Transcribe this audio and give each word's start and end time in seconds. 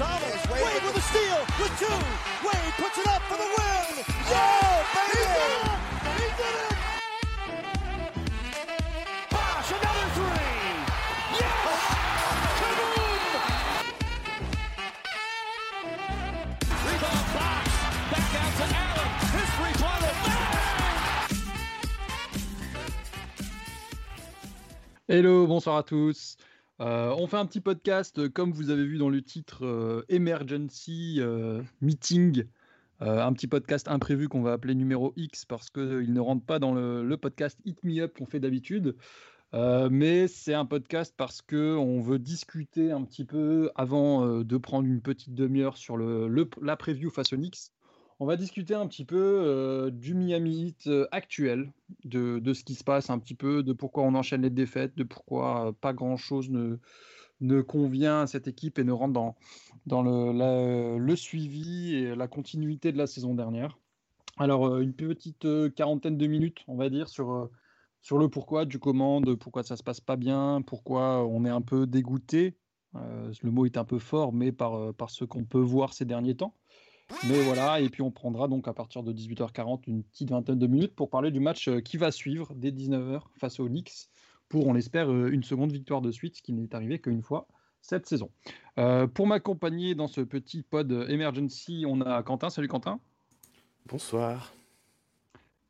Gonzalez. 0.00 0.40
Wade 0.50 0.82
with 0.82 0.96
a 0.96 1.00
steal 1.02 1.40
with 1.60 1.78
two. 1.78 2.00
Wade 2.42 2.74
puts 2.78 2.96
it 2.96 3.06
up 3.06 3.20
for 3.28 3.36
the 3.36 3.44
win. 3.44 4.04
Yeah, 4.30 4.82
baby! 4.96 5.28
He 6.16 6.24
did 6.40 6.56
it! 6.64 6.76
Bosh, 9.30 9.70
another 9.76 10.08
three. 10.16 10.48
Yes! 11.36 11.84
Kaboom! 12.60 13.22
Rebound 16.86 17.26
box. 17.36 17.68
Back 18.10 18.32
out 18.40 18.52
to 18.56 18.64
Allen. 18.80 19.10
His 19.36 19.48
three-pointer. 19.56 20.14
Hello, 25.08 25.46
bonsoir 25.46 25.76
à 25.76 25.82
tous. 25.82 26.36
Euh, 26.80 27.14
on 27.18 27.26
fait 27.26 27.36
un 27.36 27.44
petit 27.44 27.60
podcast, 27.60 28.18
euh, 28.18 28.28
comme 28.30 28.52
vous 28.52 28.70
avez 28.70 28.86
vu 28.86 28.96
dans 28.96 29.10
le 29.10 29.20
titre, 29.20 29.66
euh, 29.66 30.02
Emergency 30.08 31.20
Meeting. 31.80 32.44
Un 33.02 33.32
petit 33.32 33.46
podcast 33.46 33.88
imprévu 33.88 34.28
qu'on 34.28 34.42
va 34.42 34.52
appeler 34.52 34.74
numéro 34.74 35.14
X 35.16 35.46
parce 35.46 35.70
qu'il 35.70 36.12
ne 36.12 36.20
rentre 36.20 36.44
pas 36.44 36.58
dans 36.58 36.74
le, 36.74 37.16
podcast 37.16 37.58
Hit 37.64 37.82
Me 37.82 38.02
Up 38.02 38.12
qu'on 38.18 38.26
fait 38.26 38.40
d'habitude. 38.40 38.94
Mais 39.54 40.28
c'est 40.28 40.52
un 40.52 40.66
podcast 40.66 41.14
parce 41.16 41.40
qu'on 41.40 42.02
veut 42.02 42.18
discuter 42.18 42.90
un 42.92 43.02
petit 43.04 43.24
peu 43.24 43.70
avant 43.74 44.42
de 44.42 44.56
prendre 44.58 44.86
une 44.86 45.00
petite 45.00 45.34
demi-heure 45.34 45.78
sur 45.78 45.96
le, 45.96 46.28
la 46.60 46.76
preview 46.76 47.08
aux 47.08 47.36
Knicks. 47.36 47.72
On 48.22 48.26
va 48.26 48.36
discuter 48.36 48.74
un 48.74 48.86
petit 48.86 49.06
peu 49.06 49.16
euh, 49.16 49.90
du 49.90 50.12
Miami 50.12 50.66
Heat 50.66 50.88
euh, 50.88 51.08
actuel, 51.10 51.72
de, 52.04 52.52
ce 52.52 52.64
qui 52.64 52.74
se 52.74 52.84
passe 52.84 53.08
un 53.08 53.18
petit 53.18 53.34
peu, 53.34 53.62
de 53.62 53.72
pourquoi 53.72 54.02
on 54.02 54.14
enchaîne 54.14 54.42
les 54.42 54.50
défaites, 54.50 54.94
de 54.94 55.04
pourquoi 55.04 55.68
euh, 55.68 55.72
pas 55.72 55.94
grand-chose 55.94 56.50
ne, 56.50 56.76
ne 57.40 57.62
convient 57.62 58.20
à 58.20 58.26
cette 58.26 58.46
équipe 58.46 58.78
et 58.78 58.84
ne 58.84 58.92
rentre 58.92 59.34
dans, 59.86 60.02
le, 60.02 61.16
suivi 61.16 61.94
et 61.94 62.14
la 62.14 62.28
continuité 62.28 62.92
de 62.92 62.98
la 62.98 63.06
saison 63.06 63.34
dernière. 63.34 63.78
Alors, 64.36 64.76
une 64.76 64.92
petite 64.92 65.46
quarantaine 65.74 66.18
de 66.18 66.26
minutes, 66.26 66.62
on 66.68 66.76
va 66.76 66.90
dire, 66.90 67.08
sur, 67.08 67.48
le 68.10 68.28
pourquoi, 68.28 68.66
du 68.66 68.78
comment, 68.78 69.22
de 69.22 69.32
pourquoi 69.32 69.62
ça 69.62 69.76
se 69.76 69.82
passe 69.82 70.02
pas 70.02 70.16
bien, 70.16 70.60
pourquoi 70.60 71.26
on 71.26 71.46
est 71.46 71.50
un 71.50 71.62
peu 71.62 71.86
dégoûté. 71.86 72.58
Le 72.92 73.50
mot 73.50 73.64
est 73.64 73.78
un 73.78 73.84
peu 73.84 73.98
fort, 73.98 74.34
mais 74.34 74.52
par 74.52 74.92
ce 75.08 75.24
qu'on 75.24 75.44
peut 75.44 75.58
voir 75.58 75.94
ces 75.94 76.04
derniers 76.04 76.36
temps. 76.36 76.54
Mais 77.28 77.42
voilà, 77.42 77.80
et 77.80 77.88
puis 77.88 78.02
on 78.02 78.10
prendra 78.10 78.48
donc 78.48 78.68
à 78.68 78.72
partir 78.72 79.02
de 79.02 79.12
18h40 79.12 79.82
une 79.86 80.02
petite 80.02 80.30
vingtaine 80.30 80.58
de 80.58 80.66
minutes 80.66 80.94
pour 80.94 81.10
parler 81.10 81.30
du 81.30 81.40
match 81.40 81.68
euh, 81.68 81.80
qui 81.80 81.96
va 81.96 82.10
suivre 82.10 82.54
dès 82.54 82.70
19h 82.70 83.22
face 83.38 83.60
aux 83.60 83.68
Knicks 83.68 84.08
pour, 84.48 84.66
on 84.66 84.72
l'espère, 84.72 85.10
euh, 85.10 85.30
une 85.30 85.42
seconde 85.42 85.72
victoire 85.72 86.00
de 86.00 86.10
suite, 86.10 86.36
ce 86.36 86.42
qui 86.42 86.52
n'est 86.52 86.74
arrivé 86.74 87.00
qu'une 87.00 87.22
fois 87.22 87.46
cette 87.82 88.06
saison. 88.06 88.30
Euh, 88.78 89.06
pour 89.06 89.26
m'accompagner 89.26 89.94
dans 89.94 90.08
ce 90.08 90.20
petit 90.20 90.62
pod 90.62 90.90
emergency, 91.08 91.84
on 91.86 92.00
a 92.00 92.22
Quentin. 92.22 92.50
Salut 92.50 92.68
Quentin. 92.68 93.00
Bonsoir. 93.86 94.52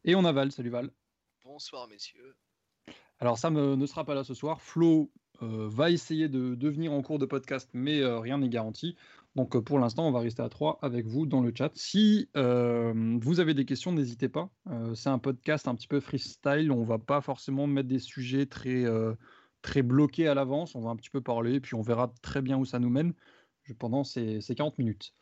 Et 0.04 0.14
on 0.14 0.24
a 0.24 0.32
Val. 0.32 0.50
Salut 0.50 0.70
Val. 0.70 0.90
Bonsoir 1.44 1.88
messieurs. 1.88 2.36
Alors 3.20 3.38
Sam 3.38 3.56
euh, 3.56 3.76
ne 3.76 3.86
sera 3.86 4.04
pas 4.04 4.14
là 4.14 4.24
ce 4.24 4.34
soir. 4.34 4.62
Flo 4.62 5.10
euh, 5.42 5.68
va 5.68 5.90
essayer 5.90 6.28
de, 6.28 6.54
de 6.54 6.68
venir 6.68 6.92
en 6.92 7.02
cours 7.02 7.18
de 7.18 7.26
podcast, 7.26 7.68
mais 7.74 8.00
euh, 8.00 8.18
rien 8.18 8.38
n'est 8.38 8.48
garanti. 8.48 8.96
Donc 9.36 9.54
euh, 9.54 9.62
pour 9.62 9.78
l'instant, 9.78 10.08
on 10.08 10.12
va 10.12 10.20
rester 10.20 10.42
à 10.42 10.48
trois 10.48 10.78
avec 10.82 11.06
vous 11.06 11.26
dans 11.26 11.40
le 11.40 11.52
chat. 11.56 11.70
Si 11.74 12.28
euh, 12.36 13.18
vous 13.20 13.40
avez 13.40 13.54
des 13.54 13.64
questions, 13.64 13.92
n'hésitez 13.92 14.28
pas. 14.28 14.50
Euh, 14.68 14.94
c'est 14.94 15.08
un 15.08 15.18
podcast 15.18 15.68
un 15.68 15.74
petit 15.74 15.88
peu 15.88 16.00
freestyle. 16.00 16.72
On 16.72 16.84
va 16.84 16.98
pas 16.98 17.20
forcément 17.20 17.66
mettre 17.66 17.88
des 17.88 18.00
sujets 18.00 18.46
très, 18.46 19.82
bloqués 19.82 20.26
à 20.26 20.34
l'avance. 20.34 20.74
On 20.74 20.80
va 20.80 20.90
un 20.90 20.96
petit 20.96 21.10
peu 21.10 21.20
parler, 21.20 21.60
puis 21.60 21.74
on 21.74 21.82
verra 21.82 22.12
très 22.22 22.42
bien 22.42 22.58
où 22.58 22.64
ça 22.64 22.78
nous 22.78 22.90
mène 22.90 23.14
pendant 23.78 24.02
ces, 24.02 24.40
ces 24.40 24.56
40 24.56 24.78
minutes. 24.78 25.14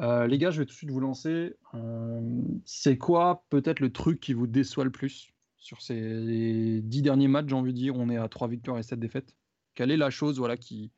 Les 0.00 0.38
gars, 0.38 0.50
je 0.50 0.58
vais 0.58 0.66
tout 0.66 0.72
de 0.72 0.76
suite 0.76 0.90
vous 0.90 0.98
lancer. 0.98 1.54
C'est 2.64 2.98
quoi 2.98 3.44
peut-être 3.50 3.78
le 3.78 3.92
truc 3.92 4.18
qui 4.18 4.32
vous 4.32 4.48
déçoit 4.48 4.84
le 4.84 4.90
plus 4.90 5.30
sur 5.56 5.80
ces 5.80 6.82
dix 6.82 7.00
derniers 7.00 7.28
matchs, 7.28 7.48
j'ai 7.48 7.54
envie 7.54 7.72
de 7.72 7.78
dire, 7.78 7.96
on 7.96 8.10
est 8.10 8.18
à 8.18 8.28
trois 8.28 8.48
victoires 8.48 8.78
et 8.78 8.82
sept 8.82 8.98
défaites. 8.98 9.34
Quelle 9.74 9.92
est 9.92 9.96
la 9.96 10.10
chose 10.10 10.38
voilà, 10.38 10.56
qui 10.56 10.90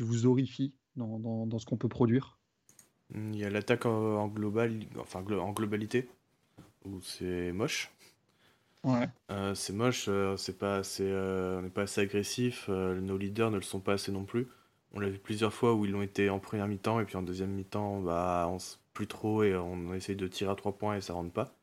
vous 0.00 0.26
horrifie? 0.26 0.74
Dans, 0.98 1.18
dans- 1.18 1.46
dans 1.46 1.58
ce 1.58 1.66
qu'on 1.66 1.76
peut 1.78 1.88
produire 1.88 2.38
Il 3.14 3.36
y 3.36 3.44
a 3.44 3.50
l'attaque 3.50 3.84
en, 3.84 3.90
en 4.16 4.28
global, 4.28 4.80
enfin 4.98 5.22
en 5.22 5.52
globalité, 5.52 6.08
où 6.84 7.00
c'est 7.02 7.52
moche. 7.52 7.92
Ouais. 8.84 9.08
Euh, 9.30 9.54
c'est 9.54 9.72
moche, 9.74 10.06
euh, 10.08 10.36
c'est 10.36 10.58
pas 10.58 10.76
assez, 10.78 11.04
euh, 11.04 11.58
on 11.58 11.62
n'est 11.62 11.68
pas 11.70 11.82
assez 11.82 12.00
agressif. 12.00 12.68
nos 12.68 13.18
leaders 13.18 13.50
ne 13.50 13.56
le 13.56 13.62
sont 13.62 13.80
pas 13.80 13.94
assez 13.94 14.10
non 14.12 14.24
plus. 14.24 14.48
On 14.94 15.00
l'a 15.00 15.10
vu 15.10 15.18
plusieurs 15.18 15.52
fois 15.52 15.74
où 15.74 15.84
ils 15.84 15.90
l'ont 15.90 16.02
été 16.02 16.30
en 16.30 16.38
première 16.38 16.66
mi-temps 16.66 16.98
et 17.00 17.04
puis 17.04 17.16
en 17.16 17.22
deuxième 17.22 17.50
mi-temps, 17.50 18.00
bah, 18.00 18.46
on 18.50 18.56
s- 18.56 18.80
plus 18.94 19.06
trop 19.06 19.42
et 19.42 19.54
on 19.54 19.92
essaye 19.94 20.16
de 20.16 20.26
tirer 20.28 20.50
à 20.50 20.54
trois 20.54 20.72
points 20.76 20.96
et 20.96 21.00
ça 21.02 21.12
rentre 21.12 21.30
pas. 21.32 21.54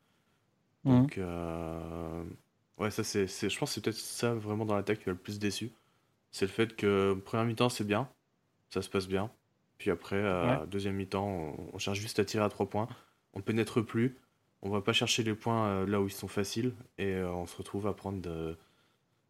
Donc, 0.86 1.18
euh, 1.18 2.24
ouais, 2.78 2.90
ça 2.90 3.04
c'est- 3.04 3.26
je 3.50 3.58
pense 3.58 3.70
que 3.70 3.74
c'est 3.76 3.80
peut-être 3.84 3.96
ça 3.98 4.34
vraiment 4.34 4.64
dans 4.66 4.76
l'attaque 4.76 5.00
qui 5.00 5.08
m'a 5.08 5.12
le 5.14 5.18
plus 5.18 5.38
déçu. 5.38 5.72
C'est 6.32 6.46
le 6.46 6.52
fait 6.52 6.76
que 6.76 7.14
première 7.26 7.46
mi-temps 7.46 7.68
c'est 7.70 7.84
bien, 7.84 8.08
ça 8.70 8.82
se 8.82 8.88
passe 8.88 9.08
bien. 9.08 9.30
Puis 9.78 9.90
après, 9.90 10.16
euh, 10.16 10.64
deuxième 10.66 10.96
mi-temps, 10.96 11.26
on, 11.26 11.70
on 11.74 11.78
cherche 11.78 11.98
juste 11.98 12.18
à 12.18 12.24
tirer 12.24 12.44
à 12.44 12.48
trois 12.48 12.68
points. 12.68 12.88
On 13.34 13.42
pénètre 13.42 13.84
plus, 13.84 14.16
on 14.62 14.70
va 14.70 14.80
pas 14.80 14.92
chercher 14.92 15.22
les 15.22 15.34
points 15.34 15.68
euh, 15.68 15.86
là 15.86 16.00
où 16.00 16.06
ils 16.06 16.12
sont 16.12 16.28
faciles 16.28 16.74
et 16.98 17.14
euh, 17.14 17.30
on 17.32 17.46
se 17.46 17.56
retrouve 17.56 17.86
à 17.86 17.94
prendre 17.94 18.20
de, 18.20 18.56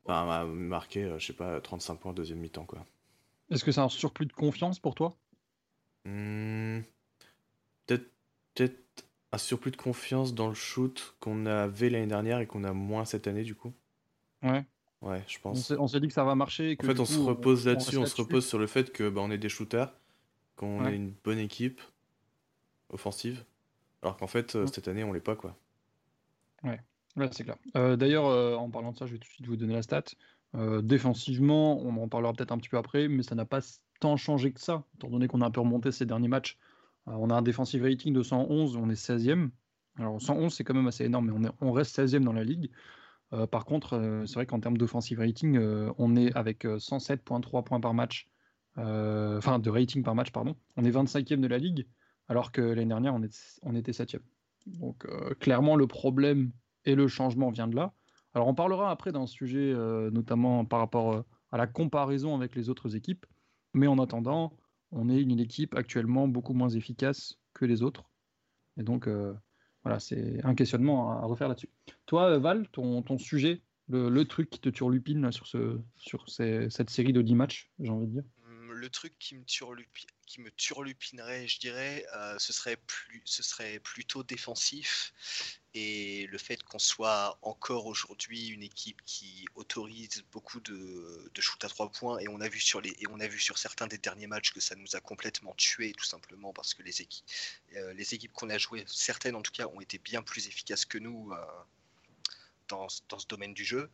enfin, 0.04 0.28
à 0.28 0.44
marquer, 0.44 1.04
euh, 1.04 1.18
je 1.18 1.26
sais 1.26 1.32
pas, 1.32 1.60
35 1.60 1.96
points 1.96 2.12
deuxième 2.12 2.38
mi-temps 2.38 2.64
quoi. 2.64 2.86
Est-ce 3.50 3.64
que 3.64 3.72
c'est 3.72 3.80
un 3.80 3.88
surplus 3.88 4.26
de 4.26 4.32
confiance 4.32 4.78
pour 4.80 4.94
toi? 4.94 5.16
Hmm, 6.04 6.80
peut-être, 7.86 8.10
peut-être 8.54 9.08
un 9.32 9.38
surplus 9.38 9.72
de 9.72 9.76
confiance 9.76 10.34
dans 10.34 10.48
le 10.48 10.54
shoot 10.54 11.16
qu'on 11.20 11.46
avait 11.46 11.90
l'année 11.90 12.06
dernière 12.06 12.40
et 12.40 12.46
qu'on 12.46 12.64
a 12.64 12.72
moins 12.72 13.04
cette 13.04 13.26
année 13.26 13.42
du 13.42 13.54
coup. 13.54 13.72
Ouais. 14.42 14.64
Ouais, 15.02 15.22
je 15.28 15.36
On 15.38 15.50
pense. 15.50 15.66
s'est 15.68 15.76
on 15.78 15.86
s'est 15.86 16.00
dit 16.00 16.08
que 16.08 16.14
ça 16.14 16.24
va 16.24 16.34
marcher. 16.34 16.76
En 16.82 16.86
fait, 16.86 16.98
on 16.98 17.04
coup, 17.04 17.12
se 17.12 17.18
repose 17.20 17.66
là-dessus, 17.66 17.96
on, 17.98 18.06
se 18.06 18.16
repose 18.16 18.46
sur 18.46 18.58
le 18.58 18.66
fait 18.66 18.92
que 18.92 19.08
bah, 19.08 19.20
on 19.22 19.30
est 19.30 19.38
des 19.38 19.48
shooters, 19.48 19.92
qu'on 20.56 20.82
Ouais. 20.84 20.92
est 20.92 20.96
une 20.96 21.12
bonne 21.24 21.38
équipe 21.38 21.80
offensive, 22.90 23.44
alors 24.02 24.16
qu'en 24.16 24.26
fait, 24.26 24.56
euh, 24.56 24.66
cette 24.66 24.88
année, 24.88 25.04
on 25.04 25.12
l'est 25.12 25.20
pas 25.20 25.36
quoi. 25.36 25.56
Ouais, 26.64 26.80
c'est 27.32 27.44
clair. 27.44 27.56
Euh, 27.76 27.96
D'ailleurs, 27.96 28.26
euh, 28.26 28.56
en 28.56 28.68
parlant 28.70 28.92
de 28.92 28.96
ça, 28.98 29.06
je 29.06 29.12
vais 29.12 29.18
tout 29.18 29.28
de 29.28 29.32
suite 29.32 29.46
vous 29.46 29.56
donner 29.56 29.74
la 29.74 29.82
stat. 29.82 30.02
Euh, 30.54 30.82
défensivement, 30.82 31.78
on 31.80 31.96
en 32.02 32.08
parlera 32.08 32.32
peut-être 32.32 32.52
un 32.52 32.58
petit 32.58 32.68
peu 32.68 32.76
après, 32.76 33.08
mais 33.08 33.22
ça 33.22 33.34
n'a 33.34 33.44
pas 33.46 33.60
tant 34.00 34.16
changé 34.16 34.52
que 34.52 34.60
ça, 34.60 34.84
étant 34.96 35.08
donné 35.08 35.26
qu'on 35.28 35.40
a 35.40 35.46
un 35.46 35.50
peu 35.50 35.60
remonté 35.60 35.92
ces 35.92 36.04
derniers 36.06 36.28
matchs. 36.28 36.58
On 37.06 37.30
a 37.30 37.34
un 37.34 37.42
defensive 37.42 37.82
rating 37.84 38.12
de 38.12 38.22
111, 38.22 38.76
on 38.76 38.90
est 38.90 38.94
16e. 38.94 39.50
Alors 39.98 40.20
111, 40.20 40.52
c'est 40.52 40.64
quand 40.64 40.74
même 40.74 40.88
assez 40.88 41.04
énorme, 41.04 41.26
mais 41.30 41.32
on, 41.32 41.44
est- 41.48 41.54
on 41.60 41.72
reste 41.72 41.94
16e 41.98 42.24
dans 42.24 42.32
la 42.34 42.44
ligue. 42.44 42.70
Euh, 43.32 43.46
par 43.46 43.64
contre, 43.64 43.94
euh, 43.94 44.26
c'est 44.26 44.34
vrai 44.34 44.46
qu'en 44.46 44.60
termes 44.60 44.76
d'offensive 44.78 45.18
rating, 45.18 45.56
euh, 45.56 45.92
on 45.98 46.16
est 46.16 46.34
avec 46.36 46.64
euh, 46.64 46.78
107.3 46.78 47.64
points 47.64 47.80
par 47.80 47.94
match, 47.94 48.28
enfin 48.76 49.58
de 49.58 49.70
rating 49.70 50.02
par 50.02 50.14
match, 50.14 50.30
pardon. 50.30 50.54
On 50.76 50.84
est 50.84 50.90
25e 50.90 51.40
de 51.40 51.46
la 51.46 51.58
ligue, 51.58 51.86
alors 52.28 52.52
que 52.52 52.60
l'année 52.60 52.88
dernière, 52.88 53.14
on, 53.14 53.74
était 53.74 53.92
7e. 53.92 54.20
Donc 54.66 55.06
clairement, 55.40 55.76
le 55.76 55.86
problème 55.86 56.52
et 56.84 56.94
le 56.94 57.08
changement 57.08 57.50
vient 57.50 57.68
de 57.68 57.74
là. 57.74 57.94
Alors 58.34 58.48
on 58.48 58.54
parlera 58.54 58.90
après 58.90 59.12
d'un 59.12 59.26
sujet, 59.26 59.72
notamment 60.12 60.66
par 60.66 60.80
rapport 60.80 61.24
à 61.52 61.56
la 61.56 61.66
comparaison 61.66 62.34
avec 62.34 62.54
les 62.54 62.68
autres 62.68 62.96
équipes. 62.96 63.24
Mais 63.72 63.86
en 63.86 63.98
attendant, 63.98 64.52
on 64.90 65.08
est 65.08 65.22
une 65.22 65.40
équipe 65.40 65.74
actuellement 65.74 66.28
beaucoup 66.28 66.52
moins 66.52 66.68
efficace 66.68 67.38
que 67.54 67.64
les 67.64 67.82
autres. 67.82 68.10
Et 68.76 68.82
donc, 68.82 69.08
voilà, 69.86 70.00
c'est 70.00 70.44
un 70.44 70.56
questionnement 70.56 71.12
à, 71.12 71.26
refaire 71.26 71.46
là-dessus. 71.46 71.68
Toi, 72.06 72.30
euh, 72.30 72.38
Val, 72.40 72.66
ton, 72.72 73.18
sujet, 73.18 73.62
le, 73.88 74.24
truc 74.24 74.50
qui 74.50 74.58
te 74.58 74.68
turlupine 74.68 75.30
sur, 75.30 75.46
cette 76.28 76.90
série 76.90 77.12
de 77.12 77.22
10 77.22 77.34
matchs, 77.36 77.70
j'ai 77.78 77.90
envie 77.90 78.08
de 78.08 78.10
dire. 78.10 78.24
Hum, 78.46 78.72
Le 78.72 78.90
truc 78.90 79.14
qui 79.20 79.36
me, 79.36 79.44
qui 80.26 80.40
me 80.40 80.50
turlupinerait, 80.50 81.46
je 81.46 81.60
dirais, 81.60 82.04
euh, 82.16 82.34
ce 82.36 82.52
serait 82.52 83.78
plutôt 83.78 84.24
défensif. 84.24 85.12
Et 85.78 86.26
le 86.28 86.38
fait 86.38 86.62
qu'on 86.62 86.78
soit 86.78 87.38
encore 87.42 87.84
aujourd'hui 87.84 88.48
une 88.48 88.62
équipe 88.62 89.02
qui 89.04 89.44
autorise 89.56 90.24
beaucoup 90.32 90.58
de, 90.60 91.30
de 91.34 91.40
shoot 91.42 91.62
à 91.66 91.68
trois 91.68 91.92
points, 91.92 92.18
et 92.18 92.28
on, 92.28 92.40
a 92.40 92.48
vu 92.48 92.60
sur 92.60 92.80
les, 92.80 92.96
et 92.98 93.06
on 93.10 93.20
a 93.20 93.26
vu 93.26 93.38
sur 93.38 93.58
certains 93.58 93.86
des 93.86 93.98
derniers 93.98 94.26
matchs 94.26 94.52
que 94.54 94.60
ça 94.60 94.74
nous 94.74 94.96
a 94.96 95.00
complètement 95.00 95.52
tués, 95.58 95.92
tout 95.92 96.06
simplement 96.06 96.54
parce 96.54 96.72
que 96.72 96.82
les 96.82 97.02
équipes, 97.02 97.26
euh, 97.74 97.92
les 97.92 98.14
équipes 98.14 98.32
qu'on 98.32 98.48
a 98.48 98.56
jouées, 98.56 98.84
certaines 98.86 99.34
en 99.34 99.42
tout 99.42 99.52
cas, 99.52 99.66
ont 99.66 99.82
été 99.82 99.98
bien 99.98 100.22
plus 100.22 100.48
efficaces 100.48 100.86
que 100.86 100.96
nous 100.96 101.30
euh, 101.32 101.36
dans, 102.68 102.86
dans 103.10 103.18
ce 103.18 103.26
domaine 103.26 103.52
du 103.52 103.66
jeu. 103.66 103.90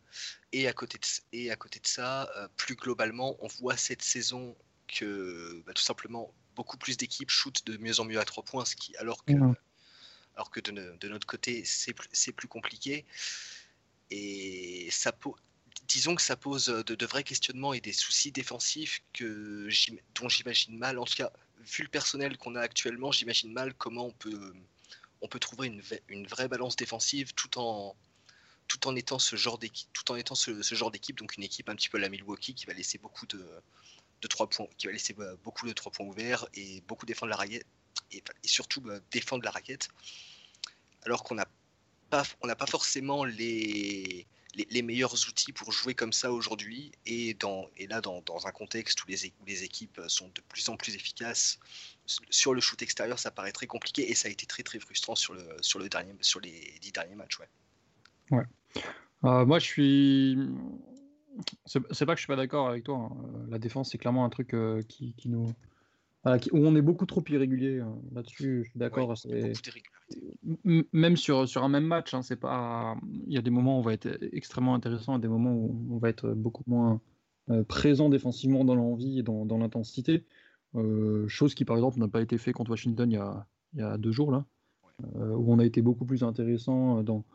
Et 0.53 0.69
à 0.69 0.73
côté 0.73 0.97
de, 0.97 1.37
et 1.37 1.51
à 1.51 1.57
côté 1.57 1.81
de 1.81 1.87
ça, 1.87 2.31
euh, 2.37 2.47
plus 2.55 2.75
globalement, 2.75 3.35
on 3.41 3.47
voit 3.47 3.75
cette 3.75 4.03
saison 4.03 4.55
que 4.87 5.61
bah, 5.65 5.73
tout 5.73 5.83
simplement 5.83 6.33
beaucoup 6.55 6.77
plus 6.77 6.95
d'équipes 6.95 7.29
shootent 7.29 7.65
de 7.65 7.75
mieux 7.75 7.99
en 7.99 8.05
mieux 8.05 8.21
à 8.21 8.23
trois 8.23 8.45
points, 8.45 8.63
alors 8.99 9.25
que. 9.25 9.33
Alors 10.35 10.49
que 10.51 10.59
de, 10.59 10.71
no- 10.71 10.95
de 10.97 11.09
notre 11.09 11.27
côté, 11.27 11.63
c'est 11.65 11.93
plus, 11.93 12.47
compliqué. 12.47 13.05
Et 14.09 14.89
ça 14.91 15.11
disons 15.87 16.15
que 16.15 16.21
ça 16.21 16.35
pose 16.35 16.67
de, 16.67 16.95
de 16.95 17.05
vrais 17.05 17.23
questionnements 17.23 17.73
et 17.73 17.81
des 17.81 17.93
soucis 17.93 18.31
défensifs 18.31 19.03
que 19.13 19.67
dont 20.15 20.29
j'imagine 20.29 20.77
mal, 20.77 20.99
en 20.99 21.05
tout 21.05 21.15
cas, 21.15 21.31
vu 21.59 21.83
le 21.83 21.89
personnel 21.89 22.37
qu'on 22.37 22.55
a 22.55 22.61
actuellement, 22.61 23.11
j'imagine 23.11 23.51
mal 23.51 23.73
comment 23.73 24.07
on 24.07 25.27
peut, 25.27 25.39
trouver 25.39 25.67
une, 26.09 26.27
vraie 26.27 26.47
balance 26.47 26.75
défensive 26.75 27.33
tout 27.33 27.57
en, 27.57 27.95
étant 28.95 29.19
ce 29.19 29.35
genre 29.35 29.57
d'équipe, 29.57 29.89
tout 29.93 30.11
en 30.11 30.15
étant 30.15 30.35
ce, 30.35 30.61
genre 30.61 30.91
d'équipe, 30.91 31.17
donc 31.17 31.37
une 31.37 31.43
équipe 31.43 31.69
un 31.69 31.75
petit 31.75 31.89
peu 31.89 31.97
la 31.97 32.09
Milwaukee 32.09 32.53
qui 32.53 32.65
va 32.65 32.73
laisser 32.73 32.97
beaucoup 32.97 33.25
de, 33.27 33.45
de 34.21 34.27
trois 34.27 34.49
points, 34.49 34.67
qui 34.77 34.87
va 34.87 34.93
laisser 34.93 35.13
bah, 35.13 35.35
beaucoup 35.43 35.67
de 35.67 35.73
trois 35.73 35.91
points 35.91 36.05
ouverts 36.05 36.47
et 36.53 36.81
beaucoup 36.81 37.05
défendre 37.05 37.29
la 37.29 37.37
raquette 37.37 37.65
et, 38.11 38.23
surtout 38.43 38.81
bah, 38.81 38.99
défendre 39.11 39.43
la 39.43 39.51
raquette, 39.51 39.89
alors 41.03 41.23
qu'on 41.23 41.35
n'a 41.35 41.47
pas, 42.09 42.23
on 42.41 42.47
n'a 42.47 42.55
pas 42.55 42.67
forcément 42.67 43.25
les, 43.25 44.25
les, 44.69 44.81
meilleurs 44.81 45.13
outils 45.13 45.51
pour 45.51 45.71
jouer 45.71 45.95
comme 45.95 46.13
ça 46.13 46.31
aujourd'hui 46.31 46.91
et 47.05 47.33
dans 47.33 47.67
et 47.77 47.87
là 47.87 48.01
dans, 48.01 48.21
dans 48.21 48.45
un 48.45 48.51
contexte 48.51 49.03
où 49.03 49.07
les, 49.07 49.33
où 49.41 49.45
les 49.45 49.63
équipes 49.63 49.99
sont 50.07 50.29
de 50.29 50.41
plus 50.41 50.69
en 50.69 50.77
plus 50.77 50.95
efficaces 50.95 51.59
sur 52.29 52.53
le 52.53 52.61
shoot 52.61 52.81
extérieur, 52.81 53.17
ça 53.17 53.31
paraît 53.31 53.51
très 53.51 53.67
compliqué 53.67 54.09
et 54.09 54.15
ça 54.15 54.27
a 54.27 54.31
été 54.31 54.45
très 54.45 54.63
très 54.63 54.79
frustrant 54.79 55.15
sur 55.15 55.33
le 55.33 55.43
sur 55.61 55.79
le 55.79 55.89
dernier 55.89 56.13
sur 56.21 56.39
les 56.39 56.77
dix 56.81 56.91
derniers 56.91 57.15
matchs, 57.15 57.39
ouais. 57.39 57.49
Ouais. 58.31 58.43
Euh, 59.25 59.45
moi, 59.45 59.59
je 59.59 59.65
suis. 59.65 60.37
C'est 61.65 62.05
pas 62.05 62.13
que 62.13 62.19
je 62.19 62.23
suis 62.23 62.27
pas 62.27 62.35
d'accord 62.35 62.69
avec 62.69 62.83
toi. 62.83 62.97
Hein. 62.97 63.09
Euh, 63.11 63.45
la 63.49 63.59
défense, 63.59 63.91
c'est 63.91 63.97
clairement 63.97 64.25
un 64.25 64.29
truc 64.29 64.53
euh, 64.53 64.81
qui, 64.83 65.13
qui, 65.13 65.29
nous. 65.29 65.53
Où 66.25 66.57
on 66.57 66.75
est 66.75 66.81
beaucoup 66.81 67.05
trop 67.05 67.23
irrégulier 67.29 67.79
hein. 67.79 67.95
là-dessus. 68.13 68.63
Je 68.63 68.69
suis 68.69 68.79
d'accord. 68.79 69.13
même 70.93 71.17
sur, 71.17 71.47
sur 71.47 71.63
un 71.63 71.69
même 71.69 71.85
match, 71.85 72.13
hein, 72.13 72.21
c'est 72.21 72.37
pas. 72.39 72.95
Il 73.27 73.33
y 73.33 73.37
a 73.37 73.41
des 73.41 73.49
moments 73.49 73.77
où 73.77 73.79
on 73.79 73.83
va 73.83 73.93
être 73.93 74.07
extrêmement 74.31 74.75
intéressant 74.75 75.17
et 75.17 75.21
des 75.21 75.27
moments 75.27 75.53
où 75.53 75.87
on 75.91 75.97
va 75.97 76.09
être 76.09 76.33
beaucoup 76.33 76.63
moins 76.67 77.01
présent 77.67 78.09
défensivement 78.09 78.63
dans 78.63 78.75
l'envie 78.75 79.19
et 79.19 79.23
dans, 79.23 79.45
dans 79.45 79.57
l'intensité. 79.57 80.25
chose 81.27 81.55
qui, 81.55 81.65
par 81.65 81.75
exemple, 81.75 81.99
n'a 81.99 82.07
pas 82.07 82.21
été 82.21 82.37
fait 82.37 82.53
contre 82.53 82.71
Washington 82.71 83.11
il 83.11 83.15
y 83.15 83.17
a, 83.17 83.45
il 83.73 83.79
y 83.79 83.83
a 83.83 83.97
deux 83.97 84.13
jours 84.13 84.31
là, 84.31 84.45
où 85.13 85.53
on 85.53 85.59
a 85.59 85.65
été 85.65 85.81
beaucoup 85.81 86.05
plus 86.05 86.23
intéressant 86.23 87.03
dans 87.03 87.25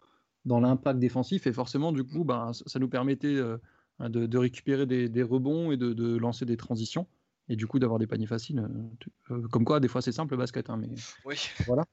dans 0.45 0.59
l'impact 0.61 0.99
défensif. 0.99 1.47
Et 1.47 1.53
forcément, 1.53 1.93
du 1.93 2.03
coup, 2.03 2.25
ben, 2.25 2.53
ça 2.53 2.79
nous 2.81 2.89
permettait 2.89 3.37
euh, 3.37 3.59
de, 4.01 4.27
de, 4.27 4.39
récupérer 4.39 4.87
des, 4.87 5.09
des 5.09 5.23
rebonds 5.23 5.71
et 5.71 5.77
de, 5.77 5.93
de, 5.93 6.17
lancer 6.17 6.45
des 6.45 6.57
transitions. 6.57 7.07
Et 7.49 7.57
du 7.57 7.67
coup, 7.67 7.79
d'avoir 7.79 7.99
des 7.99 8.07
paniers 8.07 8.27
faciles. 8.27 8.61
Euh, 8.61 9.35
euh, 9.35 9.49
comme 9.49 9.65
quoi, 9.65 9.81
des 9.81 9.89
fois, 9.89 10.03
c'est 10.03 10.13
simple 10.13 10.35
le 10.35 10.39
basket. 10.39 10.71
Hein, 10.71 10.77
mais 10.77 10.89
oui. 11.25 11.37
Voilà. 11.67 11.85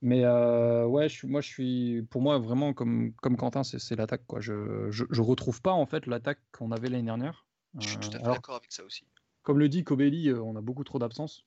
Mais 0.00 0.24
ouais, 0.24 1.08
je, 1.08 1.26
moi, 1.26 1.40
je 1.40 1.48
suis. 1.48 2.02
Pour 2.10 2.22
moi, 2.22 2.38
vraiment, 2.38 2.72
comme, 2.72 3.12
comme 3.14 3.36
Quentin, 3.36 3.64
c'est 3.64 3.96
l'attaque. 3.96 4.22
Quoi. 4.26 4.40
Je, 4.40 4.90
je, 4.90 5.04
je, 5.10 5.22
retrouve 5.22 5.60
pas, 5.60 5.72
en 5.72 5.86
fait, 5.86 6.06
l'attaque 6.06 6.38
qu'on 6.52 6.70
avait 6.70 6.88
l'année 6.88 7.04
dernière. 7.04 7.46
Je 7.78 7.88
suis 7.88 7.98
tout 7.98 8.08
à 8.14 8.18
fait 8.18 8.24
d'accord 8.24 8.56
avec 8.56 8.72
ça 8.72 8.84
aussi. 8.84 9.04
Comme 9.42 9.58
le 9.58 9.68
dit 9.68 9.82
Kobeli, 9.82 10.32
on 10.32 10.56
a 10.56 10.60
beaucoup 10.60 10.84
trop 10.84 10.98
d'absence. 10.98 11.44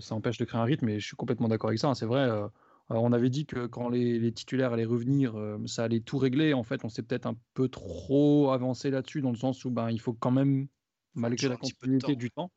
Ça 0.00 0.14
empêche 0.14 0.36
de 0.38 0.44
créer 0.44 0.60
un 0.60 0.64
rythme, 0.64 0.88
et 0.88 0.98
je 1.00 1.06
suis 1.06 1.16
complètement 1.16 1.48
d'accord 1.48 1.68
avec 1.68 1.78
ça. 1.78 1.88
Hein, 1.88 1.94
c'est 1.94 2.06
vrai 2.06 2.28
on 3.00 3.12
avait 3.12 3.30
dit 3.30 3.46
que 3.46 3.66
quand 3.66 3.88
les, 3.88 4.32
titulaires 4.32 4.72
allaient 4.72 4.84
revenir, 4.84 5.36
euh, 5.36 5.58
ça 5.66 5.84
allait 5.84 6.00
tout 6.00 6.18
régler. 6.18 6.54
En 6.54 6.62
fait, 6.62 6.84
on 6.84 6.88
s'est 6.88 7.02
peut-être 7.02 7.26
un 7.26 7.36
peu 7.54 7.68
trop 7.68 8.50
avancé 8.50 8.90
là-dessus, 8.90 9.20
dans 9.20 9.30
le 9.30 9.36
sens 9.36 9.64
où 9.64 9.70
ben, 9.70 9.90
il 9.90 10.00
faut 10.00 10.12
quand 10.12 10.30
même, 10.30 10.68
malgré 11.14 11.48
la 11.48 11.56
continuité 11.56 12.16
du 12.16 12.30
temps. 12.30 12.50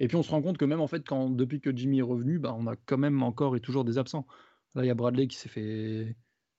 Et 0.00 0.08
puis 0.08 0.16
on 0.16 0.22
se 0.22 0.30
rend 0.30 0.42
compte 0.42 0.58
que 0.58 0.64
même 0.64 0.80
en 0.80 0.88
fait, 0.88 1.06
quand, 1.06 1.30
depuis 1.30 1.60
que 1.60 1.74
Jimmy 1.74 2.00
est 2.00 2.02
revenu, 2.02 2.38
ben, 2.38 2.56
on 2.58 2.66
a 2.66 2.74
quand 2.74 2.98
même 2.98 3.22
encore 3.22 3.54
et 3.54 3.60
toujours 3.60 3.84
des 3.84 3.98
absents. 3.98 4.26
Là, 4.74 4.84
il 4.84 4.88
y 4.88 4.90
a 4.90 4.94
Bradley 4.94 5.28
qui 5.28 5.36
s'est 5.36 5.48
fait. 5.48 6.16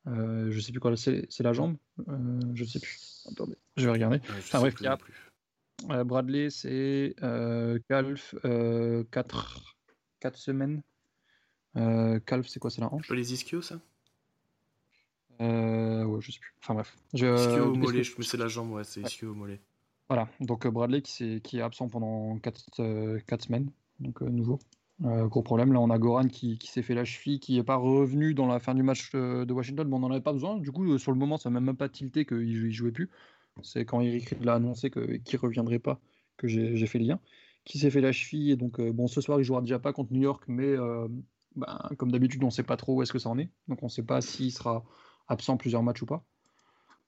Euh, 0.07 0.49
je 0.51 0.59
sais 0.59 0.71
plus 0.71 0.79
quoi, 0.79 0.95
c'est 0.95 1.39
la 1.39 1.53
jambe 1.53 1.75
euh, 2.07 2.39
Je 2.53 2.63
sais 2.63 2.79
plus. 2.79 3.25
Attendez, 3.29 3.55
je 3.77 3.85
vais 3.85 3.91
regarder. 3.91 4.19
enfin 4.29 4.59
bref, 4.59 4.75
il 4.79 4.83
y 4.83 4.87
a. 4.87 4.97
Euh, 5.89 6.03
Bradley, 6.03 6.49
c'est 6.49 7.15
Calf, 7.89 8.35
4 10.19 10.37
semaines. 10.37 10.81
Euh, 11.77 12.19
calf, 12.19 12.47
c'est 12.47 12.59
quoi 12.59 12.69
C'est 12.69 12.81
la 12.81 12.93
hanche? 12.93 13.09
Les 13.09 13.33
ischios, 13.33 13.61
ça? 13.61 13.79
Euh, 15.41 16.03
Ouais, 16.03 16.19
je 16.21 16.31
sais 16.31 16.39
plus. 16.39 16.53
Enfin 16.61 16.73
bref. 16.73 16.97
Je, 17.13 17.25
ischio 17.25 17.71
au 17.71 17.75
mollet, 17.75 18.03
je 18.03 18.21
c'est 18.21 18.37
la 18.37 18.47
jambe, 18.47 18.71
ouais, 18.71 18.83
c'est 18.83 19.01
ischio 19.01 19.31
au 19.31 19.33
mollet. 19.33 19.61
Voilà, 20.11 20.27
donc 20.41 20.65
euh, 20.65 20.71
Bradley 20.71 21.01
qui, 21.01 21.23
est, 21.23 21.39
qui 21.39 21.59
est 21.59 21.61
absent 21.61 21.87
pendant 21.87 22.37
4, 22.37 23.21
4 23.25 23.43
semaines, 23.45 23.71
donc 24.01 24.19
nouveau. 24.19 24.59
gros 24.99 25.41
problème, 25.41 25.71
là 25.71 25.79
on 25.79 25.89
a 25.89 25.97
Goran 25.97 26.27
qui, 26.27 26.59
s'est 26.65 26.81
fait 26.81 26.95
la 26.95 27.05
cheville, 27.05 27.39
qui 27.39 27.55
n'est 27.55 27.63
pas 27.63 27.77
revenu 27.77 28.33
dans 28.33 28.45
la 28.45 28.59
fin 28.59 28.75
du 28.75 28.83
match 28.83 29.13
de 29.13 29.53
Washington, 29.53 29.87
bon 29.87 29.95
on 29.95 29.99
n'en 30.01 30.11
avait 30.11 30.19
pas 30.19 30.33
besoin, 30.33 30.57
du 30.57 30.69
coup 30.69 30.97
sur 30.97 31.13
le 31.13 31.17
moment 31.17 31.37
ça 31.37 31.49
m'a 31.49 31.61
même 31.61 31.77
pas 31.77 31.87
tilté 31.87 32.25
qu'il 32.25 32.65
ne 32.65 32.69
jouait 32.71 32.91
plus. 32.91 33.09
C'est 33.63 33.85
quand 33.85 34.01
Eric 34.01 34.35
l'a 34.41 34.55
annoncé 34.55 34.91
qu'il 34.91 35.01
ne 35.01 35.37
reviendrait 35.37 35.79
pas 35.79 36.01
que 36.35 36.45
j'ai 36.49 36.87
fait 36.87 36.99
le 36.99 37.05
lien. 37.05 37.19
Qui 37.63 37.79
s'est 37.79 37.89
fait 37.89 38.01
la 38.01 38.11
cheville, 38.11 38.51
et 38.51 38.57
donc 38.57 38.81
bon 38.81 39.07
ce 39.07 39.21
soir 39.21 39.39
il 39.39 39.45
jouera 39.45 39.61
déjà 39.61 39.79
pas 39.79 39.93
contre 39.93 40.11
New 40.11 40.23
York, 40.23 40.43
mais 40.49 40.75
ben, 41.55 41.89
comme 41.97 42.11
d'habitude, 42.11 42.43
on 42.43 42.47
ne 42.47 42.51
sait 42.51 42.63
pas 42.63 42.75
trop 42.75 42.95
où 42.95 43.01
est-ce 43.01 43.13
que 43.13 43.19
ça 43.19 43.29
en 43.29 43.39
est. 43.39 43.49
Donc 43.69 43.81
on 43.81 43.85
ne 43.85 43.91
sait 43.91 44.03
pas 44.03 44.19
s'il 44.19 44.51
sera 44.51 44.83
absent 45.29 45.55
plusieurs 45.55 45.83
matchs 45.83 46.01
ou 46.01 46.05
pas. 46.05 46.25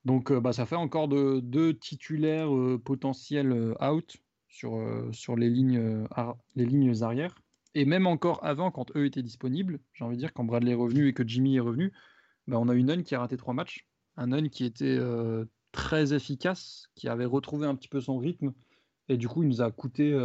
Donc 0.06 0.32
euh, 0.32 0.40
bah, 0.40 0.54
ça 0.54 0.66
fait 0.66 0.76
encore 0.76 1.08
de, 1.08 1.40
deux 1.40 1.78
titulaires 1.78 2.54
euh, 2.54 2.82
potentiels 2.84 3.52
euh, 3.52 3.74
out 3.82 4.18
sur, 4.48 4.80
sur 5.12 5.36
les, 5.36 5.50
lignes, 5.50 6.06
les 6.56 6.66
lignes 6.66 7.02
arrières. 7.02 7.34
Et 7.74 7.86
même 7.86 8.06
encore 8.06 8.46
avant, 8.46 8.70
quand 8.70 8.96
eux 8.96 9.08
étaient 9.08 9.24
disponibles, 9.24 9.80
j'ai 9.94 10.06
envie 10.06 10.16
de 10.16 10.20
dire, 10.20 10.32
quand 10.32 10.44
Bradley 10.44 10.74
est 10.74 10.76
revenu 10.76 11.08
et 11.08 11.14
que 11.14 11.28
Jimmy 11.28 11.56
est 11.56 11.60
revenu, 11.60 11.92
bah, 12.46 12.60
on 12.60 12.70
a 12.70 12.76
une 12.76 12.86
Nunn 12.86 13.04
qui 13.04 13.16
a 13.16 13.20
raté 13.20 13.36
trois 13.36 13.56
matchs. 13.56 13.88
Un 14.16 14.28
Nunn 14.28 14.52
qui 14.52 14.64
était 14.64 15.00
très 15.72 16.14
efficace, 16.14 16.88
qui 16.94 17.08
avait 17.08 17.26
retrouvé 17.26 17.66
un 17.66 17.74
petit 17.74 17.88
peu 17.88 18.00
son 18.00 18.20
rythme. 18.20 18.54
Et 19.10 19.18
du 19.18 19.28
coup, 19.28 19.42
il 19.42 19.50
nous 19.50 19.64
a 19.64 19.72
coûté 19.72 20.16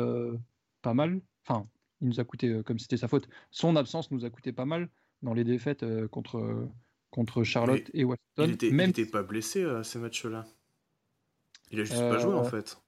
pas 0.83 0.93
mal. 0.93 1.23
Enfin, 1.47 1.67
il 2.03 2.09
nous 2.09 2.21
a 2.21 2.25
coûté, 2.25 2.61
comme 2.67 2.79
c'était 2.79 2.99
sa 2.99 3.09
faute, 3.09 3.31
son 3.51 3.77
absence 3.77 4.11
nous 4.11 4.27
a 4.27 4.31
coûté 4.31 4.53
pas 4.53 4.67
mal 4.67 4.91
dans 5.23 5.33
les 5.33 5.45
défaites 5.45 5.87
contre, 6.09 6.69
contre 7.11 7.43
Charlotte 7.45 7.91
et 7.95 8.05
Washington. 8.05 8.49
Il 8.49 8.51
était, 8.53 8.71
Même... 8.71 8.93
pas 8.93 9.23
blessé 9.23 9.65
à 9.65 9.85
ces 9.85 9.99
matchs-là. 9.99 10.47
Il 11.71 11.81
a 11.81 11.85
juste 11.85 12.01
pas 12.01 12.19
joué 12.19 12.35
en 12.35 12.45
euh, 12.45 12.49
fait. 12.49 12.79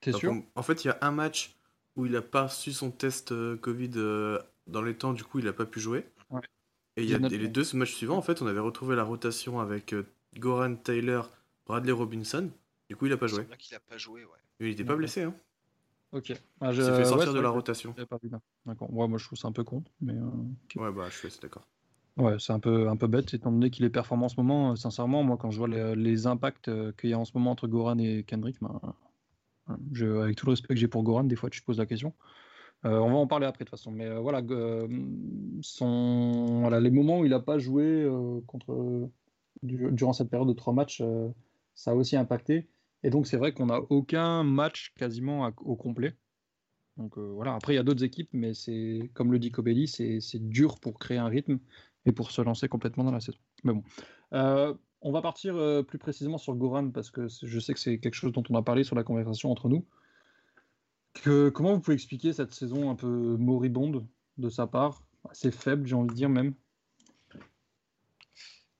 T'es 0.00 0.12
sûr? 0.12 0.34
En 0.54 0.62
fait, 0.62 0.84
il 0.84 0.88
y 0.88 0.90
a 0.90 0.98
un 1.00 1.12
match 1.12 1.56
où 1.96 2.06
il 2.06 2.16
a 2.16 2.22
pas 2.22 2.48
su 2.48 2.72
son 2.72 2.90
test 2.90 3.32
Covid 3.60 3.90
dans 4.66 4.82
les 4.82 4.94
temps, 4.94 5.12
du 5.12 5.24
coup, 5.24 5.38
il 5.38 5.48
a 5.48 5.52
pas 5.52 5.66
pu 5.66 5.80
jouer. 5.80 6.06
Et 6.96 7.04
il 7.04 7.08
y 7.08 7.14
a 7.14 7.18
les 7.18 7.48
deux 7.48 7.64
matchs 7.74 7.94
suivants, 7.94 8.16
en 8.16 8.22
fait, 8.22 8.42
on 8.42 8.46
avait 8.46 8.60
retrouvé 8.60 8.96
la 8.96 9.04
rotation 9.04 9.60
avec 9.60 9.94
Goran 10.36 10.74
Taylor, 10.76 11.30
Bradley 11.66 11.92
Robinson. 11.92 12.50
Du 12.88 12.96
coup, 12.96 13.06
il 13.06 13.12
a 13.12 13.16
pas 13.16 13.26
joué. 13.26 13.46
Il 13.70 13.74
a 13.74 13.80
pas 13.80 13.96
joué, 13.96 14.24
ouais. 14.24 14.30
il 14.60 14.68
était 14.68 14.84
pas 14.84 14.96
blessé, 14.96 15.22
hein. 15.22 15.34
Ok. 16.12 16.34
Ah, 16.60 16.72
je... 16.72 16.82
fait 16.82 17.06
sortir 17.06 17.32
de 17.32 17.40
la 17.40 17.48
rotation. 17.48 17.94
D'accord. 17.96 18.92
moi 18.92 19.08
je 19.16 19.24
trouve 19.24 19.38
ça 19.38 19.48
un 19.48 19.52
peu 19.52 19.64
con. 19.64 19.82
Mais, 20.02 20.12
euh, 20.12 20.80
Ouais, 20.80 20.92
bah, 20.92 21.08
je 21.08 21.16
suis 21.16 21.40
d'accord. 21.40 21.66
Ouais, 22.18 22.36
c'est 22.38 22.52
un 22.52 22.60
peu, 22.60 22.88
un 22.88 22.96
peu 22.96 23.06
bête, 23.06 23.32
étant 23.32 23.50
donné 23.50 23.70
qu'il 23.70 23.86
est 23.86 23.90
performant 23.90 24.26
en 24.26 24.28
ce 24.28 24.36
moment. 24.36 24.72
Euh, 24.72 24.76
sincèrement, 24.76 25.22
moi, 25.22 25.38
quand 25.38 25.50
je 25.50 25.58
vois 25.58 25.68
les, 25.68 26.26
impacts 26.26 26.68
euh, 26.68 26.92
qu'il 26.92 27.10
y 27.10 27.14
a 27.14 27.18
en 27.18 27.24
ce 27.24 27.32
moment 27.34 27.50
entre 27.50 27.68
Goran 27.68 27.98
et 27.98 28.22
Kendrick, 28.24 28.58
ben, 28.60 28.80
avec 29.66 30.36
tout 30.36 30.46
le 30.46 30.50
respect 30.50 30.74
que 30.74 30.80
j'ai 30.80 30.88
pour 30.88 31.02
Goran, 31.04 31.24
des 31.24 31.36
fois, 31.36 31.48
tu 31.48 31.60
te 31.60 31.66
poses 31.66 31.78
la 31.78 31.86
question. 31.86 32.12
on 32.84 32.90
va 32.90 33.16
en 33.16 33.26
parler 33.26 33.46
après, 33.46 33.64
de 33.64 33.70
toute 33.70 33.78
façon. 33.78 33.90
Mais 33.90 34.10
voilà, 34.18 34.40
les 36.80 36.90
moments 36.90 37.20
où 37.20 37.24
il 37.24 37.30
n'a 37.30 37.40
pas 37.40 37.58
joué 37.58 38.06
durant 39.62 40.12
cette 40.12 40.28
période 40.28 40.48
de 40.48 40.52
trois 40.52 40.74
matchs, 40.74 41.02
ça 41.74 41.92
a 41.92 41.94
aussi 41.94 42.16
impacté. 42.16 42.68
Et 43.04 43.10
donc, 43.10 43.26
c'est 43.26 43.38
vrai 43.38 43.52
qu'on 43.52 43.66
n'a 43.66 43.80
aucun 43.90 44.42
match 44.44 44.92
quasiment 44.96 45.50
au 45.64 45.76
complet. 45.76 46.14
Donc 46.96 47.16
euh, 47.16 47.32
voilà, 47.34 47.54
après, 47.54 47.72
il 47.72 47.76
y 47.76 47.78
a 47.78 47.82
d'autres 47.82 48.04
équipes, 48.04 48.30
mais 48.32 48.54
c'est 48.54 49.10
comme 49.14 49.32
le 49.32 49.38
dit 49.38 49.50
Kobeli, 49.50 49.88
c'est 49.88 50.48
dur 50.48 50.78
pour 50.78 50.98
créer 50.98 51.18
un 51.18 51.26
rythme 51.26 51.58
et 52.06 52.12
pour 52.12 52.30
se 52.30 52.42
lancer 52.42 52.68
complètement 52.68 53.04
dans 53.04 53.12
la 53.12 53.20
saison. 53.20 53.38
Mais 53.64 53.72
bon. 53.72 53.82
Euh, 54.32 54.74
on 55.02 55.10
va 55.10 55.20
partir 55.20 55.56
euh, 55.56 55.82
plus 55.82 55.98
précisément 55.98 56.38
sur 56.38 56.54
Goran 56.54 56.90
parce 56.90 57.10
que 57.10 57.26
je 57.28 57.60
sais 57.60 57.74
que 57.74 57.80
c'est 57.80 57.98
quelque 57.98 58.14
chose 58.14 58.32
dont 58.32 58.44
on 58.48 58.54
a 58.54 58.62
parlé 58.62 58.84
sur 58.84 58.94
la 58.94 59.02
conversation 59.02 59.50
entre 59.50 59.68
nous. 59.68 59.86
Que, 61.14 61.50
comment 61.50 61.74
vous 61.74 61.80
pouvez 61.80 61.94
expliquer 61.94 62.32
cette 62.32 62.54
saison 62.54 62.90
un 62.90 62.94
peu 62.94 63.36
moribonde 63.36 64.06
de 64.38 64.48
sa 64.48 64.66
part, 64.66 65.04
assez 65.28 65.50
faible, 65.50 65.86
j'ai 65.86 65.94
envie 65.94 66.08
de 66.08 66.14
dire 66.14 66.28
même 66.28 66.54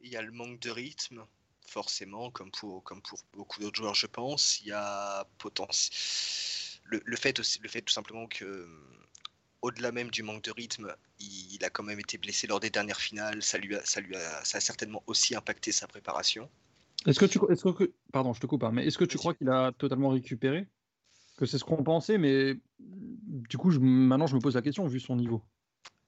Il 0.01 0.11
y 0.11 0.17
a 0.17 0.23
le 0.23 0.33
manque 0.33 0.61
de 0.61 0.71
rythme, 0.71 1.25
forcément, 1.67 2.31
comme 2.31 2.51
pour, 2.51 2.83
comme 2.85 3.03
pour 3.03 3.19
beaucoup 3.35 3.61
d'autres 3.61 3.77
joueurs, 3.77 3.95
je 3.95 4.07
pense. 4.07 4.61
Il 4.61 4.69
y 4.69 4.73
a 4.73 5.27
potentiel. 5.39 5.93
Le, 6.85 7.17
fait 7.17 7.39
aussi, 7.41 7.59
le 7.63 7.69
fait 7.69 7.81
tout 7.81 7.93
simplement 7.93 8.27
que, 8.27 8.69
au-delà 9.63 9.93
même 9.93 10.11
du 10.11 10.23
manque 10.23 10.43
de 10.43 10.51
rythme, 10.51 10.95
il, 11.21 11.65
a 11.65 11.71
quand 11.71 11.85
même 11.85 12.01
été 12.01 12.19
blessé 12.19 12.47
lors 12.47 12.61
des 12.61 12.71
dernières 12.71 13.01
finales. 13.01 13.43
Ça 13.43 13.59
lui 13.59 13.77
a, 13.77 13.85
ça 13.85 14.01
lui 14.01 14.17
a, 14.17 14.45
ça 14.45 14.59
a 14.59 14.61
certainement 14.61 15.03
aussi 15.07 15.35
impacté 15.35 15.73
sa 15.73 15.87
préparation. 15.87 16.51
Est-ce 17.07 17.19
que 17.19 17.27
tu, 17.27 17.39
est-ce 17.51 17.69
que, 17.73 17.93
pardon, 18.13 18.33
je 18.33 18.41
te 18.41 18.47
coupe, 18.47 18.65
hein, 18.65 18.73
mais 18.73 18.87
est-ce 18.87 18.99
que 18.99 19.05
tu 19.05 19.19
crois 19.19 19.35
qu'il 19.35 19.49
a 19.49 19.73
totalement 19.73 20.11
récupéré? 20.11 20.67
Que 21.37 21.47
c'est 21.47 21.59
ce 21.59 21.65
qu'on 21.65 21.83
pensait, 21.83 22.19
mais 22.19 22.55
du 22.79 23.57
coup, 23.57 23.71
je, 23.71 23.79
maintenant, 23.79 24.27
je 24.27 24.35
me 24.35 24.41
pose 24.41 24.55
la 24.55 24.63
question 24.63 24.87
vu 24.87 25.01
son 25.01 25.17
niveau. 25.17 25.43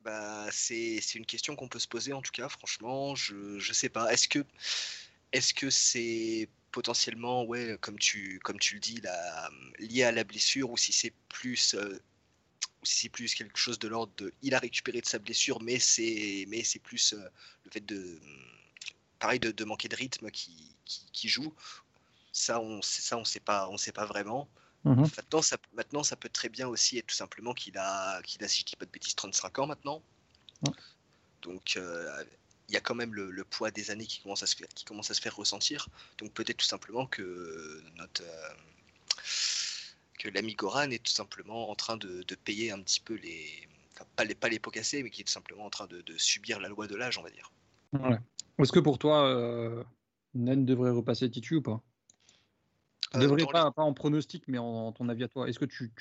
Bah, 0.02 0.46
c'est, 0.50 1.00
c'est 1.00 1.18
une 1.18 1.25
question 1.25 1.56
qu'on 1.56 1.68
peut 1.68 1.78
se 1.78 1.88
poser 1.88 2.12
en 2.12 2.20
tout 2.20 2.32
cas, 2.32 2.49
franchement, 2.49 3.14
je, 3.14 3.58
je 3.58 3.73
sais 3.73 3.88
pas. 3.88 4.12
Est-ce 4.12 4.28
que 4.28 4.44
est-ce 5.32 5.52
que 5.52 5.68
c'est 5.68 6.49
potentiellement, 6.70 7.44
ouais, 7.44 7.76
comme 7.80 7.99
tu, 7.99 8.38
comme 8.44 8.58
tu 8.58 8.75
le 8.75 8.80
dis, 8.80 9.00
lié 9.78 10.04
à 10.04 10.12
la 10.12 10.25
blessure 10.25 10.70
ou 10.70 10.76
si 10.76 10.92
c'est 10.92 11.12
plus, 11.28 11.75
euh, 11.75 12.00
si 12.84 13.02
c'est 13.02 13.08
plus 13.08 13.34
quelque 13.34 13.58
chose 13.58 13.78
de 13.78 13.88
l'ordre 13.88 14.12
de 14.16 14.32
il 14.42 14.54
a 14.54 14.58
récupéré 14.58 15.00
de 15.00 15.06
sa 15.06 15.18
blessure, 15.18 15.60
mais 15.62 15.78
c'est 15.78 16.46
mais 16.48 16.64
c'est 16.64 16.78
plus 16.78 17.14
le 17.64 17.70
fait 17.70 17.84
de 17.84 18.18
pareil 19.18 19.40
de, 19.40 19.64
manquer 19.64 19.88
de 19.88 19.96
rythme 19.96 20.30
qui, 20.30 20.54
qui, 20.84 21.28
joue. 21.28 21.52
Ça, 22.32 22.60
on 22.60 22.82
ça 22.82 23.16
on 23.16 23.24
sait 23.24 23.40
pas 23.40 23.68
on 23.68 23.78
sait 23.78 23.92
pas 23.92 24.06
vraiment. 24.06 24.48
Mmh 24.84 25.04
maintenant, 25.16 25.40
ça, 25.40 25.56
maintenant, 25.72 26.02
ça 26.02 26.14
peut 26.14 26.28
très 26.28 26.50
bien 26.50 26.68
aussi 26.68 26.98
être 26.98 27.06
tout 27.06 27.14
simplement 27.14 27.54
qu'il 27.54 27.78
a, 27.78 28.20
qu'il 28.22 28.44
a, 28.44 28.48
si 28.48 28.60
je 28.60 28.66
dis 28.66 28.76
pas 28.76 28.84
de 28.84 28.90
bêtises, 28.90 29.14
35 29.14 29.60
ans 29.60 29.66
maintenant. 29.66 30.02
Donc, 31.40 31.78
il 32.68 32.74
y 32.74 32.76
a 32.76 32.80
quand 32.80 32.94
même 32.94 33.14
le, 33.14 33.44
poids 33.44 33.70
des 33.70 33.90
années 33.90 34.06
qui 34.06 34.20
commence 34.20 34.42
à 34.42 34.46
se 34.46 34.56
faire, 34.56 34.68
qui 34.74 34.84
commence 34.84 35.10
à 35.10 35.14
se 35.14 35.20
faire 35.20 35.36
ressentir. 35.36 35.88
Donc 36.18 36.32
peut-être 36.32 36.58
tout 36.58 36.66
simplement 36.66 37.06
que 37.06 37.82
notre 37.96 38.22
euh, 38.22 38.48
que 40.25 40.31
l'ami 40.31 40.54
Goran 40.54 40.90
est 40.90 41.04
tout 41.04 41.12
simplement 41.12 41.71
en 41.71 41.75
train 41.75 41.99
de, 41.99 42.25
payer 42.45 42.73
un 42.73 42.81
petit 42.81 43.00
peu 43.00 43.14
les, 43.14 43.69
pas 44.16 44.25
les 44.25 44.35
pas 44.35 44.49
les 44.49 44.59
pots 44.59 44.71
cassés, 44.71 45.02
mais 45.02 45.11
qui 45.11 45.21
est 45.21 45.25
tout 45.25 45.33
simplement 45.33 45.66
en 45.66 45.71
train 45.71 45.87
de, 45.87 46.02
subir 46.16 46.61
la 46.61 46.69
loi 46.69 46.87
de 46.87 46.97
l'âge, 46.97 47.19
on 47.19 47.23
va 47.23 47.31
dire. 47.31 47.52
Est-ce 48.59 48.73
que 48.73 48.81
pour 48.81 48.99
toi, 48.99 49.26
euh, 49.28 49.85
Nen 50.35 50.64
devrait 50.64 50.90
repasser 50.90 51.31
Titu 51.31 51.57
ou 51.57 51.62
pas? 51.62 51.83
Euh, 53.14 53.19
devrait 53.21 53.45
pas, 53.52 53.71
pas, 53.71 53.83
en 53.83 53.93
pronostic, 53.93 54.45
mais 54.49 54.59
en, 54.59 54.93
ton 54.93 55.09
avis 55.09 55.25
à 55.25 55.28
toi. 55.28 55.49
Est-ce 55.49 55.59
que 55.59 55.66
tu, 55.66 55.93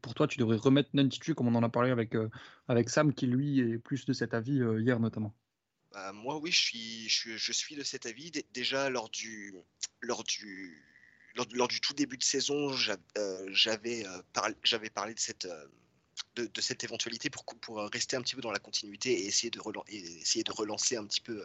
pour 0.00 0.14
toi, 0.14 0.28
tu 0.28 0.38
devrais 0.38 0.56
remettre 0.56 0.90
Nen 0.94 1.08
Titu 1.08 1.34
comme 1.34 1.48
on 1.48 1.54
en 1.56 1.62
a 1.62 1.68
parlé 1.68 1.90
avec, 1.90 2.14
euh, 2.14 2.30
avec 2.68 2.88
Sam, 2.88 3.12
qui 3.12 3.26
lui 3.26 3.58
est 3.58 3.78
plus 3.78 4.06
de 4.06 4.12
cet 4.12 4.34
avis 4.34 4.60
hier 4.78 5.00
notamment? 5.00 5.34
Bah, 5.92 6.12
moi, 6.12 6.38
oui, 6.38 6.52
je 6.52 6.60
suis, 6.60 7.08
je, 7.08 7.52
suis, 7.52 7.74
de 7.74 7.82
cet 7.82 8.06
avis. 8.06 8.30
Déjà, 8.52 8.88
lors 8.88 9.10
du, 9.10 9.54
lors 10.00 10.22
du, 10.24 10.93
lors, 11.34 11.68
du 11.68 11.80
tout 11.80 11.94
début 11.94 12.16
de 12.16 12.22
saison, 12.22 12.70
euh, 13.18 13.48
j'avais 13.50 14.06
euh, 14.06 14.52
j'avais 14.62 14.90
parlé 14.90 15.14
de 15.14 15.18
cette, 15.18 15.46
euh, 15.46 15.66
de, 16.36 16.60
cette 16.60 16.84
éventualité 16.84 17.30
pour, 17.30 17.44
pour 17.44 17.78
rester 17.90 18.16
un 18.16 18.22
petit 18.22 18.34
peu 18.34 18.40
dans 18.40 18.52
la 18.52 18.58
continuité 18.58 19.12
et 19.12 19.26
essayer 19.26 19.50
de, 19.50 19.60
relancer, 19.60 19.94
essayer 19.94 20.44
de 20.44 20.52
relancer 20.52 20.96
un 20.96 21.06
petit 21.06 21.20
peu 21.20 21.44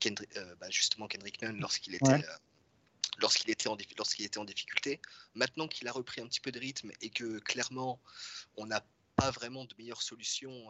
Kendrick, 0.00 0.30
bah, 0.60 0.70
justement 0.70 1.08
Kendrick 1.08 1.42
Nunn 1.42 1.58
lorsqu'il 1.58 1.94
était. 1.94 2.24
lorsqu'il 3.18 3.50
était 3.50 3.66
en 4.38 4.44
difficulté. 4.44 5.00
Maintenant 5.34 5.66
qu'il 5.66 5.88
a 5.88 5.92
repris 5.92 6.20
un 6.20 6.26
petit 6.28 6.40
peu 6.40 6.52
de 6.52 6.60
rythme 6.60 6.92
et 7.00 7.10
que 7.10 7.40
clairement 7.40 8.00
on 8.56 8.66
n'a 8.66 8.84
pas 9.16 9.32
vraiment 9.32 9.64
de 9.64 9.74
meilleure 9.76 10.02
solution 10.02 10.68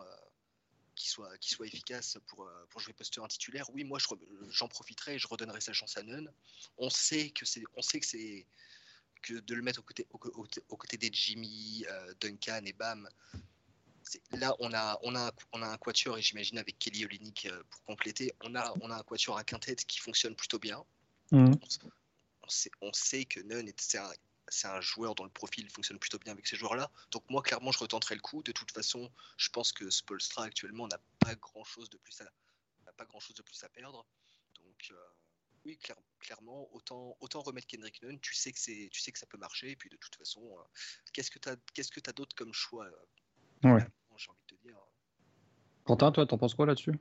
qui 0.98 1.08
soit, 1.08 1.38
qui 1.38 1.50
soit 1.50 1.66
efficace 1.66 2.18
pour, 2.26 2.44
euh, 2.44 2.66
pour 2.70 2.80
jouer 2.80 2.92
poste 2.92 3.16
un 3.18 3.28
titulaire, 3.28 3.70
oui, 3.70 3.84
moi 3.84 3.98
j'en 4.50 4.68
profiterai 4.68 5.14
et 5.14 5.18
je 5.18 5.28
redonnerai 5.28 5.60
sa 5.60 5.72
chance 5.72 5.96
à 5.96 6.02
Nunn. 6.02 6.30
On 6.76 6.90
sait 6.90 7.30
que 7.30 7.46
c'est, 7.46 7.62
on 7.76 7.82
sait 7.82 8.00
que 8.00 8.06
c'est 8.06 8.46
que 9.22 9.34
de 9.34 9.54
le 9.54 9.62
mettre 9.62 9.80
aux 9.80 9.84
côtés, 9.84 10.06
aux, 10.10 10.76
côtés 10.76 10.96
des 10.96 11.10
Jimmy, 11.12 11.84
euh, 11.88 12.14
Duncan 12.20 12.62
et 12.64 12.72
Bam. 12.72 13.08
Là, 14.32 14.54
on 14.58 14.72
a, 14.72 14.98
on, 15.02 15.14
a, 15.14 15.32
on 15.52 15.62
a 15.62 15.66
un 15.66 15.76
quatuor, 15.76 16.18
et 16.18 16.22
j'imagine 16.22 16.58
avec 16.58 16.78
Kelly 16.78 17.04
Olynyk 17.04 17.46
euh, 17.46 17.62
pour 17.70 17.82
compléter, 17.84 18.32
on 18.42 18.54
a, 18.54 18.72
on 18.80 18.90
a 18.90 18.96
un 18.96 19.02
quatuor 19.02 19.36
à 19.38 19.44
quintet 19.44 19.76
qui 19.76 19.98
fonctionne 19.98 20.34
plutôt 20.34 20.58
bien. 20.58 20.84
Mmh. 21.30 21.52
On, 22.42 22.48
sait, 22.48 22.70
on 22.80 22.92
sait 22.92 23.24
que 23.24 23.40
Nunn 23.40 23.68
est, 23.68 23.94
un, 23.96 24.10
c'est 24.50 24.68
un 24.68 24.80
joueur 24.80 25.14
dont 25.14 25.24
le 25.24 25.30
profil 25.30 25.68
fonctionne 25.70 25.98
plutôt 25.98 26.18
bien 26.18 26.32
avec 26.32 26.46
ces 26.46 26.56
joueurs-là. 26.56 26.90
Donc 27.10 27.22
moi, 27.28 27.42
clairement, 27.42 27.72
je 27.72 27.78
retenterai 27.78 28.14
le 28.14 28.20
coup. 28.20 28.42
De 28.42 28.52
toute 28.52 28.70
façon, 28.70 29.10
je 29.36 29.48
pense 29.50 29.72
que 29.72 29.90
Spolstra 29.90 30.44
actuellement 30.44 30.88
n'a 30.88 30.98
pas 31.18 31.34
grand-chose 31.34 31.90
de 31.90 31.98
plus 31.98 32.20
à 32.20 32.30
pas 32.98 33.06
grand-chose 33.06 33.36
de 33.36 33.42
plus 33.42 33.62
à 33.64 33.68
perdre. 33.68 34.04
Donc 34.56 34.88
euh, 34.90 34.96
oui, 35.64 35.78
clairement, 36.18 36.68
autant 36.74 37.16
autant 37.20 37.40
remettre 37.40 37.66
Kendrick 37.66 38.02
Nunn. 38.02 38.18
Tu 38.20 38.34
sais 38.34 38.52
que 38.52 38.58
c'est 38.58 38.90
tu 38.92 39.00
sais 39.00 39.12
que 39.12 39.18
ça 39.18 39.26
peut 39.26 39.38
marcher. 39.38 39.70
Et 39.70 39.76
puis 39.76 39.88
de 39.88 39.96
toute 39.96 40.16
façon, 40.16 40.42
euh, 40.42 40.62
qu'est-ce 41.12 41.30
que 41.30 41.38
tu 41.38 41.48
as 41.48 41.56
qu'est-ce 41.72 41.92
que 41.92 42.00
d'autre 42.10 42.34
comme 42.36 42.52
choix 42.52 42.86
euh, 42.86 43.70
Ouais. 43.74 43.86
J'ai 44.16 44.30
envie 44.30 44.40
de 44.48 44.56
te 44.56 44.62
dire. 44.62 44.76
Quentin, 45.84 46.10
toi, 46.10 46.26
t'en 46.26 46.38
penses 46.38 46.54
quoi 46.54 46.66
là-dessus? 46.66 46.92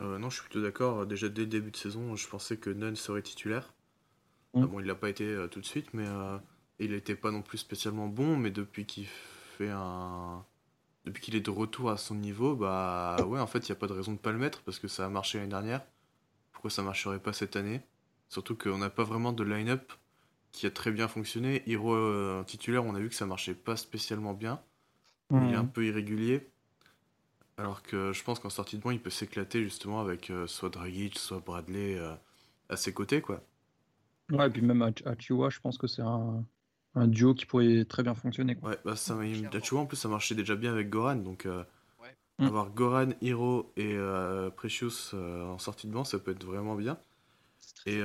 Non, 0.00 0.28
je 0.28 0.34
suis 0.34 0.42
plutôt 0.42 0.60
d'accord. 0.60 1.06
Déjà 1.06 1.28
dès 1.28 1.42
le 1.42 1.46
début 1.46 1.70
de 1.70 1.76
saison, 1.76 2.16
je 2.16 2.28
pensais 2.28 2.58
que 2.58 2.68
Nunn 2.68 2.96
serait 2.96 3.22
titulaire. 3.22 3.72
Mm. 4.56 4.62
Ah 4.62 4.66
bon, 4.66 4.80
il 4.80 4.86
l'a 4.86 4.94
pas 4.94 5.10
été 5.10 5.24
euh, 5.24 5.48
tout 5.48 5.60
de 5.60 5.66
suite, 5.66 5.92
mais 5.92 6.06
euh, 6.06 6.38
il 6.78 6.92
n'était 6.92 7.14
pas 7.14 7.30
non 7.30 7.42
plus 7.42 7.58
spécialement 7.58 8.08
bon. 8.08 8.36
Mais 8.36 8.50
depuis 8.50 8.86
qu'il 8.86 9.06
fait 9.06 9.70
un, 9.70 10.44
depuis 11.04 11.22
qu'il 11.22 11.36
est 11.36 11.40
de 11.40 11.50
retour 11.50 11.90
à 11.90 11.98
son 11.98 12.14
niveau, 12.14 12.56
bah 12.56 13.16
ouais, 13.26 13.38
en 13.38 13.46
fait, 13.46 13.68
il 13.68 13.70
n'y 13.70 13.76
a 13.76 13.78
pas 13.78 13.86
de 13.86 13.92
raison 13.92 14.12
de 14.12 14.18
pas 14.18 14.32
le 14.32 14.38
mettre 14.38 14.62
parce 14.62 14.78
que 14.78 14.88
ça 14.88 15.04
a 15.04 15.08
marché 15.08 15.38
l'année 15.38 15.50
dernière. 15.50 15.82
Pourquoi 16.52 16.70
ça 16.70 16.82
marcherait 16.82 17.20
pas 17.20 17.34
cette 17.34 17.54
année? 17.54 17.82
Surtout 18.28 18.56
qu'on 18.56 18.78
n'a 18.78 18.90
pas 18.90 19.04
vraiment 19.04 19.32
de 19.32 19.44
line-up 19.44 19.92
qui 20.52 20.66
a 20.66 20.70
très 20.70 20.90
bien 20.90 21.06
fonctionné. 21.06 21.62
Hero 21.70 21.94
euh, 21.94 22.42
titulaire, 22.44 22.84
on 22.84 22.94
a 22.94 22.98
vu 22.98 23.10
que 23.10 23.14
ça 23.14 23.26
marchait 23.26 23.54
pas 23.54 23.76
spécialement 23.76 24.32
bien. 24.32 24.60
Il 25.30 25.36
est 25.36 25.40
mm. 25.40 25.54
un 25.54 25.64
peu 25.66 25.84
irrégulier. 25.84 26.48
Alors 27.58 27.82
que 27.82 28.12
je 28.12 28.22
pense 28.22 28.38
qu'en 28.38 28.50
sortie 28.50 28.78
de 28.78 28.82
banc, 28.82 28.90
il 28.90 29.00
peut 29.00 29.10
s'éclater 29.10 29.62
justement 29.62 30.00
avec 30.00 30.30
soit 30.46 30.68
Dragic, 30.68 31.18
soit 31.18 31.40
Bradley 31.40 31.98
à 32.68 32.76
ses 32.76 32.92
côtés, 32.92 33.22
quoi. 33.22 33.42
Ouais, 34.30 34.46
et 34.46 34.50
puis 34.50 34.62
même 34.62 34.82
à, 34.82 34.90
je 34.90 35.60
pense 35.60 35.78
que 35.78 35.86
c'est 35.86 36.02
un, 36.02 36.44
un, 36.94 37.06
duo 37.06 37.34
qui 37.34 37.46
pourrait 37.46 37.84
très 37.84 38.02
bien 38.02 38.14
fonctionner. 38.14 38.56
Quoi. 38.56 38.70
Ouais, 38.70 38.78
bah 38.84 38.96
ça, 38.96 39.14
en 39.14 39.86
plus, 39.86 39.96
ça 39.96 40.08
marchait 40.08 40.34
déjà 40.34 40.56
bien 40.56 40.72
avec 40.72 40.90
Goran, 40.90 41.16
donc 41.16 41.46
euh, 41.46 41.62
mm. 42.38 42.44
avoir 42.44 42.70
Goran, 42.70 43.10
Hiro 43.20 43.72
et 43.76 43.94
euh, 43.94 44.50
Precious 44.50 45.14
euh, 45.14 45.44
en 45.44 45.58
sortie 45.58 45.86
de 45.86 45.92
banc, 45.92 46.04
ça 46.04 46.18
peut 46.18 46.32
être 46.32 46.44
vraiment 46.44 46.74
bien. 46.74 46.98
Et 47.86 48.02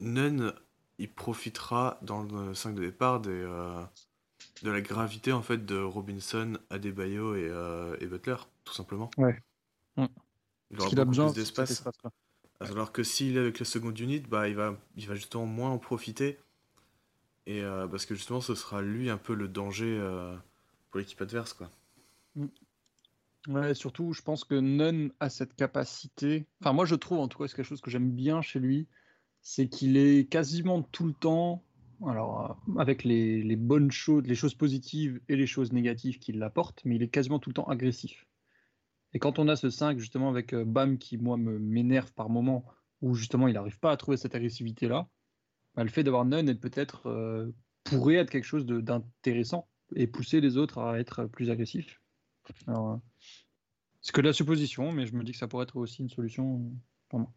Nun, 0.00 0.54
il 0.98 1.12
profitera 1.12 1.98
dans 2.00 2.22
le 2.22 2.54
5 2.54 2.74
de 2.74 2.80
départ 2.80 3.20
des, 3.20 3.46
de 4.62 4.70
la 4.70 4.80
gravité 4.80 5.32
en 5.32 5.42
fait 5.42 5.66
de 5.66 5.76
Robinson, 5.76 6.54
Adebayo 6.70 7.34
et, 7.34 7.52
et 8.00 8.06
Butler, 8.06 8.36
tout 8.64 8.72
simplement. 8.72 9.10
Ouais. 9.18 9.38
Mm. 9.96 10.06
Il 10.70 10.80
aura 10.80 11.04
beaucoup 11.04 11.10
plus 11.10 11.34
d'espace. 11.34 11.84
Alors 12.60 12.92
que 12.92 13.02
s'il 13.02 13.36
est 13.36 13.40
avec 13.40 13.58
la 13.58 13.64
seconde 13.64 13.98
unit, 13.98 14.20
bah, 14.20 14.48
il, 14.48 14.54
va, 14.54 14.76
il 14.96 15.06
va 15.06 15.14
justement 15.14 15.46
moins 15.46 15.70
en 15.70 15.78
profiter. 15.78 16.38
Et 17.46 17.62
euh, 17.62 17.88
parce 17.88 18.04
que 18.04 18.14
justement, 18.14 18.40
ce 18.40 18.54
sera 18.54 18.82
lui 18.82 19.08
un 19.08 19.16
peu 19.16 19.34
le 19.34 19.48
danger 19.48 19.96
euh, 19.98 20.36
pour 20.90 21.00
l'équipe 21.00 21.20
adverse. 21.22 21.54
Quoi. 21.54 21.70
Mm. 22.36 22.46
Ouais, 23.48 23.74
surtout, 23.74 24.12
je 24.12 24.20
pense 24.20 24.44
que 24.44 24.54
Nunn 24.54 25.12
a 25.18 25.30
cette 25.30 25.54
capacité. 25.54 26.46
Enfin, 26.60 26.74
moi, 26.74 26.84
je 26.84 26.94
trouve 26.94 27.20
en 27.20 27.28
tout 27.28 27.38
cas, 27.38 27.48
c'est 27.48 27.56
quelque 27.56 27.66
chose 27.66 27.80
que 27.80 27.90
j'aime 27.90 28.10
bien 28.10 28.42
chez 28.42 28.60
lui. 28.60 28.86
C'est 29.40 29.68
qu'il 29.68 29.96
est 29.96 30.30
quasiment 30.30 30.82
tout 30.82 31.06
le 31.06 31.14
temps, 31.14 31.64
alors 32.06 32.60
euh, 32.68 32.78
avec 32.78 33.04
les, 33.04 33.42
les, 33.42 33.56
bonnes 33.56 33.90
choses, 33.90 34.24
les 34.26 34.34
choses 34.34 34.54
positives 34.54 35.18
et 35.30 35.36
les 35.36 35.46
choses 35.46 35.72
négatives 35.72 36.18
qu'il 36.18 36.42
apporte, 36.42 36.82
mais 36.84 36.96
il 36.96 37.02
est 37.02 37.08
quasiment 37.08 37.38
tout 37.38 37.48
le 37.48 37.54
temps 37.54 37.68
agressif. 37.68 38.26
Et 39.12 39.18
quand 39.18 39.38
on 39.38 39.48
a 39.48 39.56
ce 39.56 39.70
5, 39.70 39.98
justement, 39.98 40.28
avec 40.28 40.52
euh, 40.52 40.64
Bam 40.64 40.98
qui, 40.98 41.18
moi, 41.18 41.36
m'énerve 41.36 42.12
par 42.12 42.30
moment, 42.30 42.64
où 43.02 43.14
justement 43.14 43.48
il 43.48 43.54
n'arrive 43.54 43.78
pas 43.78 43.90
à 43.90 43.96
trouver 43.96 44.16
cette 44.16 44.34
agressivité-là, 44.34 45.08
bah, 45.74 45.84
le 45.84 45.90
fait 45.90 46.04
d'avoir 46.04 46.24
Nunn 46.24 46.54
peut-être 46.58 47.06
euh, 47.06 47.50
pourrait 47.84 48.16
être 48.16 48.30
quelque 48.30 48.44
chose 48.44 48.66
d'intéressant 48.66 49.68
et 49.96 50.06
pousser 50.06 50.40
les 50.40 50.56
autres 50.56 50.78
à 50.78 51.00
être 51.00 51.24
plus 51.24 51.50
agressifs. 51.50 52.00
Euh, 52.68 52.96
c'est 54.00 54.12
que 54.12 54.20
de 54.20 54.26
la 54.26 54.32
supposition, 54.32 54.92
mais 54.92 55.06
je 55.06 55.14
me 55.14 55.24
dis 55.24 55.32
que 55.32 55.38
ça 55.38 55.48
pourrait 55.48 55.64
être 55.64 55.76
aussi 55.76 56.02
une 56.02 56.08
solution 56.08 56.72
pour 57.08 57.20
moi. 57.20 57.32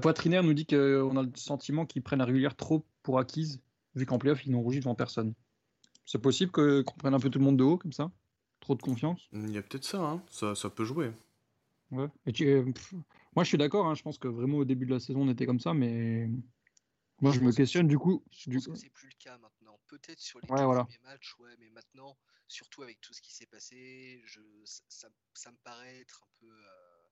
Poitrinaire 0.00 0.42
nous 0.42 0.54
dit 0.54 0.66
qu'on 0.66 1.16
a 1.16 1.22
le 1.22 1.30
sentiment 1.36 1.86
qu'ils 1.86 2.02
prennent 2.02 2.18
la 2.18 2.24
régulière 2.24 2.56
trop 2.56 2.84
pour 3.04 3.20
acquise, 3.20 3.62
vu 3.94 4.06
qu'en 4.06 4.18
playoff, 4.18 4.44
ils 4.44 4.50
n'ont 4.50 4.60
rougi 4.60 4.80
devant 4.80 4.96
personne. 4.96 5.34
C'est 6.04 6.18
possible 6.18 6.50
qu'on 6.50 6.96
prenne 6.98 7.14
un 7.14 7.20
peu 7.20 7.30
tout 7.30 7.38
le 7.38 7.44
monde 7.44 7.58
de 7.58 7.64
haut 7.64 7.78
comme 7.78 7.92
ça? 7.92 8.10
Trop 8.68 8.74
de 8.74 8.82
confiance 8.82 9.30
Il 9.32 9.50
y 9.50 9.56
a 9.56 9.62
peut-être 9.62 9.84
ça, 9.84 9.98
hein. 9.98 10.22
ça, 10.28 10.54
ça, 10.54 10.68
peut 10.68 10.84
jouer. 10.84 11.10
Ouais. 11.90 12.06
Et 12.26 12.44
euh, 12.44 12.70
moi, 13.34 13.42
je 13.42 13.48
suis 13.48 13.56
d'accord, 13.56 13.86
hein. 13.86 13.94
je 13.94 14.02
pense 14.02 14.18
que 14.18 14.28
vraiment 14.28 14.58
au 14.58 14.66
début 14.66 14.84
de 14.84 14.90
la 14.90 15.00
saison, 15.00 15.22
on 15.22 15.30
était 15.30 15.46
comme 15.46 15.58
ça, 15.58 15.72
mais 15.72 16.28
moi, 17.22 17.32
je, 17.32 17.40
me 17.40 17.50
questionne 17.50 17.88
du 17.88 17.98
coup. 17.98 18.22
Je 18.30 18.50
pense 18.50 18.66
que 18.66 18.74
c'est 18.74 18.90
plus 18.90 19.08
le 19.08 19.16
cas 19.18 19.38
maintenant. 19.38 19.80
Peut-être 19.86 20.20
sur 20.20 20.38
les 20.40 20.46
premiers 20.46 20.98
matchs, 21.02 21.34
ouais, 21.38 21.56
mais 21.58 21.70
maintenant, 21.70 22.14
surtout 22.46 22.82
avec 22.82 23.00
tout 23.00 23.14
ce 23.14 23.22
qui 23.22 23.32
s'est 23.32 23.46
passé, 23.46 24.20
je... 24.26 24.42
ça, 24.66 25.08
ça, 25.32 25.50
me 25.50 25.56
paraît 25.64 26.00
être 26.00 26.22
un 26.22 26.28
peu. 26.38 26.52
Euh... 26.52 27.08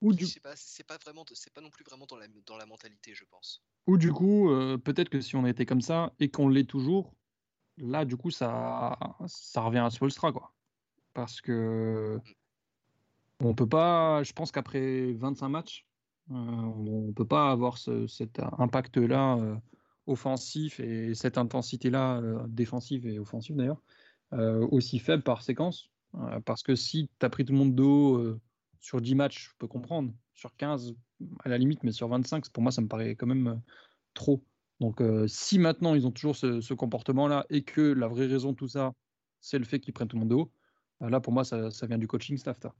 Ou 0.00 0.14
du... 0.14 0.24
pas, 0.40 0.56
c'est 0.56 0.86
pas 0.86 0.96
vraiment, 0.96 1.26
c'est 1.34 1.52
pas 1.52 1.60
non 1.60 1.68
plus 1.68 1.84
vraiment 1.84 2.06
dans 2.06 2.16
la, 2.16 2.28
dans 2.46 2.56
la 2.56 2.64
mentalité, 2.64 3.12
je 3.14 3.26
pense. 3.26 3.62
Ou 3.86 3.98
du 3.98 4.10
coup, 4.10 4.50
euh, 4.50 4.78
peut-être 4.78 5.10
que 5.10 5.20
si 5.20 5.36
on 5.36 5.44
était 5.44 5.66
comme 5.66 5.82
ça 5.82 6.14
et 6.18 6.30
qu'on 6.30 6.48
l'est 6.48 6.64
toujours, 6.64 7.14
là, 7.78 8.04
du 8.04 8.16
coup, 8.16 8.30
ça, 8.30 8.96
revient 9.56 9.78
à 9.78 9.90
Spolstra, 9.90 10.32
quoi. 10.32 10.52
Parce 11.14 11.40
que 11.40 12.20
on 13.40 13.54
peut 13.54 13.68
pas, 13.68 14.22
je 14.22 14.32
pense 14.32 14.52
qu'après 14.52 15.12
25 15.12 15.48
matchs, 15.48 15.86
euh, 16.30 16.34
on 16.34 17.12
peut 17.12 17.26
pas 17.26 17.50
avoir 17.50 17.78
cet 17.78 18.40
impact-là 18.58 19.36
euh, 19.36 19.56
offensif 20.06 20.80
et 20.80 21.14
cette 21.14 21.38
intensité-là 21.38 22.18
euh, 22.18 22.42
défensive 22.48 23.06
et 23.06 23.18
offensive 23.18 23.56
d'ailleurs 23.56 23.80
aussi 24.72 24.98
faible 24.98 25.22
par 25.22 25.40
séquence. 25.42 25.88
parce 26.44 26.64
que 26.64 26.74
si 26.74 27.08
tu 27.20 27.24
as 27.24 27.30
pris 27.30 27.44
tout 27.44 27.52
le 27.52 27.58
monde 27.60 27.76
dos 27.76 28.36
sur 28.80 29.00
10 29.00 29.14
matchs, 29.14 29.50
je 29.50 29.54
peux 29.56 29.68
comprendre. 29.68 30.12
Sur 30.34 30.54
15, 30.56 30.96
à 31.44 31.48
la 31.48 31.58
limite, 31.58 31.84
mais 31.84 31.92
sur 31.92 32.08
25, 32.08 32.50
pour 32.50 32.62
moi, 32.62 32.72
ça 32.72 32.82
me 32.82 32.88
paraît 32.88 33.14
quand 33.14 33.28
même 33.28 33.62
trop. 34.14 34.42
Donc, 34.80 35.02
si 35.26 35.58
maintenant 35.58 35.94
ils 35.94 36.06
ont 36.06 36.10
toujours 36.10 36.36
ce, 36.36 36.74
comportement-là 36.74 37.46
et 37.50 37.62
que 37.62 37.80
la 37.80 38.08
vraie 38.08 38.26
raison 38.26 38.52
de 38.52 38.56
tout 38.56 38.68
ça, 38.68 38.92
c'est 39.40 39.58
le 39.58 39.64
fait 39.64 39.80
qu'ils 39.80 39.94
prennent 39.94 40.08
tout 40.08 40.16
le 40.16 40.20
monde 40.20 40.30
de 40.30 40.34
haut. 40.34 40.52
Euh, 41.02 41.10
là, 41.10 41.20
pour 41.20 41.32
moi, 41.32 41.44
ça, 41.44 41.70
ça 41.70 41.86
vient 41.86 41.98
du 41.98 42.06
coaching 42.06 42.36
staff. 42.36 42.58
ça. 42.60 42.74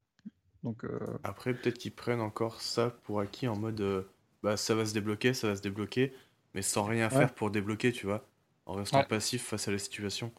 Donc, 0.63 0.85
euh, 0.85 0.99
Après, 1.23 1.55
peut-être 1.55 1.79
qu'ils 1.79 1.95
prennent 1.95 2.21
encore 2.21 2.61
ça 2.61 2.91
pour 2.91 3.21
acquis 3.21 3.49
en 3.49 3.57
mode 3.57 3.81
euh, 3.81 4.03
bah 4.43 4.57
ça 4.57 4.75
va 4.75 4.87
se 4.87 4.95
débloquer, 4.95 5.35
ça 5.35 5.49
va 5.49 5.57
se 5.57 5.63
débloquer, 5.63 6.13
mais 6.55 6.63
sans 6.63 6.85
rien 6.85 7.11
Ouais. 7.11 7.19
faire 7.19 7.35
pour 7.35 7.51
débloquer, 7.51 7.93
tu 7.93 8.07
vois, 8.07 8.27
en 8.67 8.75
restant 8.75 8.99
Ouais. 8.99 9.07
passif 9.09 9.45
face 9.45 9.69
à 9.69 9.73
la 9.73 9.79
situation. 9.79 10.33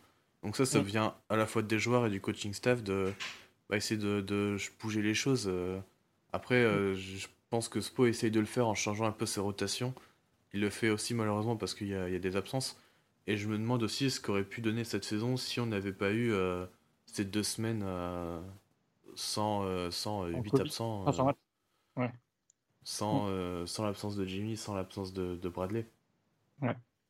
Donc 0.43 0.55
ça, 0.55 0.65
ça 0.65 0.81
vient 0.81 1.15
à 1.29 1.35
la 1.35 1.45
fois 1.47 1.61
des 1.61 1.79
joueurs 1.79 2.05
et 2.05 2.09
du 2.09 2.21
coaching 2.21 2.53
staff 2.53 2.83
de 2.83 3.13
bah, 3.69 3.77
essayer 3.77 3.99
de, 3.99 4.21
de 4.21 4.57
bouger 4.81 5.01
les 5.01 5.13
choses. 5.13 5.47
euh. 5.47 5.79
Après, 6.33 6.55
euh, 6.63 6.95
je 6.95 7.27
pense 7.49 7.69
que 7.69 7.81
Spo 7.81 8.05
essaye 8.07 8.31
de 8.31 8.39
le 8.39 8.45
faire 8.45 8.67
en 8.67 8.75
changeant 8.75 9.05
un 9.05 9.11
peu 9.11 9.25
ses 9.25 9.39
rotations. 9.41 9.93
Il 10.53 10.61
le 10.61 10.69
fait 10.69 10.89
aussi 10.89 11.13
malheureusement 11.13 11.57
parce 11.57 11.73
qu'il 11.75 11.87
y 11.87 11.95
a, 11.95 12.07
il 12.07 12.13
y 12.13 12.15
a 12.15 12.19
des 12.19 12.35
absences. 12.35 12.79
Et 13.27 13.35
je 13.37 13.47
me 13.49 13.57
demande 13.57 13.83
aussi 13.83 14.09
ce 14.09 14.21
qu'aurait 14.21 14.45
pu 14.45 14.61
donner 14.61 14.83
cette 14.83 15.03
saison 15.03 15.35
si 15.37 15.59
on 15.59 15.65
n'avait 15.65 15.93
pas 15.93 16.11
eu 16.11 16.31
euh, 16.31 16.65
ces 17.05 17.25
deux 17.25 17.43
semaines 17.43 17.83
euh, 17.85 18.39
sans, 19.15 19.63
euh, 19.63 19.91
sans 19.91 20.23
euh, 20.23 20.33
En 20.33 20.41
8 20.41 20.51
Covid. 20.51 20.61
absents. 20.63 21.03
ah, 21.05 21.11
sans 21.11 21.23
euh, 21.23 21.25
match. 21.97 22.11
sans, 22.83 23.25
euh, 23.27 23.65
l'absence 23.79 24.15
de 24.15 24.25
Jimmy, 24.25 24.55
sans 24.55 24.73
l'absence 24.73 25.13
de, 25.13 25.35
de 25.35 25.49
Bradley. 25.49 25.85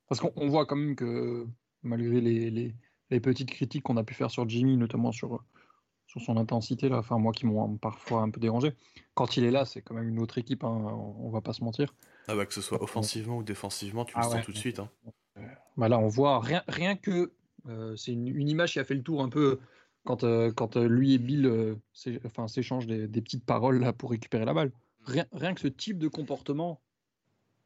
Parce 0.08 0.22
qu'on 0.22 0.32
on 0.36 0.48
voit 0.48 0.66
quand 0.66 0.76
même 0.76 0.96
que 0.96 1.46
malgré 1.84 2.22
les, 2.22 2.50
les- 2.50 2.74
les 3.10 3.20
petites 3.20 3.50
critiques 3.52 3.84
qu'on 3.84 3.98
a 3.98 4.04
pu 4.04 4.14
faire 4.14 4.32
sur 4.32 4.48
Jimmy, 4.50 4.76
notamment 4.78 5.12
sur, 5.12 5.44
sur 6.08 6.22
son 6.22 6.38
intensité, 6.38 6.90
là, 6.90 6.98
enfin 7.00 7.18
moi 7.18 7.32
qui 7.32 7.46
m'ont 7.46 7.78
parfois 7.78 8.22
un 8.22 8.30
peu 8.30 8.40
dérangé, 8.40 8.74
quand 9.14 9.38
il 9.38 9.44
est 9.46 9.52
là, 9.52 9.66
c'est 9.66 9.82
quand 9.82 9.94
même 9.96 10.10
une 10.10 10.20
autre 10.20 10.38
équipe, 10.38 10.64
hein, 10.64 10.70
on, 10.70 11.28
on 11.28 11.30
va 11.30 11.42
pas 11.42 11.54
se 11.54 11.64
mentir. 11.64 11.94
Ah 12.28 12.36
bah 12.36 12.46
que 12.46 12.54
ce 12.54 12.62
soit 12.62 12.82
offensivement 12.82 13.38
ou 13.38 13.44
défensivement, 13.44 14.06
tu 14.06 14.14
Ah 14.16 14.20
le 14.20 14.24
sens 14.26 14.34
ouais. 14.36 14.44
tout 14.44 14.52
de 14.52 14.58
suite. 14.58 14.80
hein. 14.80 14.90
Bah 15.78 15.88
là, 15.88 16.00
on 16.00 16.08
voit 16.08 16.40
rien, 16.42 16.64
rien 16.68 16.96
que. 16.96 17.32
euh, 17.68 17.96
c'est 17.96 18.12
une, 18.14 18.28
une 18.28 18.50
image 18.50 18.74
qui 18.74 18.80
a 18.80 18.84
fait 18.84 18.96
le 18.96 19.04
tour 19.04 19.22
un 19.22 19.30
peu 19.30 19.60
quand, 20.04 20.24
euh, 20.24 20.52
quand 20.52 20.78
euh, 20.78 20.88
lui 20.88 21.14
et 21.14 21.18
Bill 21.20 21.76
enfin, 22.26 22.48
s'échangent 22.48 22.88
des, 22.88 23.08
des 23.08 23.22
petites 23.22 23.46
paroles 23.46 23.80
là, 23.80 23.94
pour 23.94 24.10
récupérer 24.12 24.46
la 24.46 24.54
balle. 24.54 24.72
Rien, 25.06 25.26
rien 25.32 25.54
que 25.54 25.62
ce 25.62 25.68
type 25.68 26.00
de 26.00 26.08
comportement, 26.08 26.82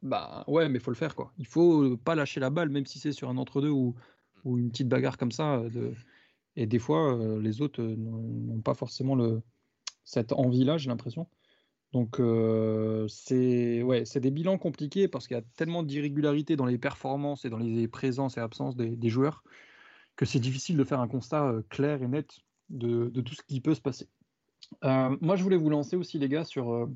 bah 0.02 0.44
ouais, 0.48 0.70
mais 0.70 0.80
faut 0.80 0.92
le 0.92 0.98
faire 0.98 1.16
quoi. 1.16 1.32
Il 1.38 1.48
faut 1.48 1.98
pas 1.98 2.16
lâcher 2.16 2.40
la 2.40 2.50
balle, 2.50 2.70
même 2.70 2.86
si 2.86 3.00
c'est 3.00 3.12
sur 3.14 3.30
un 3.30 3.38
entre-deux 3.38 3.70
ou, 3.70 3.96
ou 4.44 4.58
une 4.58 4.70
petite 4.72 4.90
bagarre 4.90 5.18
comme 5.18 5.32
ça. 5.32 5.62
de- 5.70 5.94
Et 6.56 6.66
des 6.68 6.80
fois, 6.80 7.18
les 7.40 7.62
autres 7.62 7.82
n'ont 7.82 8.22
n'ont 8.22 8.62
pas 8.62 8.74
forcément 8.74 9.16
le... 9.16 9.42
cette 10.04 10.34
envie-là, 10.34 10.78
j'ai 10.78 10.90
l'impression. 10.90 11.28
Donc, 11.94 12.22
euh, 12.22 13.08
c'est 13.10 14.20
des 14.20 14.32
bilans 14.32 14.58
compliqués 14.58 15.08
parce 15.08 15.28
qu'il 15.28 15.36
y 15.36 15.40
a 15.40 15.44
tellement 15.58 15.84
d'irrégularités 15.84 16.56
dans 16.56 16.66
les 16.66 16.78
performances 16.78 17.44
et 17.44 17.50
dans 17.50 17.58
les 17.58 17.88
présences 17.88 18.38
et 18.38 18.40
absences 18.40 18.78
des, 18.78 19.10
joueurs 19.10 19.44
que 20.16 20.26
c'est 20.26 20.40
difficile 20.40 20.78
de 20.78 20.84
faire 20.86 21.02
un 21.02 21.08
constat 21.08 21.48
euh, 21.48 21.62
clair 21.70 22.02
et 22.02 22.08
net 22.08 22.40
de, 22.70 23.10
tout 23.10 23.34
ce 23.34 23.42
qui 23.44 23.60
peut 23.60 23.76
se 23.76 23.82
passer. 23.82 24.08
Euh, 24.86 25.18
moi, 25.20 25.36
je 25.36 25.44
voulais 25.44 25.58
vous 25.58 25.70
lancer 25.70 25.98
aussi, 25.98 26.18
les 26.18 26.30
gars, 26.30 26.46
sur, 26.46 26.90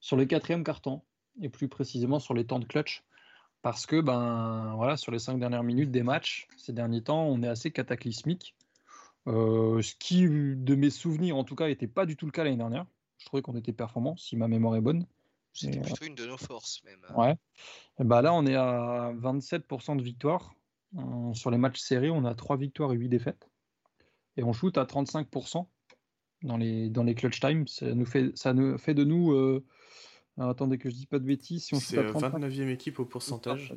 sur 0.00 0.16
le 0.16 0.24
quatrième 0.24 0.64
carton 0.64 1.02
et 1.42 1.50
plus 1.50 1.68
précisément 1.68 2.18
sur 2.18 2.32
les 2.32 2.46
temps 2.46 2.58
de 2.58 2.64
clutch. 2.64 3.04
Parce 3.60 3.86
que, 3.86 4.00
ben, 4.00 4.72
voilà, 4.76 4.96
sur 4.96 5.12
les 5.12 5.18
cinq 5.18 5.38
dernières 5.38 5.62
minutes 5.62 5.90
des 5.90 6.02
matchs, 6.02 6.48
ces 6.56 6.72
derniers 6.72 7.02
temps, 7.02 7.26
on 7.26 7.42
est 7.42 7.48
assez 7.48 7.70
cataclysmique. 7.70 8.56
Ce 9.26 9.94
qui, 9.96 10.26
de 10.26 10.74
mes 10.74 10.90
souvenirs, 10.90 11.36
en 11.36 11.44
tout 11.44 11.54
cas, 11.54 11.68
n'était 11.68 11.86
pas 11.86 12.06
du 12.06 12.16
tout 12.16 12.26
le 12.26 12.32
cas 12.32 12.44
l'année 12.44 12.56
dernière. 12.56 12.86
Je 13.22 13.26
trouvais 13.26 13.40
qu'on 13.40 13.54
était 13.54 13.72
performant, 13.72 14.16
si 14.16 14.36
ma 14.36 14.48
mémoire 14.48 14.74
est 14.74 14.80
bonne. 14.80 15.06
C'était 15.52 15.78
Mais, 15.78 15.84
euh, 15.84 15.86
plutôt 15.90 16.04
une 16.06 16.14
de 16.16 16.26
nos 16.26 16.36
forces, 16.36 16.82
même. 16.84 16.98
Ouais. 17.16 17.36
Et 18.00 18.04
bah 18.04 18.20
là, 18.20 18.34
on 18.34 18.44
est 18.46 18.56
à 18.56 19.12
27% 19.14 19.94
de 19.96 20.02
victoire. 20.02 20.56
Euh, 20.98 21.32
sur 21.34 21.52
les 21.52 21.56
matchs 21.56 21.78
serrés, 21.78 22.10
on 22.10 22.24
a 22.24 22.34
3 22.34 22.56
victoires 22.56 22.92
et 22.92 22.96
8 22.96 23.08
défaites. 23.08 23.48
Et 24.36 24.42
on 24.42 24.52
shoot 24.52 24.76
à 24.76 24.84
35% 24.86 25.68
dans 26.42 26.56
les, 26.56 26.90
dans 26.90 27.04
les 27.04 27.14
clutch 27.14 27.38
times. 27.38 27.68
Ça 27.68 27.94
nous 27.94 28.06
fait, 28.06 28.36
ça 28.36 28.54
nous 28.54 28.76
fait 28.76 28.94
de 28.94 29.04
nous. 29.04 29.30
euh, 29.32 29.64
attendez 30.36 30.78
que 30.78 30.90
je 30.90 30.96
dis 30.96 31.06
pas 31.06 31.20
de 31.20 31.24
bêtises. 31.24 31.66
Si 31.66 31.76
C'est 31.76 31.98
à 31.98 32.00
euh, 32.02 32.10
35, 32.10 32.38
29e 32.40 32.68
équipe 32.70 32.98
au 32.98 33.04
pourcentage. 33.04 33.72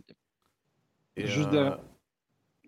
Et, 1.17 1.27
Juste 1.27 1.49
euh, 1.49 1.51
derrière- 1.51 1.77
ouais, 1.77 1.83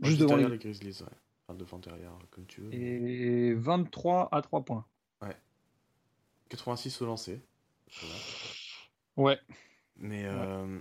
juste 0.03 0.19
devant 0.19 0.27
derrière 0.29 0.49
les- 0.49 0.55
les 0.57 0.63
Grizzlies, 0.63 1.01
ouais. 1.01 1.07
Enfin, 1.47 1.57
devant, 1.57 1.79
derrière, 1.79 2.11
comme 2.29 2.45
tu 2.45 2.61
veux. 2.61 2.73
Et 2.73 3.53
23 3.55 4.29
à 4.31 4.41
3 4.43 4.63
points. 4.63 4.85
86 6.49 7.01
au 7.01 7.05
lancer. 7.05 7.41
Voilà. 8.01 8.15
Ouais. 9.17 9.39
Mais 9.97 10.25
euh, 10.25 10.79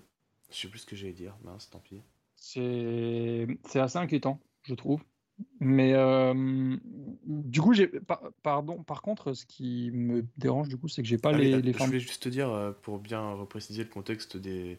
je 0.51 0.57
sais 0.57 0.69
plus 0.69 0.81
ce 0.81 0.87
que 0.87 0.97
j'allais 0.97 1.13
dire, 1.13 1.37
mince, 1.43 1.71
tant 1.71 1.79
pis. 1.81 2.03
C'est 2.37 3.47
assez 3.75 3.99
inquiétant, 3.99 4.41
je 4.63 4.75
trouve. 4.75 5.03
Mais 5.61 5.93
euh, 5.95 6.77
du 7.27 7.61
coup, 7.61 7.75
j'ai 7.75 7.89
par- 7.89 8.23
pardon. 8.43 8.83
Par 8.83 9.03
contre, 9.03 9.33
ce 9.35 9.45
qui 9.45 9.91
me 9.93 10.25
dérange 10.39 10.69
du 10.69 10.77
coup, 10.79 10.89
c'est 10.89 11.03
que 11.03 11.09
j'ai 11.09 11.19
pas 11.19 11.31
Ah, 11.35 11.39
les, 11.39 11.53
je 11.73 11.85
voulais 11.85 12.01
juste 12.01 12.23
te 12.23 12.29
dire, 12.29 12.51
euh, 12.51 12.73
pour 12.73 12.99
bien 12.99 13.33
repréciser 13.33 13.85
le 13.85 13.91
contexte 13.91 14.37
des... 14.37 14.79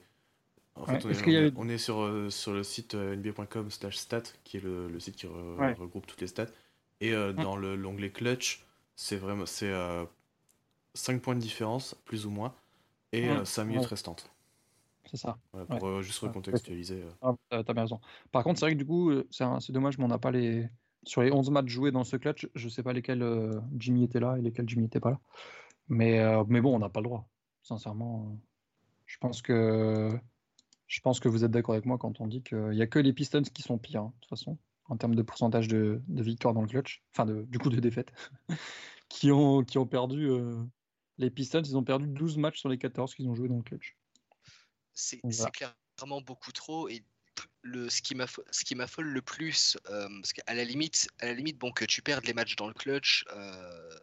En 0.75 0.81
Ouais, 0.85 0.99
fait, 0.99 1.05
on 1.07 1.09
est, 1.29 1.53
on 1.57 1.69
on 1.69 1.77
sur, 1.77 2.01
euh, 2.01 2.29
sur 2.29 2.53
le 2.53 2.63
site 2.63 2.93
euh, 2.93 3.15
nba.com 3.15 3.69
slash 3.71 3.97
stat, 3.97 4.23
qui 4.43 4.57
est 4.57 4.59
le, 4.63 4.87
le 4.87 4.99
site 4.99 5.15
qui 5.15 5.25
re- 5.25 5.57
Ouais. 5.57 5.73
regroupe 5.73 6.05
toutes 6.05 6.21
les 6.21 6.27
stats. 6.27 6.45
Et 7.01 7.13
euh, 7.13 7.33
Mm. 7.33 7.41
dans 7.43 7.55
le- 7.55 7.75
l'onglet 7.75 8.11
clutch, 8.11 8.63
c'est 8.95 9.17
vraiment 9.17 9.45
c'est 9.47 9.71
5 10.97 11.21
points 11.21 11.35
de 11.35 11.39
différence, 11.39 11.95
plus 12.05 12.25
ou 12.25 12.29
moins, 12.29 12.53
et 13.13 13.29
Mm. 13.29 13.45
5 13.45 13.65
minutes 13.65 13.83
Ouais. 13.83 13.89
restantes. 13.89 14.29
C'est 15.05 15.17
ça. 15.17 15.37
Voilà, 15.53 15.65
pour 15.67 15.87
euh, 15.87 16.01
juste 16.01 16.19
recontextualiser. 16.19 17.03
euh. 17.03 17.35
Ah, 17.51 17.63
t'as 17.63 17.73
bien 17.73 17.83
raison. 17.83 18.01
Par 18.31 18.43
contre, 18.43 18.59
c'est 18.59 18.65
vrai 18.65 18.73
que 18.73 18.79
du 18.79 18.85
coup, 18.85 19.09
euh, 19.11 19.25
c'est 19.31 19.71
dommage, 19.71 19.97
mais 19.97 20.03
on 20.03 20.09
n'a 20.09 20.17
pas 20.17 20.31
les. 20.31 20.69
Sur 21.03 21.21
les 21.21 21.31
11 21.31 21.49
matchs 21.51 21.69
joués 21.69 21.91
dans 21.91 22.03
ce 22.03 22.17
clutch, 22.17 22.49
je 22.55 22.67
sais 22.67 22.83
pas 22.83 22.91
lesquels 22.91 23.21
euh, 23.21 23.61
Jimmy 23.77 24.03
était 24.03 24.19
là 24.19 24.35
et 24.37 24.41
lesquels 24.41 24.67
Jimmy 24.67 24.83
n'était 24.83 24.99
pas 24.99 25.11
là. 25.11 25.19
Mais, 25.87 26.19
euh, 26.19 26.43
mais 26.49 26.59
bon, 26.59 26.75
on 26.75 26.79
n'a 26.79 26.89
pas 26.89 26.99
le 26.99 27.05
droit. 27.05 27.29
Sincèrement, 27.63 28.27
euh, 28.29 28.35
je 29.05 29.17
pense 29.19 29.41
que 29.41 30.19
je 30.87 30.99
pense 31.01 31.19
que 31.21 31.29
vous 31.29 31.45
êtes 31.45 31.51
d'accord 31.51 31.75
avec 31.75 31.85
moi 31.85 31.97
quand 31.97 32.19
on 32.19 32.27
dit 32.27 32.43
qu'il 32.43 32.71
n'y 32.71 32.81
a 32.81 32.87
que 32.87 32.99
les 32.99 33.13
Pistons 33.13 33.43
qui 33.43 33.61
sont 33.61 33.77
pires, 33.77 34.01
hein, 34.01 34.13
de 34.15 34.21
toute 34.21 34.29
façon, 34.29 34.57
en 34.85 34.97
termes 34.97 35.15
de 35.15 35.21
pourcentage 35.21 35.67
de, 35.69 36.01
de 36.07 36.23
victoires 36.23 36.53
dans 36.53 36.61
le 36.61 36.67
clutch, 36.67 37.03
enfin 37.13 37.25
de, 37.25 37.43
du 37.43 37.59
coup 37.59 37.69
de 37.69 37.79
défaites, 37.79 38.11
qui 39.09 39.31
ont, 39.31 39.63
qui 39.63 39.77
ont 39.77 39.87
perdu. 39.87 40.25
euh, 40.29 40.61
les 41.17 41.29
Pistons, 41.29 41.61
ils 41.63 41.77
ont 41.77 41.83
perdu 41.83 42.07
12 42.07 42.37
matchs 42.37 42.59
sur 42.59 42.69
les 42.69 42.77
14 42.77 43.15
qu'ils 43.15 43.27
ont 43.27 43.35
joué 43.35 43.47
dans 43.47 43.57
le 43.57 43.63
clutch. 43.63 43.95
C'est 44.93 45.19
voilà. 45.23 45.51
clairement 45.51 46.21
beaucoup 46.21 46.51
trop. 46.51 46.89
Et 46.89 47.03
le, 47.61 47.89
ce 47.89 48.01
qui 48.01 48.15
m'affole 48.75 49.07
le 49.07 49.21
plus, 49.21 49.77
euh, 49.89 50.07
parce 50.21 50.33
qu'à 50.33 50.53
la 50.53 50.63
limite, 50.63 51.07
à 51.19 51.27
la 51.27 51.33
limite, 51.33 51.57
bon, 51.57 51.71
que 51.71 51.85
tu 51.85 52.01
perdes 52.01 52.25
les 52.25 52.33
matchs 52.33 52.55
dans 52.55 52.67
le 52.67 52.73
clutch, 52.73 53.25
euh, 53.31 53.99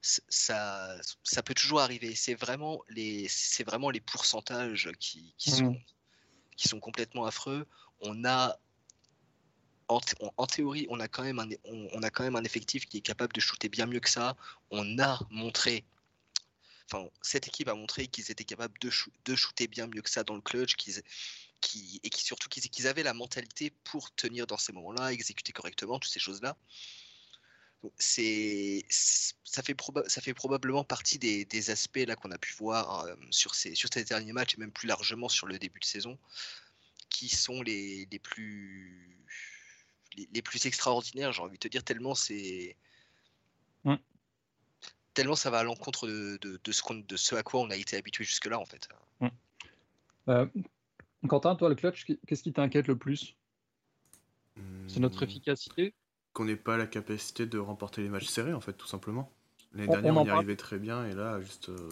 ça, 0.00 0.96
ça 1.22 1.42
peut 1.42 1.54
toujours 1.54 1.80
arriver. 1.80 2.14
C'est 2.14 2.34
vraiment 2.34 2.82
les, 2.88 3.28
vraiment 3.66 3.90
les 3.90 4.00
pourcentages 4.00 4.90
qui, 5.00 5.34
qui 5.38 5.50
Mhm. 5.50 5.56
sont, 5.56 5.76
qui 6.56 6.68
sont 6.68 6.80
complètement 6.80 7.24
affreux. 7.26 7.66
On 8.00 8.24
a 8.24 8.58
en, 9.88 9.98
th- 9.98 10.14
on- 10.20 10.30
en 10.36 10.46
théorie, 10.46 10.86
on 10.90 11.00
a, 11.00 11.08
quand 11.08 11.22
même 11.22 11.38
un, 11.38 11.48
on, 11.64 11.88
on 11.92 12.02
a 12.02 12.10
quand 12.10 12.24
même 12.24 12.36
un 12.36 12.44
effectif 12.44 12.86
qui 12.86 12.98
est 12.98 13.02
capable 13.02 13.32
de 13.32 13.40
shooter 13.40 13.68
bien 13.68 13.86
mieux 13.86 14.00
que 14.00 14.10
ça. 14.10 14.36
On 14.70 14.98
a 14.98 15.20
montré, 15.30 15.84
enfin, 16.86 17.08
cette 17.22 17.48
équipe 17.48 17.68
a 17.68 17.74
montré 17.74 18.06
qu'ils 18.06 18.30
étaient 18.30 18.44
capables 18.44 18.78
de, 18.80 18.90
shoo- 18.90 19.12
de 19.24 19.34
shooter 19.34 19.66
bien 19.68 19.86
mieux 19.86 20.02
que 20.02 20.10
ça 20.10 20.24
dans 20.24 20.34
le 20.34 20.40
clutch, 20.40 20.76
qu'ils, 20.76 21.02
qui, 21.60 22.00
et 22.02 22.10
qui, 22.10 22.22
surtout 22.24 22.48
qu'ils, 22.48 22.86
avaient 22.86 23.02
la 23.02 23.14
mentalité 23.14 23.70
pour 23.84 24.14
tenir 24.14 24.46
dans 24.46 24.58
ces 24.58 24.72
moments-là, 24.72 25.12
exécuter 25.12 25.52
correctement, 25.52 25.98
toutes 25.98 26.12
ces 26.12 26.20
choses-là. 26.20 26.56
C'est, 27.98 28.86
ça, 28.88 29.62
fait 29.62 29.76
ça 30.08 30.20
fait 30.22 30.32
probablement 30.32 30.84
partie 30.84 31.18
des, 31.18 31.70
aspects 31.70 32.04
là 32.06 32.16
qu'on 32.16 32.30
a 32.30 32.38
pu 32.38 32.54
voir 32.54 33.04
euh, 33.04 33.14
sur, 33.30 33.54
ces, 33.54 33.74
sur 33.74 33.90
ces 33.92 34.04
derniers 34.04 34.32
matchs 34.32 34.54
et 34.54 34.56
même 34.58 34.72
plus 34.72 34.88
largement 34.88 35.28
sur 35.28 35.46
le 35.46 35.58
début 35.58 35.80
de 35.80 35.84
saison, 35.84 36.18
qui 37.10 37.28
sont 37.28 37.60
les, 37.62 38.08
les 38.10 38.18
plus 38.18 39.14
les 40.32 40.42
plus 40.42 40.66
extraordinaires, 40.66 41.32
j'ai 41.32 41.42
envie 41.42 41.54
de 41.54 41.58
te 41.58 41.68
dire, 41.68 41.84
tellement 41.84 42.14
c'est. 42.14 42.76
Mm. 45.14 45.16
Tellement 45.16 45.34
ça 45.36 45.50
va 45.50 45.58
à 45.58 45.64
l'encontre 45.64 46.06
de, 46.06 46.38
de, 46.40 46.60
de 46.62 46.72
ce 46.72 46.82
qu'on- 46.82 46.94
de 47.06 47.16
ce 47.16 47.34
à 47.36 47.42
quoi 47.42 47.60
on 47.60 47.70
a 47.70 47.76
été 47.76 47.96
habitué 47.96 48.24
jusque-là, 48.24 48.58
en 48.58 48.64
fait. 48.64 48.88
Euh, 50.28 50.46
Quentin, 51.28 51.54
toi, 51.54 51.68
le 51.68 51.74
clutch, 51.74 52.04
qu'est-ce 52.26 52.42
qui 52.42 52.52
t'inquiète 52.52 52.88
le 52.88 52.96
plus? 52.96 53.36
C'est 54.88 55.00
notre 55.00 55.22
Hmm, 55.22 55.28
efficacité? 55.28 55.94
Qu'on 56.32 56.44
n'ait 56.44 56.56
pas 56.56 56.76
la 56.76 56.86
capacité 56.86 57.46
de 57.46 57.58
remporter 57.58 58.02
les 58.02 58.08
matchs 58.08 58.26
serrés, 58.26 58.52
en 58.52 58.60
fait, 58.60 58.72
tout 58.72 58.86
simplement. 58.86 59.30
L'année 59.72 59.88
dernière, 59.88 60.16
on 60.16 60.24
y 60.24 60.26
parle. 60.26 60.38
arrivait 60.38 60.56
très 60.56 60.78
bien, 60.78 61.06
et 61.06 61.14
là, 61.14 61.40
juste. 61.40 61.68
euh, 61.68 61.88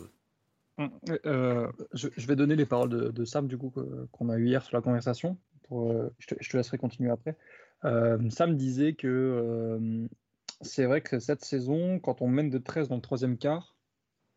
Mm, 0.79 0.89
euh, 1.27 1.71
je, 1.93 2.09
je 2.17 2.27
vais 2.27 2.35
donner 2.35 2.57
les 2.57 2.67
paroles 2.67 2.89
de, 2.89 3.11
de 3.11 3.25
Sam, 3.25 3.47
du 3.47 3.59
coup, 3.59 3.73
qu'on 4.11 4.29
a 4.31 4.37
eu 4.39 4.47
hier 4.47 4.63
sur 4.63 4.77
la 4.77 4.83
conversation. 4.83 5.39
Pour, 5.65 5.93
je, 6.19 6.27
te, 6.27 6.35
je 6.41 6.51
te 6.51 6.57
laisserai 6.57 6.79
continuer 6.79 7.11
après. 7.11 7.37
Euh, 7.85 8.31
Sam 8.31 8.57
disait 8.57 8.95
que 8.95 9.07
euh, 9.07 10.07
c'est 10.63 10.87
vrai 10.87 11.01
que 11.01 11.19
cette 11.19 11.45
saison, 11.45 11.99
quand 11.99 12.23
on 12.23 12.29
mène 12.29 12.51
de 12.51 12.59
13 12.59 12.89
dans 12.89 12.97
le 12.97 13.03
troisième 13.03 13.37
quart, 13.39 13.77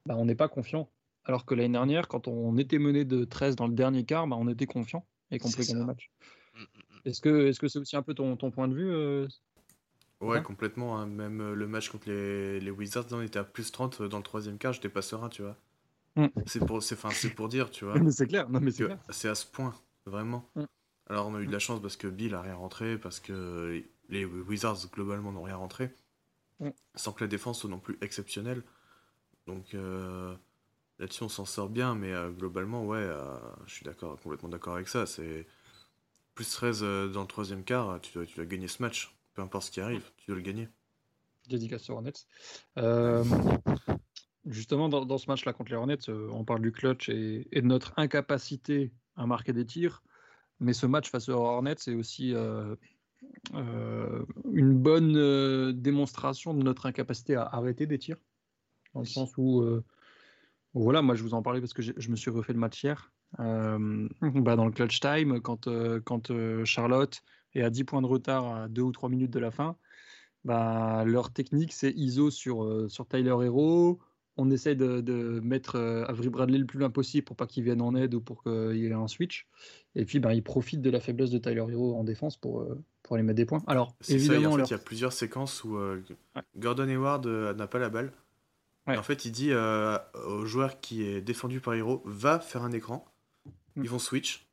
bah, 0.06 0.16
on 0.18 0.26
n'est 0.26 0.36
pas 0.36 0.48
confiant. 0.48 0.90
Alors 1.24 1.46
que 1.46 1.56
l'année 1.56 1.74
dernière, 1.74 2.08
quand 2.08 2.28
on 2.28 2.58
était 2.58 2.78
mené 2.78 3.06
de 3.06 3.24
13 3.24 3.56
dans 3.56 3.68
le 3.68 3.74
dernier 3.74 4.06
quart, 4.06 4.28
bah, 4.28 4.36
on 4.40 4.48
était 4.48 4.68
confiant 4.68 5.06
et 5.32 5.40
qu'on 5.40 5.50
pouvait 5.50 5.66
gagner 5.66 5.80
le 5.80 5.86
match. 5.86 6.12
Mm, 6.54 6.60
mm, 6.60 6.64
mm. 6.64 7.00
Est-ce 7.06 7.22
que 7.22 7.48
est-ce 7.48 7.60
que 7.60 7.68
c'est 7.68 7.80
aussi 7.80 7.96
un 7.96 8.04
peu 8.04 8.14
ton, 8.14 8.36
ton 8.38 8.52
point 8.52 8.68
de 8.68 8.76
vue 8.76 8.92
euh 8.92 9.28
Ouais, 10.22 10.42
complètement. 10.42 10.98
hein. 10.98 11.08
Même 11.08 11.42
euh, 11.42 11.56
le 11.56 11.68
match 11.68 11.90
contre 11.90 12.10
les, 12.10 12.60
les 12.60 12.72
Wizards, 12.72 13.08
on 13.12 13.22
était 13.22 13.40
à 13.40 13.44
plus 13.44 13.72
30 13.72 14.02
dans 14.04 14.18
le 14.18 14.24
troisième 14.24 14.58
quart, 14.58 14.74
j'étais 14.74 14.90
pas 14.90 15.02
serein, 15.02 15.30
tu 15.30 15.42
vois. 15.42 15.58
Mm. 16.16 16.28
C'est 16.46 16.66
pour, 16.66 16.82
c'est, 16.82 16.96
enfin, 16.96 17.10
c'est 17.12 17.30
pour 17.32 17.50
dire, 17.50 17.70
tu 17.70 17.86
vois. 17.86 17.96
Mais 18.00 18.12
c'est 18.12 18.28
clair, 18.28 18.50
non 18.50 18.60
mais 18.62 18.72
c'est 18.72 18.84
que 18.84 18.86
clair. 18.86 19.00
c'est 19.10 19.28
à 19.28 19.36
ce 19.36 19.46
point, 19.46 19.76
vraiment. 20.06 20.50
Mm. 20.56 20.64
Alors, 21.10 21.28
on 21.28 21.36
a 21.36 21.42
eu 21.42 21.48
de 21.48 21.52
la 21.52 21.60
chance 21.60 21.82
parce 21.82 21.98
que 21.98 22.08
Bill 22.08 22.34
a 22.34 22.42
rien 22.42 22.56
rentré, 22.56 22.98
parce 22.98 23.20
que 23.20 23.84
les 24.10 24.26
Wizards, 24.26 24.88
globalement, 24.92 25.32
n'ont 25.32 25.44
rien 25.44 25.58
rentré. 25.58 25.94
Mm. 26.60 26.70
Sans 26.96 27.12
que 27.14 27.24
la 27.24 27.28
défense 27.28 27.60
soit 27.60 27.70
non 27.70 27.80
plus 27.80 27.98
exceptionnelle. 28.02 28.64
Donc, 29.48 29.74
euh, 29.74 30.36
là-dessus, 31.00 31.24
on 31.24 31.30
s'en 31.30 31.46
sort 31.46 31.70
bien, 31.70 31.96
mais 31.96 32.12
euh, 32.12 32.30
globalement, 32.32 32.86
ouais, 32.86 32.98
euh, 33.00 33.38
je 33.66 33.74
suis 33.74 33.86
d'accord, 33.86 34.20
complètement 34.20 34.50
d'accord 34.50 34.76
avec 34.76 34.88
ça. 34.88 35.06
C'est 35.06 35.46
plus 36.34 36.50
13 36.50 36.80
euh, 36.84 37.08
dans 37.08 37.22
le 37.22 37.28
troisième 37.28 37.64
quart, 37.64 38.00
tu 38.02 38.14
dois, 38.14 38.26
tu 38.26 38.36
dois 38.36 38.46
gagner 38.46 38.68
ce 38.68 38.82
match. 38.82 39.16
Peu 39.34 39.42
importe 39.42 39.66
ce 39.66 39.72
qui 39.72 39.82
arrive, 39.82 40.12
tu 40.18 40.28
dois 40.28 40.38
le 40.38 40.42
gagner. 40.42 40.70
Dédicace 41.48 41.90
aux 41.90 41.94
Hornets. 41.94 42.14
Justement, 44.46 44.90
dans, 44.90 45.06
dans 45.06 45.18
ce 45.18 45.28
match-là 45.28 45.54
contre 45.54 45.72
les 45.72 45.78
Hornets, 45.78 46.10
on 46.10 46.46
parle 46.46 46.62
du 46.62 46.72
clutch 46.72 47.10
et, 47.10 47.48
et 47.52 47.62
de 47.62 47.68
notre 47.68 47.94
incapacité 47.98 48.92
à 49.16 49.26
marquer 49.26 49.54
des 49.54 49.66
tirs. 49.66 50.04
Mais 50.60 50.74
ce 50.74 50.86
match 50.86 51.10
face 51.10 51.30
aux 51.30 51.34
Hornets, 51.34 51.76
c'est 51.80 51.96
aussi 51.96 52.34
une 53.54 54.74
bonne 54.74 55.16
euh, 55.18 55.72
démonstration 55.74 56.54
de 56.54 56.64
notre 56.64 56.86
incapacité 56.86 57.36
à 57.36 57.44
arrêter 57.44 57.86
des 57.86 58.00
tirs. 58.00 58.18
Dans 58.94 59.02
le 59.02 59.06
sens 59.06 59.34
où, 59.38 59.62
euh, 59.62 59.84
où 60.74 60.84
voilà, 60.84 61.02
moi 61.02 61.16
je 61.16 61.24
vous 61.24 61.34
en 61.34 61.42
parlais 61.42 61.60
parce 61.60 61.74
que 61.74 61.82
je 61.82 62.10
me 62.10 62.16
suis 62.16 62.32
refait 62.32 62.54
le 62.54 62.60
match 62.60 62.84
hier. 62.84 63.12
Euh, 63.40 64.08
bah, 64.22 64.56
dans 64.56 64.66
le 64.66 64.72
clutch 64.72 65.00
time, 65.00 65.42
quand, 65.42 65.68
euh, 65.68 66.00
quand 66.04 66.32
euh, 66.32 66.64
Charlotte 66.66 67.22
est 67.54 67.62
à 67.62 67.70
10 67.70 67.84
points 67.84 68.02
de 68.02 68.08
retard 68.08 68.46
à 68.56 68.68
2 68.68 68.82
ou 68.82 68.92
3 68.92 69.10
minutes 69.10 69.32
de 69.32 69.40
la 69.40 69.52
fin, 69.52 69.78
bah, 70.44 71.04
leur 71.06 71.32
technique, 71.32 71.74
c'est 71.74 71.92
ISO 71.92 72.30
sur, 72.32 72.64
euh, 72.64 72.88
sur 72.88 73.08
Tyler 73.08 73.30
Hero. 73.30 74.00
On 74.38 74.52
essaye 74.52 74.76
de, 74.76 75.02
de 75.02 75.40
mettre 75.42 75.76
euh, 75.76 76.06
Avery 76.06 76.30
Bradley 76.30 76.58
le 76.58 76.66
plus 76.66 76.80
loin 76.80 76.90
possible 76.90 77.26
pour 77.26 77.36
pas 77.36 77.48
qu'il 77.48 77.64
vienne 77.64 77.82
en 77.82 77.96
aide 77.96 78.14
ou 78.14 78.22
pour 78.22 78.44
qu'il 78.44 78.86
ait 78.86 78.94
un 78.94 79.08
switch. 79.08 79.48
Et 79.96 80.06
puis, 80.06 80.20
bah, 80.20 80.34
ils 80.34 80.44
profitent 80.44 80.82
de 80.82 80.90
la 80.90 81.00
faiblesse 81.00 81.32
de 81.32 81.38
Tyler 81.38 81.66
Hero 81.70 81.96
en 81.96 82.04
défense 82.04 82.38
pour, 82.38 82.62
euh, 82.62 82.84
pour 83.06 83.16
aller 83.16 83.24
mettre 83.24 83.38
des 83.38 83.46
points. 83.46 83.64
Alors, 83.68 83.96
ça, 84.02 84.14
évidemment, 84.14 84.50
en 84.50 84.52
fait, 84.54 84.58
leur- 84.58 84.68
il 84.68 84.72
y 84.72 84.74
a 84.74 84.78
plusieurs 84.80 85.14
séquences 85.14 85.64
où 85.64 85.78
euh, 85.78 86.04
Ouais. 86.36 86.42
Gordon 86.58 86.88
Hayward 86.90 87.26
euh, 87.28 87.54
n'a 87.54 87.68
pas 87.68 87.78
la 87.80 87.90
balle. 87.90 88.12
Ouais. 88.88 88.98
en 88.98 89.04
fait, 89.04 89.26
il 89.26 89.32
dit 89.32 89.52
euh, 89.52 89.98
au 90.28 90.46
joueur 90.46 90.80
qui 90.80 91.04
est 91.04 91.22
défendu 91.22 91.60
par 91.60 91.74
Hero, 91.76 92.02
va 92.06 92.40
faire 92.40 92.64
un 92.64 92.72
écran. 92.72 93.06
Mm. 93.76 93.84
Ils 93.84 93.90
vont 93.90 94.00
switch. 94.00 94.48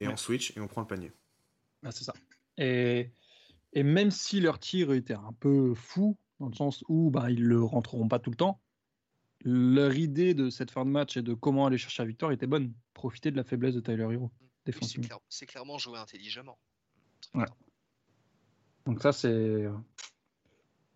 Et 0.00 0.06
Ouais. 0.06 0.12
on 0.12 0.16
switch 0.16 0.56
et 0.56 0.60
on 0.60 0.68
prend 0.68 0.80
le 0.80 0.86
panier. 0.86 1.12
Ah, 1.84 1.90
c'est 1.90 2.04
ça. 2.04 2.12
Et, 2.56 3.10
et 3.72 3.82
même 3.82 4.10
si 4.12 4.40
leur 4.40 4.58
tir 4.60 4.92
était 4.92 5.14
un 5.14 5.32
peu 5.40 5.74
fou, 5.74 6.16
dans 6.40 6.48
le 6.48 6.54
sens 6.54 6.84
où 6.88 7.10
bah, 7.10 7.30
ils 7.32 7.42
le 7.42 7.62
rentreront 7.62 8.06
pas 8.08 8.18
tout 8.20 8.30
le 8.30 8.36
temps, 8.36 8.60
leur 9.44 9.94
idée 9.96 10.34
de 10.34 10.50
cette 10.50 10.70
fin 10.70 10.84
de 10.84 10.90
match 10.90 11.16
et 11.16 11.22
de 11.22 11.34
comment 11.34 11.66
aller 11.66 11.78
chercher 11.78 12.02
la 12.02 12.08
victoire 12.08 12.30
était 12.32 12.46
bonne. 12.48 12.72
Profiter 12.94 13.30
de 13.32 13.36
la 13.36 13.44
faiblesse 13.44 13.74
de 13.74 13.80
Tyler 13.80 14.02
Hero 14.12 14.24
Oui, 14.24 14.30
c'est 14.30 14.72
défensivement. 14.72 15.06
clair- 15.06 15.18
c'est 15.28 15.46
clairement 15.46 15.78
jouer 15.78 15.98
intelligemment. 15.98 16.58
Ouais. 17.34 17.44
Donc 18.88 19.00
ça, 19.02 19.12
c'est... 19.12 19.66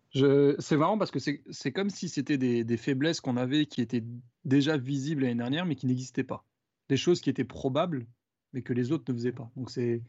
Je... 0.09 0.55
C'est 0.59 0.75
marrant 0.75 0.97
parce 0.97 1.11
que 1.11 1.19
c'est 1.19 1.71
comme 1.71 1.89
si 1.89 2.09
c'était 2.09 2.37
des, 2.37 2.63
des 2.63 2.77
faiblesses 2.77 3.21
qu'on 3.21 3.37
avait 3.37 3.67
qui 3.67 3.81
étaient 3.81 4.03
déjà 4.43 4.75
visibles 4.75 5.21
l'année 5.21 5.35
dernière, 5.35 5.65
mais 5.65 5.75
qui 5.75 5.85
n'existaient 5.85 6.23
pas. 6.23 6.43
Des 6.89 6.97
choses 6.97 7.21
qui 7.21 7.29
étaient 7.29 7.45
probables, 7.45 8.05
mais 8.51 8.63
que 8.63 8.73
les 8.73 8.91
autres 8.91 9.05
ne 9.07 9.15
faisaient 9.15 9.31
pas. 9.31 9.49
Donc 9.55 9.69
c'est... 9.69 10.01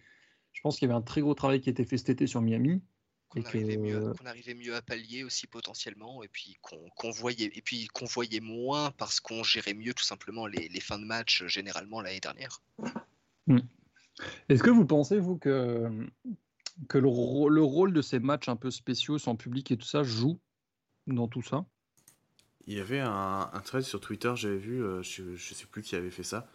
Je 0.53 0.61
pense 0.63 0.79
qu'il 0.79 0.89
y 0.89 0.91
avait 0.91 0.99
un 0.99 1.03
très 1.03 1.21
gros 1.21 1.35
travail 1.35 1.61
qui 1.61 1.69
a 1.69 1.73
été 1.73 1.85
fait 1.85 1.99
cet 1.99 2.09
été 2.09 2.27
sur 2.27 2.41
Miami. 2.41 2.83
Qu'on 3.29 3.43
arrivait, 3.43 3.77
mieux, 3.77 4.13
qu'on 4.19 4.27
arrivait 4.27 4.55
mieux 4.55 4.77
à 4.77 4.81
pallier 4.83 5.25
aussi 5.25 5.49
potentiellement, 5.49 6.23
et 6.23 6.29
puis 6.29 6.57
qu'on 6.63 7.11
voyait, 7.11 7.51
et 7.53 7.63
puis 7.63 7.89
qu'on 7.89 8.05
voyait 8.05 8.41
moins 8.41 8.93
parce 8.93 9.19
qu'on 9.19 9.43
gérait 9.43 9.75
mieux 9.75 9.93
tout 9.93 10.05
simplement 10.05 10.47
les, 10.47 10.69
les 10.69 10.81
fins 10.81 11.01
de 11.01 11.05
match 11.05 11.43
euh, 11.43 11.49
généralement 11.49 12.01
l'année 12.01 12.21
dernière. 12.21 12.63
Est-ce 14.49 14.63
que 14.63 14.71
vous 14.71 14.87
pensez, 14.87 15.19
vous, 15.19 15.37
que, 15.37 15.91
que 16.89 16.99
le, 16.99 17.09
rô- 17.09 17.49
le 17.51 17.63
rôle 17.63 17.93
de 17.93 18.03
ces 18.03 18.21
matchs 18.21 18.49
un 18.49 18.57
peu 18.57 18.71
spéciaux, 18.71 19.19
sans 19.19 19.37
public 19.37 19.71
et 19.73 19.77
tout 19.77 19.87
ça, 19.87 20.03
joue 20.03 20.41
dans 21.09 21.29
tout 21.29 21.43
ça? 21.43 21.67
Il 22.67 22.75
y 22.75 22.81
avait 22.81 22.99
un, 23.01 23.49
un 23.53 23.61
thread 23.61 23.85
sur 23.85 24.01
Twitter, 24.01 24.33
j'avais 24.35 24.57
vu, 24.59 24.83
euh, 24.83 25.03
je, 25.03 25.37
je 25.37 25.55
sais 25.55 25.67
plus 25.67 25.83
qui 25.83 25.95
avait 25.97 26.11
fait 26.11 26.23
ça, 26.25 26.49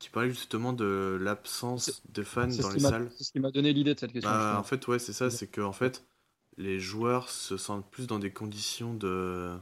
qui 0.00 0.10
parlait 0.10 0.30
justement 0.30 0.72
de 0.72 1.18
l'absence 1.20 2.02
de 2.10 2.22
fans 2.24 2.48
dans 2.48 2.70
les 2.70 2.80
salles. 2.80 3.12
c'est 3.16 3.24
ce 3.24 3.32
qui 3.32 3.40
m'a 3.40 3.50
donné 3.50 3.72
l'idée 3.72 3.94
de 3.94 3.98
cette 4.00 4.12
question. 4.12 4.38
Bah, 4.38 4.56
en 4.58 4.62
fait, 4.62 4.86
ouais, 4.88 4.98
c'est 4.98 5.12
ça, 5.12 5.30
c'est 5.30 5.46
que 5.48 5.60
en 5.60 5.72
fait, 5.72 6.04
les 6.56 6.78
joueurs 6.80 7.28
se 7.30 7.56
sentent 7.56 7.90
plus 7.90 8.06
dans 8.06 8.18
des 8.18 8.32
conditions 8.32 8.94
de 8.94 9.58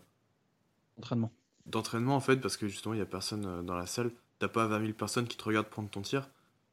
Entraînement. 0.99 1.33
d'entraînement 1.67 2.17
en 2.17 2.21
fait 2.21 2.37
parce 2.39 2.57
que 2.57 2.67
justement 2.69 2.95
il 2.95 2.99
y 2.99 3.03
a 3.03 3.07
personne 3.07 3.47
euh, 3.47 3.63
dans 3.63 3.75
la 3.77 3.87
salle 3.87 4.11
t'as 4.39 4.49
pas 4.49 4.67
20 4.67 4.79
000 4.81 4.95
personnes 4.95 5.29
qui 5.29 5.37
te 5.37 5.45
regardent 5.45 5.69
prendre 5.69 5.91
ton 5.91 6.03
tir 6.03 6.29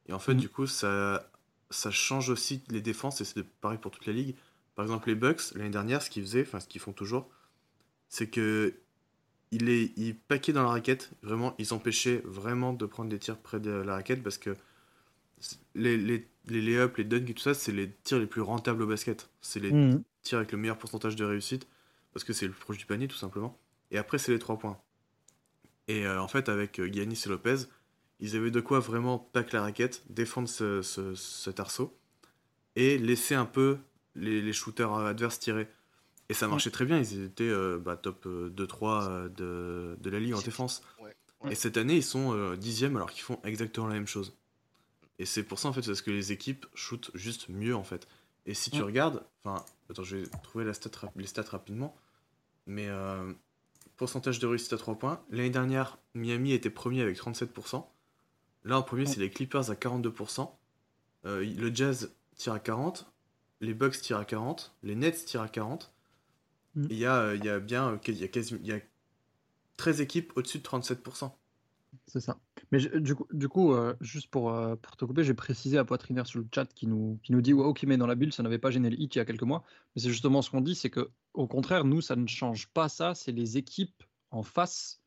et 0.08 0.14
en 0.14 0.20
fait 0.20 0.34
Mhm. 0.34 0.36
du 0.36 0.50
coup 0.50 0.68
ça 0.68 1.30
ça 1.70 1.92
change 1.92 2.30
aussi 2.30 2.64
les 2.70 2.82
défenses 2.82 3.22
et 3.22 3.26
c'est 3.26 3.44
pareil 3.44 3.78
pour 3.78 3.92
toute 3.92 4.06
la 4.06 4.14
ligue 4.14 4.36
par 4.76 4.86
exemple 4.86 5.10
les 5.10 5.16
Bucks 5.16 5.54
l'année 5.56 5.70
dernière 5.70 6.02
ce 6.02 6.10
qu'ils 6.10 6.24
faisaient 6.24 6.44
enfin 6.44 6.60
ce 6.60 6.68
qu'ils 6.68 6.82
font 6.82 6.94
toujours 6.94 7.30
c'est 8.10 8.28
que 8.28 8.76
ils 9.52 9.66
les 9.66 9.94
ils 9.96 10.16
paquaient 10.16 10.54
dans 10.54 10.64
la 10.64 10.70
raquette 10.70 11.12
vraiment 11.22 11.56
ils 11.58 11.74
empêchaient 11.74 12.22
vraiment 12.26 12.74
de 12.74 12.86
prendre 12.86 13.10
des 13.10 13.20
tirs 13.20 13.38
près 13.38 13.60
de 13.60 13.72
la 13.72 13.94
raquette 13.96 14.24
parce 14.24 14.38
que 14.38 14.56
les 15.74 15.98
les 15.98 16.28
les 16.48 17.04
dunks 17.04 17.30
et 17.30 17.34
tout 17.34 17.42
ça 17.42 17.54
c'est 17.54 17.72
les 17.72 17.92
tirs 18.04 18.20
les 18.20 18.28
plus 18.28 18.42
rentables 18.42 18.84
au 18.84 18.88
basket 18.88 19.30
c'est 19.42 19.60
les 19.60 19.72
Mhm. 19.72 20.04
tir 20.22 20.40
avec 20.40 20.52
le 20.52 20.58
meilleur 20.58 20.78
pourcentage 20.78 21.16
de 21.16 21.24
réussite 21.24 21.68
parce 22.14 22.24
que 22.24 22.34
c'est 22.34 22.46
le 22.46 22.52
plus 22.52 22.62
proche 22.62 22.78
du 22.78 22.86
panier 22.86 23.08
tout 23.08 23.16
simplement. 23.18 23.58
Et 23.92 23.98
après 23.98 24.18
c'est 24.18 24.32
les 24.32 24.40
trois 24.40 24.58
points. 24.58 24.80
Et 25.88 26.06
euh, 26.06 26.22
en 26.22 26.28
fait 26.28 26.50
avec 26.50 26.80
euh, 26.80 26.92
Giannis 26.92 27.22
et 27.26 27.30
Lopez, 27.30 27.68
ils 28.20 28.36
avaient 28.36 28.52
de 28.52 28.62
quoi 28.62 28.80
vraiment 28.80 29.20
pack 29.20 29.52
la 29.52 29.62
raquette, 29.62 30.04
défendre 30.10 30.48
ce, 30.50 30.82
ce- 30.82 31.16
cet 31.16 31.60
arceau 31.60 31.98
et 32.76 32.98
laisser 32.98 33.36
un 33.36 33.46
peu 33.46 33.78
les, 34.16 34.42
les 34.42 34.54
shooters 34.54 34.94
adverses 34.94 35.40
tirer. 35.40 35.68
Et 36.30 36.34
ça 36.34 36.48
marchait 36.48 36.72
très 36.72 36.86
bien, 36.86 36.98
ils 37.00 37.24
étaient 37.24 37.44
euh, 37.50 37.78
bah, 37.78 37.98
top 37.98 38.26
euh, 38.26 38.50
2-3 38.50 39.08
euh, 39.10 39.30
de, 39.30 39.98
de 40.02 40.10
la 40.10 40.20
ligue 40.20 40.34
en 40.34 40.42
défense. 40.42 40.82
ouais, 41.00 41.16
ouais. 41.44 41.52
Et 41.52 41.56
cette 41.56 41.78
année 41.78 41.98
ils 41.98 42.04
sont 42.04 42.34
euh, 42.34 42.56
dixièmes 42.58 42.96
alors 42.96 43.12
qu'ils 43.12 43.22
font 43.24 43.40
exactement 43.44 43.88
la 43.88 43.94
même 43.94 44.08
chose. 44.08 44.36
Et 45.20 45.26
c'est 45.26 45.44
pour 45.44 45.60
ça 45.60 45.70
en 45.70 45.74
fait, 45.74 45.82
c'est 45.84 45.92
parce 45.92 46.02
que 46.02 46.12
les 46.12 46.32
équipes 46.32 46.66
shootent 46.74 47.12
juste 47.14 47.48
mieux 47.50 47.76
en 47.76 47.84
fait. 47.84 48.08
Et 48.48 48.54
si 48.54 48.70
tu 48.72 48.78
Ouais. 48.80 48.84
regardes, 48.86 49.24
enfin, 49.44 49.64
attends, 49.90 50.04
je 50.04 50.18
vais 50.18 50.28
trouver 50.44 50.66
la 50.66 50.74
stat 50.74 50.90
les 51.16 51.26
stats 51.28 51.44
rapidement, 51.44 51.96
mais 52.66 52.88
euh, 52.88 53.32
pourcentage 53.96 54.40
de 54.40 54.48
réussite 54.48 54.74
à 54.74 54.78
3 54.78 54.96
points. 54.96 55.24
L'année 55.30 55.50
dernière, 55.52 55.98
Miami 56.16 56.52
était 56.54 56.70
premier 56.70 57.02
avec 57.02 57.18
37%. 57.18 57.86
Là, 58.66 58.80
en 58.80 58.84
premier, 58.84 59.06
c'est 59.06 59.20
les 59.22 59.30
Clippers 59.30 59.70
à 59.72 59.76
42%. 59.76 60.52
Euh, 61.26 61.46
le 61.46 61.74
Jazz 61.74 62.14
tire 62.36 62.54
à 62.54 62.60
40%. 62.60 63.06
Les 63.62 63.74
Bucks 63.74 64.02
tirent 64.02 64.18
à 64.18 64.26
40%. 64.26 64.72
Les 64.84 64.96
Nets 64.96 65.26
tirent 65.26 65.42
à 65.42 65.48
40%. 65.48 65.90
Mm. 66.76 66.84
Et 66.90 66.94
Il 66.94 66.98
y, 67.00 67.06
a, 67.06 67.16
euh, 67.22 67.36
il 67.38 67.46
y 67.46 67.50
a 67.50 67.60
bien 67.60 67.92
euh, 67.94 67.98
il 68.08 68.18
y 68.18 68.24
a 68.24 68.28
quasi, 68.28 68.56
y 68.64 68.72
a 68.74 68.80
13 69.78 70.02
équipes 70.02 70.34
au-dessus 70.36 70.60
de 70.60 70.64
37%. 70.64 71.32
C'est 72.08 72.20
ça. 72.20 72.38
Mais 72.72 72.80
je- 72.80 72.98
du 72.98 73.16
coup, 73.16 73.28
du 73.32 73.48
coup 73.48 73.74
euh, 73.74 73.96
juste 74.02 74.30
pour, 74.30 74.52
euh, 74.52 74.76
pour 74.76 74.98
te 74.98 75.06
couper, 75.06 75.24
j'ai 75.24 75.34
précisé 75.34 75.78
à 75.78 75.86
Poitrinaire 75.86 76.28
sur 76.28 76.40
le 76.40 76.48
chat 76.54 76.66
qui 76.74 76.88
nous, 76.88 77.20
qui 77.24 77.32
nous 77.32 77.42
dit 77.42 77.54
ouais, 77.54 77.64
ok, 77.66 77.84
mais 77.84 77.98
dans 77.98 78.08
la 78.08 78.16
bulle, 78.16 78.34
ça 78.34 78.44
n'avait 78.44 78.58
pas 78.60 78.72
gêné 78.72 78.90
le 78.90 79.00
hit 79.00 79.16
il 79.16 79.20
y 79.20 79.22
a 79.22 79.26
quelques 79.26 79.44
mois. 79.44 79.64
Mais 79.96 80.02
c'est 80.02 80.10
justement 80.10 80.42
ce 80.42 80.50
qu'on 80.52 80.62
dit, 80.62 80.76
c'est 80.76 80.90
que 80.90 81.10
au 81.34 81.48
contraire, 81.48 81.86
nous, 81.86 82.02
ça 82.02 82.16
ne 82.16 82.28
change 82.28 82.68
pas 82.68 82.90
ça. 82.90 83.16
C'est 83.16 83.32
les 83.32 83.58
équipes 83.58 84.04
en 84.32 84.44
face 84.44 85.02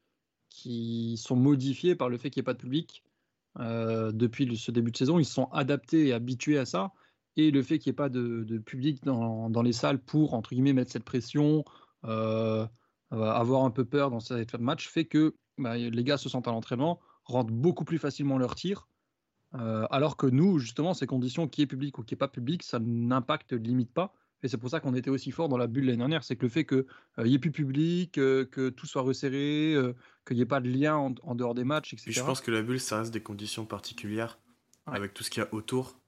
qui 0.51 1.17
sont 1.19 1.37
modifiées 1.37 1.95
par 1.97 2.09
le 2.09 2.19
fait 2.19 2.31
qu'il 2.31 2.41
n'y 2.41 2.45
ait 2.45 2.47
pas 2.47 2.55
de 2.55 2.59
public. 2.61 3.05
Euh, 3.59 4.13
depuis 4.13 4.57
ce 4.57 4.71
début 4.71 4.91
de 4.91 4.97
saison, 4.97 5.19
ils 5.19 5.25
sont 5.25 5.47
adaptés 5.53 6.09
et 6.09 6.13
habitués 6.13 6.59
à 6.59 6.65
ça. 6.65 6.93
Et 7.39 7.53
le 7.53 7.63
fait 7.63 7.79
qu'il 7.79 7.91
n'y 7.91 7.95
ait 7.95 7.97
pas 7.97 8.09
de, 8.09 8.59
public 8.59 9.05
dans, 9.05 9.63
les 9.63 9.73
salles 9.73 10.01
pour, 10.01 10.35
entre 10.35 10.51
guillemets, 10.51 10.73
mettre 10.73 10.91
cette 10.91 11.05
pression, 11.05 11.65
euh, 12.05 12.67
euh, 13.13 13.23
avoir 13.23 13.63
un 13.65 13.71
peu 13.71 13.85
peur 13.85 14.11
dans 14.11 14.19
cette 14.19 14.51
fin 14.51 14.59
de 14.59 14.65
match, 14.65 14.89
fait 14.89 15.05
que 15.05 15.37
bah, 15.57 15.77
les 15.77 16.05
gars 16.05 16.19
se 16.19 16.29
sentent 16.29 16.49
à 16.49 16.51
l'entraînement, 16.51 16.99
rentrent 17.25 17.53
beaucoup 17.53 17.85
plus 17.85 17.99
facilement 17.99 18.39
leur 18.39 18.57
tir. 18.57 18.89
euh, 19.55 19.87
alors 19.91 20.17
que 20.17 20.27
nous, 20.27 20.59
justement, 20.59 20.95
ces 20.95 21.07
conditions, 21.07 21.47
qu'il 21.47 21.63
y 21.63 21.65
ait 21.65 21.67
public 21.67 21.97
ou 21.99 22.03
qu'il 22.03 22.17
n'y 22.17 22.19
ait 22.19 22.27
pas 22.27 22.29
public, 22.29 22.65
ça 22.65 22.81
n'impacte 22.81 23.53
limite 23.53 23.93
pas. 23.93 24.13
Et 24.43 24.49
c'est 24.49 24.59
pour 24.59 24.71
ça 24.71 24.81
qu'on 24.81 24.95
était 24.95 25.11
aussi 25.11 25.31
fort 25.31 25.49
dans 25.49 25.57
la 25.57 25.69
bulle 25.69 25.87
l'année 25.87 25.99
dernière. 25.99 26.25
C'est 26.25 26.35
que 26.35 26.43
le 26.43 26.49
fait 26.49 26.67
qu'il 26.67 26.85
n'y 27.19 27.35
ait 27.35 27.39
plus 27.39 27.53
public, 27.53 28.13
que 28.13 28.69
tout 28.71 28.87
soit 28.87 29.03
resserré, 29.03 29.75
qu'il 30.29 30.37
n'y 30.37 30.43
ait 30.43 30.47
pas 30.47 30.61
de 30.61 30.69
lien 30.69 30.95
en, 30.97 31.15
en 31.25 31.35
dehors 31.35 31.55
des 31.55 31.65
matchs, 31.65 31.95
etc. 31.95 32.05
Puis 32.05 32.13
je 32.15 32.23
pense 32.23 32.41
que 32.41 32.51
la 32.53 32.63
bulle, 32.63 32.79
ça 32.81 32.99
reste 32.99 33.13
des 33.13 33.23
conditions 33.23 33.65
particulières 33.67 34.39
Ouais. 34.87 34.97
avec 34.97 35.13
tout 35.15 35.23
ce 35.25 35.31
qu'il 35.31 35.43
y 35.43 35.47
a 35.47 35.53
autour. 35.53 35.99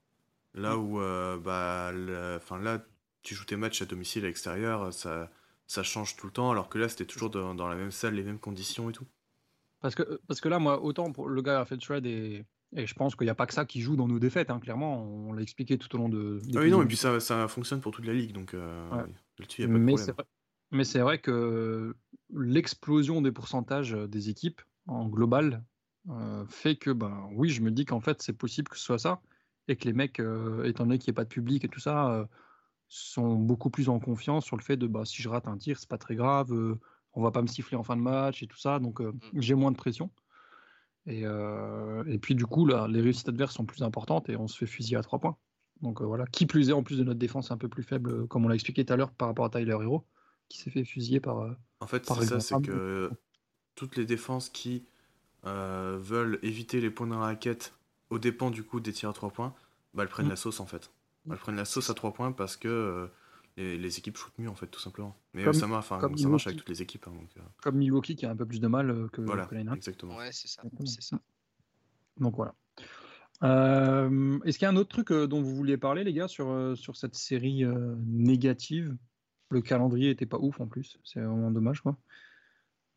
Là 0.55 0.77
Mm. 0.77 0.79
où, 0.81 1.01
euh, 1.01 1.37
bah, 1.39 1.91
le- 1.93 2.37
enfin 2.37 2.59
là, 2.59 2.85
tu 3.23 3.35
joues 3.35 3.45
tes 3.45 3.57
matchs 3.57 3.83
à 3.83 3.87
domicile, 3.87 4.25
à 4.25 4.29
l'extérieur, 4.29 4.93
ça, 4.93 5.31
ça 5.67 5.83
change 5.83 6.17
tout 6.17 6.27
le 6.27 6.33
temps, 6.33 6.51
alors 6.51 6.69
que 6.69 6.79
là, 6.79 6.89
c'était 6.89 7.05
toujours 7.05 7.31
dans, 7.31 7.55
dans 7.55 7.69
la 7.69 7.77
même 7.77 7.91
salle, 7.91 8.15
les 8.15 8.23
mêmes 8.23 8.39
conditions 8.39 8.89
et 8.91 8.93
tout. 8.93 9.07
Parce 9.81 9.95
que, 9.95 10.21
parce 10.27 10.41
que 10.41 10.49
là, 10.49 10.59
moi, 10.59 10.83
autant 10.83 11.13
pour 11.13 11.29
le 11.29 11.43
gars 11.43 11.61
a 11.61 11.65
fait 11.65 11.77
thread 11.79 12.07
et, 12.07 12.45
Et 12.77 12.87
je 12.87 12.95
pense 12.95 13.17
qu'il 13.17 13.25
n'y 13.27 13.31
a 13.31 13.35
pas 13.35 13.47
que 13.47 13.53
ça 13.55 13.65
qui 13.65 13.81
joue 13.81 13.97
dans 13.97 14.07
nos 14.07 14.21
défaites, 14.21 14.49
hein, 14.49 14.61
clairement. 14.61 15.03
On 15.03 15.33
l'a 15.33 15.43
expliqué 15.43 15.77
tout 15.77 15.93
au 15.97 15.99
long 15.99 16.09
de. 16.09 16.39
Ah 16.55 16.61
oui, 16.61 16.71
non, 16.71 16.83
et 16.83 16.87
puis 16.87 16.97
ça, 16.97 17.19
ça 17.19 17.49
fonctionne 17.49 17.81
pour 17.81 17.91
toute 17.93 18.07
la 18.07 18.13
ligue, 18.13 18.31
donc 18.33 18.55
euh, 18.55 18.89
là-dessus, 19.41 19.63
il 19.63 19.69
n'y 19.69 19.73
a 19.75 19.75
pas 19.75 19.93
de 19.93 19.97
problème. 19.97 20.27
Mais 20.71 20.85
c'est 20.85 21.01
vrai 21.01 21.21
que 21.21 21.97
l'explosion 22.33 23.23
des 23.23 23.33
pourcentages 23.33 23.93
des 23.93 24.29
équipes 24.29 24.61
en 24.87 25.07
global 25.07 25.65
euh, 26.09 26.45
fait 26.47 26.77
que, 26.77 26.91
ben, 26.91 27.29
oui, 27.33 27.51
je 27.51 27.61
me 27.61 27.71
dis 27.71 27.85
qu'en 27.85 28.01
fait, 28.01 28.23
c'est 28.23 28.33
possible 28.33 28.69
que 28.69 28.79
ce 28.79 28.85
soit 28.85 28.99
ça. 28.99 29.21
Et 29.69 29.77
que 29.77 29.85
les 29.85 29.93
mecs, 29.93 30.21
euh, 30.21 30.65
étant 30.65 30.85
donné 30.85 30.99
qu'il 30.99 31.13
n'y 31.13 31.17
a 31.17 31.19
pas 31.19 31.25
de 31.25 31.29
public 31.29 31.65
et 31.65 31.69
tout 31.69 31.81
ça, 31.81 32.11
euh, 32.13 32.25
sont 32.89 33.37
beaucoup 33.37 33.71
plus 33.71 33.89
en 33.89 34.01
confiance 34.01 34.45
sur 34.45 34.57
le 34.57 34.63
fait 34.63 34.77
de 34.77 34.87
bah, 34.87 35.05
si 35.05 35.23
je 35.23 35.29
rate 35.29 35.47
un 35.47 35.57
tir, 35.57 35.79
c'est 35.79 35.89
pas 35.89 35.99
très 35.99 36.17
grave, 36.17 36.53
on 37.13 37.23
va 37.23 37.31
pas 37.31 37.43
me 37.43 37.47
siffler 37.47 37.77
en 37.77 37.85
fin 37.85 37.97
de 37.97 38.03
match 38.03 38.43
et 38.43 38.47
tout 38.47 38.59
ça. 38.59 38.79
Donc, 38.79 39.01
mmh. 39.01 39.13
j'ai 39.35 39.55
moins 39.55 39.71
de 39.71 39.77
pression. 39.77 40.11
Et, 41.07 41.23
et, 41.23 42.19
puis 42.19 42.35
du 42.35 42.47
coup, 42.47 42.67
là, 42.67 42.87
les 42.89 43.01
réussites 43.01 43.29
adverses 43.29 43.55
sont 43.55 43.65
plus 43.65 43.83
importantes 43.83 44.29
et 44.29 44.37
on 44.37 44.49
se 44.49 44.59
fait 44.59 44.67
fusiller 44.67 44.97
à 44.97 45.03
trois 45.03 45.19
points. 45.19 45.37
Donc 45.83 46.03
voilà, 46.03 46.27
qui 46.27 46.47
plus 46.47 46.71
est, 46.71 46.73
en 46.73 46.83
plus 46.83 46.99
de 46.99 47.05
notre 47.05 47.19
défense 47.19 47.51
un 47.51 47.57
peu 47.57 47.69
plus 47.69 47.83
faible, 47.83 48.27
comme 48.29 48.45
on 48.45 48.49
l'a 48.49 48.55
expliqué 48.55 48.85
tout 48.85 48.93
à 48.93 48.97
l'heure 48.97 49.13
par 49.13 49.29
rapport 49.29 49.47
à 49.47 49.51
Tyler 49.51 49.79
Hero, 49.81 50.05
qui 50.51 50.59
s'est 50.59 50.71
fait 50.71 50.85
fusiller 50.85 51.21
par. 51.21 51.39
Euh, 51.39 51.57
en 51.81 51.87
fait, 51.87 52.05
c'est 52.05 52.27
ça, 52.27 52.41
c'est 52.41 52.61
que 52.61 53.11
toutes 53.77 53.97
les 53.97 54.05
défenses 54.05 54.51
qui 54.51 54.85
euh, 55.47 55.97
veulent 55.99 56.39
éviter 56.43 56.83
les 56.83 56.91
points 56.91 57.07
dans 57.07 57.21
la 57.21 57.27
raquette 57.27 57.73
au 58.11 58.19
dépens 58.19 58.51
du 58.51 58.65
coup 58.65 58.81
des 58.81 58.93
tirs 58.93 59.09
à 59.09 59.13
3 59.15 59.31
points, 59.31 59.55
bah, 59.95 60.03
elles 60.03 60.09
prennent 60.11 60.27
mm. 60.27 60.31
la 60.31 60.37
sauce 60.37 60.61
en 60.61 60.67
fait. 60.67 60.91
Elles 61.31 61.39
prennent 61.39 61.57
la 61.57 61.65
sauce 61.65 61.89
à 61.89 61.95
3 61.95 62.13
points 62.13 62.33
parce 62.33 62.57
que 62.57 62.69
euh, 62.69 63.07
les, 63.57 63.99
équipes 63.99 64.17
shootent 64.17 64.39
mieux 64.39 64.51
en 64.51 64.55
fait, 64.55 64.67
tout 64.67 64.81
simplement. 64.81 65.17
Mais 65.33 65.51
ça, 65.53 65.67
marche, 65.69 65.89
ça 65.89 66.29
marche 66.29 66.47
avec 66.49 66.59
toutes 66.59 66.69
les 66.69 66.83
équipes. 66.83 67.07
Hein, 67.07 67.13
donc, 67.15 67.45
Comme 67.63 67.77
Milwaukee 67.77 68.17
qui 68.17 68.27
a 68.27 68.31
un 68.31 68.37
peu 68.37 68.47
plus 68.47 68.61
de 68.61 68.67
mal 68.67 69.09
que, 69.13 69.23
voilà, 69.23 69.49
Exactement. 69.75 70.17
Ouais, 70.17 70.33
c'est 70.33 70.49
ça. 70.49 70.63
Donc 72.19 72.35
voilà. 72.35 72.55
Est-ce 73.43 74.59
qu'il 74.59 74.63
y 74.63 74.67
a 74.67 74.71
un 74.71 74.77
autre 74.77 74.91
truc 74.91 75.13
dont 75.13 75.41
vous 75.41 75.55
vouliez 75.55 75.77
parler, 75.77 76.03
les 76.03 76.13
gars, 76.13 76.29
sur, 76.29 76.77
sur 76.77 76.97
cette 76.97 77.15
série 77.15 77.65
négative? 78.05 78.97
Le 79.51 79.61
calendrier 79.61 80.11
était 80.11 80.27
pas 80.27 80.39
ouf 80.39 80.61
en 80.61 80.67
plus. 80.67 80.99
C'est 81.05 81.21
vraiment 81.21 81.51
dommage. 81.51 81.81
Quoi. 81.81 81.97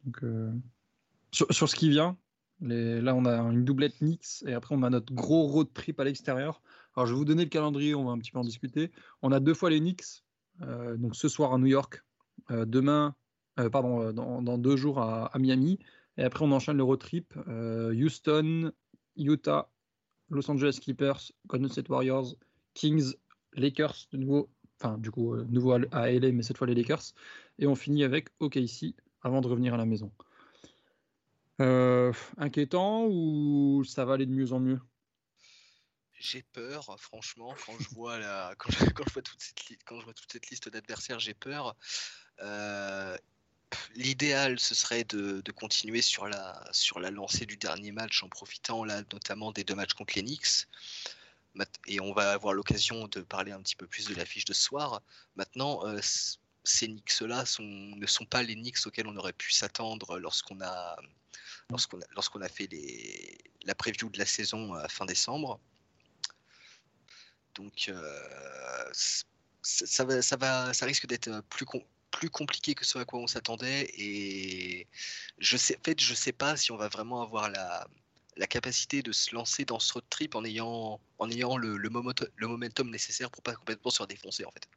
Donc, 0.06 0.24
euh, 0.24 0.52
sur, 1.32 1.68
ce 1.68 1.76
qui 1.76 1.90
vient, 1.90 2.18
là 2.62 3.16
on 3.16 3.26
a 3.26 3.36
une 3.52 3.66
doublette 3.66 3.98
Knicks 3.98 4.44
et 4.46 4.54
après 4.54 4.76
on 4.76 4.84
a 4.84 4.90
notre 4.90 5.14
gros 5.14 5.48
road 5.48 5.68
trip 5.74 6.00
à 6.00 6.04
l'extérieur. 6.04 6.62
Alors 6.96 7.08
je 7.08 7.14
vais 7.14 7.18
vous 7.18 7.26
donner 7.26 7.44
le 7.44 7.50
calendrier, 7.50 7.96
on 7.96 8.06
va 8.06 8.12
un 8.12 8.20
petit 8.20 8.32
peu 8.32 8.38
en 8.38 8.44
discuter. 8.44 8.92
On 9.24 9.32
a 9.32 9.40
deux 9.40 9.56
fois 9.56 9.72
les 9.72 9.80
Knicks, 9.80 10.24
euh, 10.62 10.96
donc 10.96 11.16
ce 11.16 11.28
soir 11.28 11.54
à 11.54 11.58
New 11.58 11.66
York, 11.66 12.04
euh, 12.52 12.66
demain, 12.66 13.16
pardon, 13.72 14.14
dans, 14.14 14.58
deux 14.58 14.76
jours 14.76 15.00
à, 15.00 15.32
Miami. 15.40 15.80
Et 16.18 16.24
après 16.24 16.46
on 16.46 16.52
enchaîne 16.52 16.78
le 16.78 16.84
road 16.84 17.00
trip 17.00 17.34
Houston, 17.48 18.72
Utah, 19.18 19.72
Los 20.30 20.50
Angeles 20.52 20.78
Clippers, 20.80 21.32
Golden 21.48 21.70
State 21.70 21.90
Warriors, 21.90 22.36
Kings, 22.76 23.14
Lakers 23.54 24.08
de 24.12 24.18
nouveau 24.18 24.50
enfin 24.80 24.98
du 24.98 25.12
coup 25.12 25.34
euh, 25.34 25.46
nouveau 25.50 25.74
à 25.74 26.12
LA, 26.12 26.32
mais 26.32 26.44
cette 26.44 26.58
fois 26.58 26.68
les 26.68 26.76
Lakers. 26.76 27.14
Et 27.60 27.68
on 27.68 27.76
finit 27.76 28.04
avec 28.04 28.30
OKC 28.40 28.96
avant 29.22 29.42
de 29.42 29.48
revenir 29.48 29.74
à 29.74 29.78
la 29.78 29.86
maison. 29.86 30.12
Euh, 31.62 32.12
inquiétant 32.38 33.06
ou 33.08 33.84
ça 33.86 34.06
va 34.06 34.14
aller 34.14 34.26
de 34.26 34.32
mieux 34.32 34.54
en 34.54 34.60
mieux? 34.60 34.80
J'ai 36.20 36.42
peur, 36.42 36.96
franchement, 37.00 37.54
quand 37.66 37.74
je 37.80 37.90
vois 37.90 38.18
la, 38.18 38.54
quand 38.58 38.72
je, 38.72 38.86
vois 39.14 39.22
toute 39.22 40.32
cette, 40.32 40.50
liste 40.50 40.70
d'adversaires, 40.70 41.20
j'ai 41.20 41.34
peur. 41.34 41.76
Euh, 42.42 43.18
l'idéal, 43.96 44.60
ce 44.60 44.74
serait 44.74 45.04
de, 45.04 45.42
de, 45.42 45.52
continuer 45.52 46.02
sur 46.02 46.28
la, 46.28 46.64
sur 46.72 47.00
la 47.00 47.12
lancée 47.12 47.46
du 47.46 47.58
dernier 47.58 47.92
match 47.92 48.24
en 48.24 48.30
profitant 48.30 48.84
là, 48.84 49.02
notamment 49.12 49.52
des 49.52 49.64
deux 49.64 49.76
matchs 49.76 49.94
contre 49.94 50.14
les 50.16 50.24
Knicks 50.24 50.68
et 51.88 52.00
on 52.00 52.14
va 52.14 52.32
avoir 52.32 52.54
l'occasion 52.54 53.08
de 53.08 53.22
parler 53.22 53.52
un 53.52 53.62
petit 53.62 53.76
peu 53.76 53.88
plus 53.88 54.08
de 54.08 54.16
l'affiche 54.16 54.46
de 54.46 54.54
ce 54.54 54.62
soir. 54.62 55.02
Maintenant, 55.36 55.86
euh, 55.86 56.00
ces 56.64 56.88
Knicks-là 56.88 57.44
ne 57.60 58.06
sont 58.08 58.26
pas 58.26 58.44
les 58.44 58.56
Knicks 58.56 58.86
auxquels 58.86 59.08
on 59.08 59.16
aurait 59.18 59.34
pu 59.34 59.52
s'attendre 59.52 60.18
lorsqu'on 60.20 60.62
a, 60.62 60.96
lorsqu'on 61.70 62.00
lorsqu'on 62.16 62.42
a 62.42 62.50
fait 62.50 62.70
la 63.64 63.76
preview 63.76 64.10
de 64.10 64.18
la 64.18 64.26
saison 64.26 64.74
à 64.74 64.88
fin 64.88 65.06
décembre. 65.06 65.60
Donc, 67.56 67.86
euh, 67.90 68.92
ça, 69.62 70.06
va, 70.06 70.74
ça, 70.74 70.86
risque 70.86 71.06
d'être 71.06 71.42
plus, 71.50 71.66
plus 72.12 72.30
compliqué 72.30 72.74
que 72.74 72.86
ce 72.86 72.98
à 72.98 73.06
quoi 73.06 73.20
on 73.20 73.28
s'attendait. 73.28 73.92
Et 73.96 74.88
je 75.38 75.58
sais, 75.58 75.78
en 75.78 75.84
fait, 75.84 76.00
je 76.02 76.14
sais 76.16 76.32
pas 76.32 76.58
si 76.58 76.72
on 76.72 76.78
va 76.78 76.88
vraiment 76.88 77.22
avoir 77.22 77.50
la, 77.50 77.88
la 78.38 78.48
capacité 78.48 79.02
de 79.02 79.12
se 79.12 79.34
lancer 79.34 79.66
dans 79.66 79.80
ce 79.80 79.94
road 79.94 80.04
trip 80.10 80.36
en 80.36 80.44
ayant, 80.44 81.00
en 81.20 81.30
ayant 81.30 81.58
le, 81.58 81.78
le, 81.78 81.90
momentum 81.90 82.90
nécessaire 82.90 83.30
pour 83.32 83.44
pas 83.44 83.54
complètement 83.54 83.92
se 83.92 84.04
défoncer 84.04 84.46
en 84.46 84.52
fait. 84.52 84.68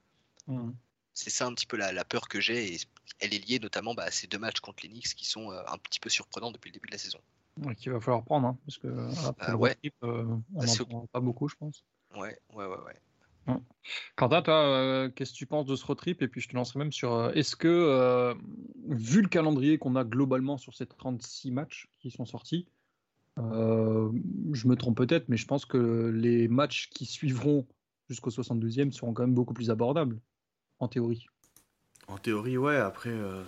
Mmh. 0.46 0.70
C'est 1.14 1.30
ça 1.30 1.46
un 1.46 1.54
petit 1.54 1.66
peu 1.66 1.76
la, 1.76 2.04
peur 2.04 2.28
que 2.28 2.40
j'ai 2.40 2.74
et 2.74 2.78
elle 3.20 3.34
est 3.34 3.48
liée 3.48 3.58
notamment 3.58 3.94
bah, 3.94 4.04
à 4.04 4.10
ces 4.10 4.26
deux 4.26 4.38
matchs 4.38 4.60
contre 4.60 4.82
les 4.82 4.88
Knicks 4.88 5.14
qui 5.14 5.26
sont 5.26 5.50
euh, 5.50 5.62
un 5.68 5.78
petit 5.78 6.00
peu 6.00 6.10
surprenants 6.10 6.50
depuis 6.50 6.68
le 6.70 6.74
début 6.74 6.88
de 6.88 6.92
la 6.92 6.98
saison. 6.98 7.18
Ouais, 7.62 7.74
qu'il 7.74 7.90
va 7.90 8.00
falloir 8.00 8.22
prendre 8.22 8.48
hein, 8.48 8.58
parce 8.66 8.76
que 8.78 9.26
après 9.26 9.52
le 9.52 9.56
road 9.56 9.76
trip, 9.78 9.94
euh, 10.02 10.24
on 10.54 10.64
n'en 10.64 10.84
prend 10.84 11.06
pas 11.06 11.20
beaucoup 11.20 11.48
je 11.48 11.56
pense. 11.56 11.84
Ouais, 12.14 12.38
ouais, 12.52 12.66
ouais, 12.66 12.78
ouais. 12.84 13.00
Mmh. 13.46 13.58
Quentin, 14.16 14.42
toi, 14.42 14.54
euh, 14.54 15.08
qu'est-ce 15.08 15.32
que 15.32 15.36
tu 15.36 15.46
penses 15.46 15.66
de 15.66 15.76
ce 15.76 15.86
road 15.86 15.96
trip? 15.96 16.20
Et 16.20 16.28
puis 16.28 16.40
je 16.40 16.48
te 16.48 16.54
lancerai 16.54 16.80
même 16.80 16.92
sur 16.92 17.30
est-ce 17.34 17.56
que, 17.56 18.36
vu 18.88 19.22
le 19.22 19.28
calendrier 19.28 19.78
qu'on 19.78 19.96
a 19.96 20.04
globalement 20.04 20.58
sur 20.58 20.74
ces 20.74 20.86
36 20.86 21.50
matchs 21.50 21.88
qui 22.00 22.10
sont 22.10 22.26
sortis, 22.26 22.68
euh, 23.38 24.11
je 24.53 24.66
me 24.66 24.77
trompe 24.77 24.96
peut-être, 24.96 25.29
mais 25.29 25.37
je 25.37 25.46
pense 25.46 25.66
que 25.66 26.11
les 26.14 26.49
matchs 26.49 26.88
qui 26.90 27.05
suivront 27.05 27.66
jusqu'au 28.09 28.31
72e 28.31 28.92
seront 28.92 29.12
quand 29.12 29.25
même 29.25 29.35
beaucoup 29.35 29.55
plus 29.55 29.70
abordables, 29.70 30.18
en 30.79 30.88
théorie. 30.88 31.27
En 32.09 32.18
théorie, 32.18 32.57
ouais. 32.57 32.77
Après, 32.77 33.11
euh, 33.11 33.42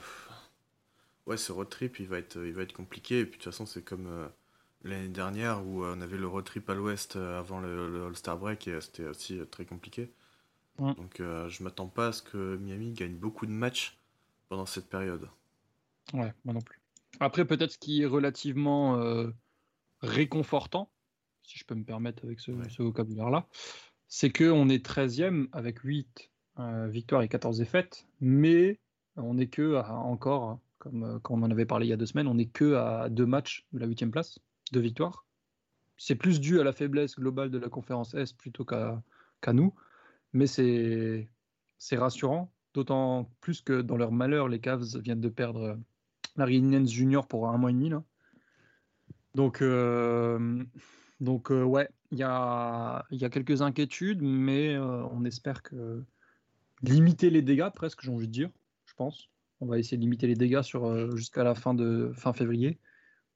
ouais, 1.27 1.37
ce 1.37 1.53
road 1.53 1.69
trip, 1.69 2.01
il 2.01 2.09
va 2.09 2.19
être, 2.19 2.37
il 2.45 2.53
va 2.53 2.63
être 2.63 2.73
compliqué. 2.73 3.21
Et 3.21 3.25
puis 3.25 3.39
de 3.39 3.45
toute 3.45 3.53
façon, 3.53 3.67
c'est 3.67 3.83
comme 3.83 4.07
euh, 4.09 4.29
l'année 4.83 5.09
dernière 5.09 5.65
où 5.67 5.85
on 5.85 6.01
avait 6.01 6.19
le 6.19 6.27
road 6.27 6.45
trip 6.45 6.69
à 6.69 6.75
l'ouest 6.75 7.17
avant 7.17 7.61
le, 7.61 8.07
All-Star 8.07 8.39
Break 8.39 8.69
et 8.69 8.81
c'était 8.81 9.07
aussi 9.07 9.41
très 9.51 9.65
compliqué. 9.65 10.11
Donc 10.79 11.17
je 11.19 11.63
m'attends 11.65 11.89
pas 11.89 12.09
à 12.09 12.13
ce 12.13 12.23
que 12.23 12.57
Miami 12.59 12.93
gagne 12.93 13.17
beaucoup 13.17 13.47
de 13.47 13.51
matchs 13.51 13.99
pendant 14.49 14.65
cette 14.65 14.89
période. 14.89 15.29
Ouais, 16.13 16.33
moi 16.45 16.55
non 16.55 16.61
plus. 16.61 16.81
Après, 17.19 17.45
peut-être 17.45 17.73
ce 17.73 17.79
qui 17.79 18.03
est 18.03 18.07
relativement 18.07 18.97
réconfortant, 20.01 20.91
si 21.43 21.59
je 21.59 21.65
peux 21.65 21.75
me 21.75 21.85
permettre 21.85 22.25
avec 22.25 22.41
ce, 22.41 22.53
vocabulaire-là, 22.83 23.47
c'est 24.07 24.31
qu'on 24.31 24.69
est 24.69 24.85
13e 24.85 25.49
avec 25.53 25.81
8 25.81 26.31
euh, 26.59 26.89
victoires 26.89 27.23
et 27.23 27.29
14 27.29 27.59
défaites, 27.59 28.07
mais 28.21 28.79
on 29.17 29.35
n'est 29.35 29.49
que 29.49 29.77
encore, 29.77 30.61
comme, 30.79 31.05
euh, 31.05 31.19
on 31.29 31.43
en 31.43 31.51
avait 31.51 31.67
parlé 31.67 31.87
il 31.87 31.91
y 31.91 31.93
a 31.93 31.97
deux 31.97 32.07
semaines, 32.07 32.29
on 32.29 32.35
n'est 32.35 32.47
que 32.47 32.75
à 32.75 33.09
deux 33.09 33.27
matchs 33.27 33.67
de 33.73 33.79
la 33.79 33.87
8 33.87 34.07
place, 34.11 34.39
deux 34.73 34.81
victoires. 34.81 35.25
C'est 35.97 36.15
plus 36.15 36.41
dû 36.41 36.61
à 36.61 36.65
la 36.65 36.73
faiblesse 36.73 37.17
globale 37.17 37.51
de 37.51 37.59
la 37.59 37.69
conférence 37.69 38.15
S 38.15 38.33
plutôt 38.33 38.65
qu'à 38.65 39.03
nous, 39.53 39.75
mais 40.33 40.47
c'est 40.47 41.29
rassurant, 41.93 42.53
d'autant 42.75 43.31
plus 43.41 43.63
que 43.63 43.81
dans 43.81 43.97
leur 43.97 44.13
malheur, 44.13 44.49
les 44.49 44.61
Cavs 44.61 44.97
viennent 44.99 45.21
de 45.21 45.29
perdre 45.29 45.79
Larry 46.37 46.63
Nance 46.63 46.93
Jr. 46.93 47.23
pour 47.29 47.49
un 47.49 47.59
mois 47.59 47.71
et 47.71 47.73
demi. 47.73 47.89
Là. 47.89 48.05
Donc, 49.39 49.63
euh, 49.63 50.65
donc 51.21 51.53
euh, 51.53 51.63
ouais, 51.63 51.89
il 52.11 52.19
y 52.19 52.25
a, 52.25 53.07
y 53.13 53.25
a, 53.25 53.31
quelques 53.31 53.63
inquiétudes, 53.63 54.21
mais 54.21 54.75
euh, 54.75 55.05
on 55.13 55.25
espère 55.25 55.63
que 55.63 56.03
limiter 56.83 57.31
les 57.31 57.41
dégâts, 57.41 57.71
presque, 57.73 58.01
j'ai 58.03 58.11
envie 58.11 58.27
de 58.27 58.33
dire, 58.33 58.51
je 58.87 58.95
pense. 58.95 59.29
On 59.61 59.67
va 59.67 59.79
essayer 59.79 59.97
de 59.97 60.03
limiter 60.03 60.27
les 60.27 60.35
dégâts 60.35 60.63
sur 60.63 61.15
jusqu'à 61.17 61.45
la 61.45 61.55
fin 61.55 61.73
de 61.73 62.11
fin 62.17 62.33
février, 62.33 62.81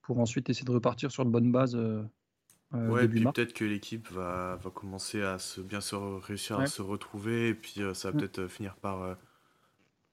pour 0.02 0.18
ensuite 0.18 0.50
essayer 0.50 0.64
de 0.64 0.72
repartir 0.72 1.12
sur 1.12 1.24
de 1.24 1.30
bonnes 1.30 1.52
bases. 1.52 1.76
ouais, 2.72 3.06
puis 3.06 3.22
peut-être 3.22 3.52
que 3.52 3.64
l'équipe 3.64 4.10
va, 4.10 4.56
va, 4.56 4.70
commencer 4.70 5.22
à 5.22 5.38
se, 5.38 5.60
bien 5.60 5.80
se 5.80 5.94
réussir 5.94 6.58
à 6.58 6.66
se 6.66 6.82
retrouver, 6.82 7.50
et 7.50 7.54
puis 7.54 7.80
ça 7.94 8.10
va 8.10 8.18
peut-être 8.18 8.48
finir 8.48 8.74
par. 8.74 9.16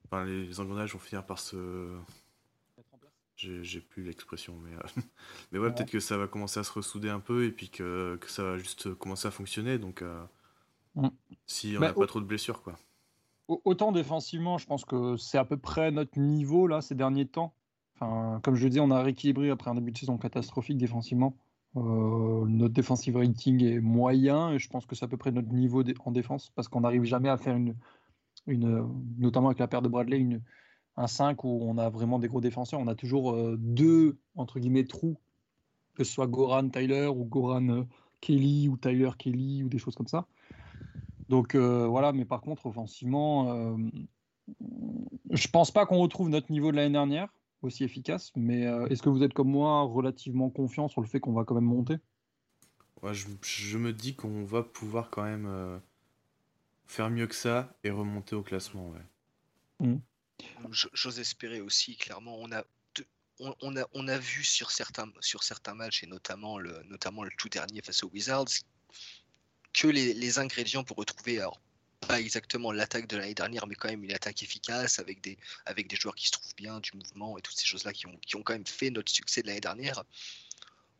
Enfin, 0.06 0.24
les 0.24 0.60
engrenages 0.60 0.94
vont 0.94 1.00
finir 1.00 1.26
par 1.26 1.40
se 1.40 1.98
j'ai 3.40 3.80
plus 3.80 4.04
l'expression, 4.04 4.56
mais, 4.64 4.76
euh, 4.76 5.02
mais 5.52 5.60
ouais, 5.60 5.72
peut-être 5.74 5.92
que 5.92 6.00
ça 6.00 6.18
va 6.18 6.28
commencer 6.28 6.60
à 6.60 6.64
se 6.64 6.72
ressouder 6.72 7.10
un 7.10 7.20
peu 7.20 7.46
et 7.46 7.52
puis 7.52 7.70
que, 7.70 8.18
que 8.20 8.30
ça 8.30 8.44
va 8.44 8.58
juste 8.58 8.94
commencer 8.96 9.28
à 9.28 9.32
fonctionner. 9.32 9.78
Donc, 9.78 10.02
euh, 10.02 10.24
mm. 10.96 11.08
si 11.46 11.76
on 11.78 11.80
n'a 11.80 11.88
bah, 11.88 11.94
pas 11.94 12.08
trop 12.08 12.20
de 12.20 12.26
blessures, 12.26 12.62
quoi. 12.62 12.76
Autant 13.48 13.92
défensivement, 13.92 14.60
je 14.60 14.68
pense 14.68 14.86
que 14.86 15.18
c'est 15.18 15.40
à 15.40 15.46
peu 15.46 15.58
près 15.58 15.90
notre 15.90 16.20
niveau 16.20 16.68
là 16.68 16.82
ces 16.82 16.94
derniers 16.94 17.26
temps. 17.26 17.56
Enfin, 17.96 18.40
comme 18.44 18.54
je 18.54 18.64
le 18.64 18.70
dis, 18.70 18.80
on 18.80 18.92
a 18.92 19.02
rééquilibré 19.02 19.50
après 19.50 19.72
un 19.72 19.76
début 19.76 19.92
de 19.92 19.98
saison 19.98 20.20
catastrophique 20.20 20.78
défensivement. 20.78 21.36
Euh, 21.76 22.46
notre 22.48 22.74
defensive 22.76 23.18
rating 23.18 23.64
est 23.64 23.80
moyen 23.80 24.52
et 24.52 24.60
je 24.60 24.70
pense 24.70 24.86
que 24.86 24.96
c'est 24.96 25.06
à 25.06 25.08
peu 25.08 25.18
près 25.18 25.32
notre 25.32 25.50
niveau 25.50 25.84
en 26.06 26.12
défense 26.12 26.52
parce 26.56 26.68
qu'on 26.68 26.82
n'arrive 26.82 27.04
jamais 27.06 27.30
à 27.30 27.38
faire 27.38 27.56
une, 27.56 27.76
une, 28.46 28.88
notamment 29.18 29.48
avec 29.48 29.60
la 29.60 29.68
paire 29.68 29.82
de 29.82 29.90
Bradley, 29.90 30.20
une, 30.20 30.42
un 31.00 31.08
5 31.08 31.44
où 31.46 31.60
on 31.64 31.78
a 31.78 31.90
vraiment 31.90 32.20
des 32.20 32.28
gros 32.28 32.42
défenseurs. 32.42 32.80
On 32.80 32.88
a 32.88 32.96
toujours 32.96 33.32
euh, 33.32 33.56
deux, 33.58 34.20
entre 34.36 34.60
guillemets, 34.60 34.84
trous 34.86 35.18
que 35.96 36.04
ce 36.04 36.14
soit 36.14 36.28
Goran 36.28 36.70
Tyler 36.70 37.08
ou 37.08 37.26
Goran 37.26 37.68
euh, 37.70 37.84
Kelly 38.22 38.70
ou 38.70 38.78
Tyler 38.78 39.10
Kelly 39.18 39.64
ou 39.64 39.70
des 39.70 39.80
choses 39.80 39.96
comme 39.96 40.08
ça. 40.08 40.28
Donc 41.30 41.56
euh, 41.56 41.88
voilà, 41.88 42.12
mais 42.12 42.26
par 42.26 42.42
contre, 42.42 42.66
offensivement, 42.66 43.78
je 45.30 45.48
pense 45.48 45.72
pas 45.72 45.86
qu'on 45.86 46.00
retrouve 46.00 46.30
notre 46.30 46.52
niveau 46.52 46.72
de 46.72 46.78
l'année 46.78 46.94
dernière 46.94 47.30
aussi 47.62 47.84
efficace, 47.84 48.32
mais 48.36 48.62
est-ce 48.90 49.02
que 49.02 49.10
vous 49.10 49.24
êtes 49.24 49.34
comme 49.34 49.50
moi 49.50 49.82
relativement 49.84 50.50
confiant 50.50 50.88
sur 50.88 51.02
le 51.02 51.08
fait 51.08 51.20
qu'on 51.20 51.34
va 51.34 51.44
quand 51.44 51.56
même 51.56 51.66
monter? 51.66 51.98
Ouais, 53.04 53.14
je, 53.14 53.28
je 53.42 53.78
me 53.78 53.94
dis 53.94 54.16
qu'on 54.16 54.44
va 54.44 54.64
pouvoir 54.64 55.10
quand 55.10 55.24
même 55.24 55.82
faire 56.88 57.10
mieux 57.10 57.28
que 57.28 57.36
ça 57.36 57.78
et 57.84 57.90
remonter 57.92 58.36
au 58.36 58.44
classement. 58.44 58.90
Ouais. 58.90 59.06
J- 59.80 60.02
J'ose 60.94 61.20
espérer 61.20 61.62
aussi, 61.62 61.96
clairement, 61.96 62.38
on 62.40 62.52
a, 62.52 62.64
on, 63.40 63.78
a, 63.78 63.86
on 63.94 64.08
a 64.08 64.18
vu 64.18 64.44
sur 64.44 64.72
certains, 64.72 65.10
sur 65.22 65.44
certains 65.44 65.74
matchs, 65.74 66.04
et 66.04 66.08
notamment 66.08 66.58
le, 66.60 66.84
notamment 66.84 67.24
le 67.24 67.32
tout 67.38 67.50
dernier 67.50 67.82
face 67.82 68.04
aux 68.04 68.10
Wizards, 68.10 68.50
que 69.74 69.88
les, 69.88 70.14
les 70.14 70.40
ingrédients 70.40 70.84
pour 70.84 70.98
retrouver, 70.98 71.40
alors 71.40 71.60
pas 72.08 72.20
exactement 72.20 72.72
l'attaque 72.72 73.08
de 73.08 73.18
l'année 73.18 73.34
dernière, 73.34 73.68
mais 73.68 73.76
quand 73.76 73.90
même 73.90 74.04
une 74.04 74.14
attaque 74.14 74.42
efficace 74.42 75.00
avec 75.00 75.22
des, 75.22 75.38
avec 75.66 75.88
des 75.88 75.96
joueurs 75.96 76.16
qui 76.16 76.28
se 76.28 76.32
trouvent 76.32 76.56
bien, 76.56 76.80
du 76.80 76.92
mouvement 76.96 77.38
et 77.38 77.42
toutes 77.42 77.58
ces 77.58 77.66
choses-là 77.68 77.94
qui 77.94 78.08
ont, 78.08 78.18
qui 78.26 78.36
ont 78.36 78.42
quand 78.44 78.54
même 78.54 78.66
fait 78.66 78.90
notre 78.90 79.12
succès 79.12 79.42
de 79.42 79.48
l'année 79.48 79.62
dernière. 79.62 80.04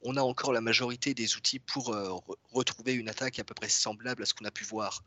On 0.02 0.16
a 0.16 0.22
encore 0.22 0.54
la 0.54 0.62
majorité 0.62 1.14
des 1.14 1.36
outils 1.36 1.60
pour 1.60 1.94
euh, 1.94 2.10
re- 2.10 2.38
retrouver 2.52 2.94
une 2.94 3.10
attaque 3.10 3.40
à 3.40 3.44
peu 3.44 3.54
près 3.54 3.70
semblable 3.70 4.24
à 4.24 4.26
ce 4.26 4.34
qu'on 4.34 4.46
a 4.46 4.52
pu 4.52 4.64
voir. 4.64 5.04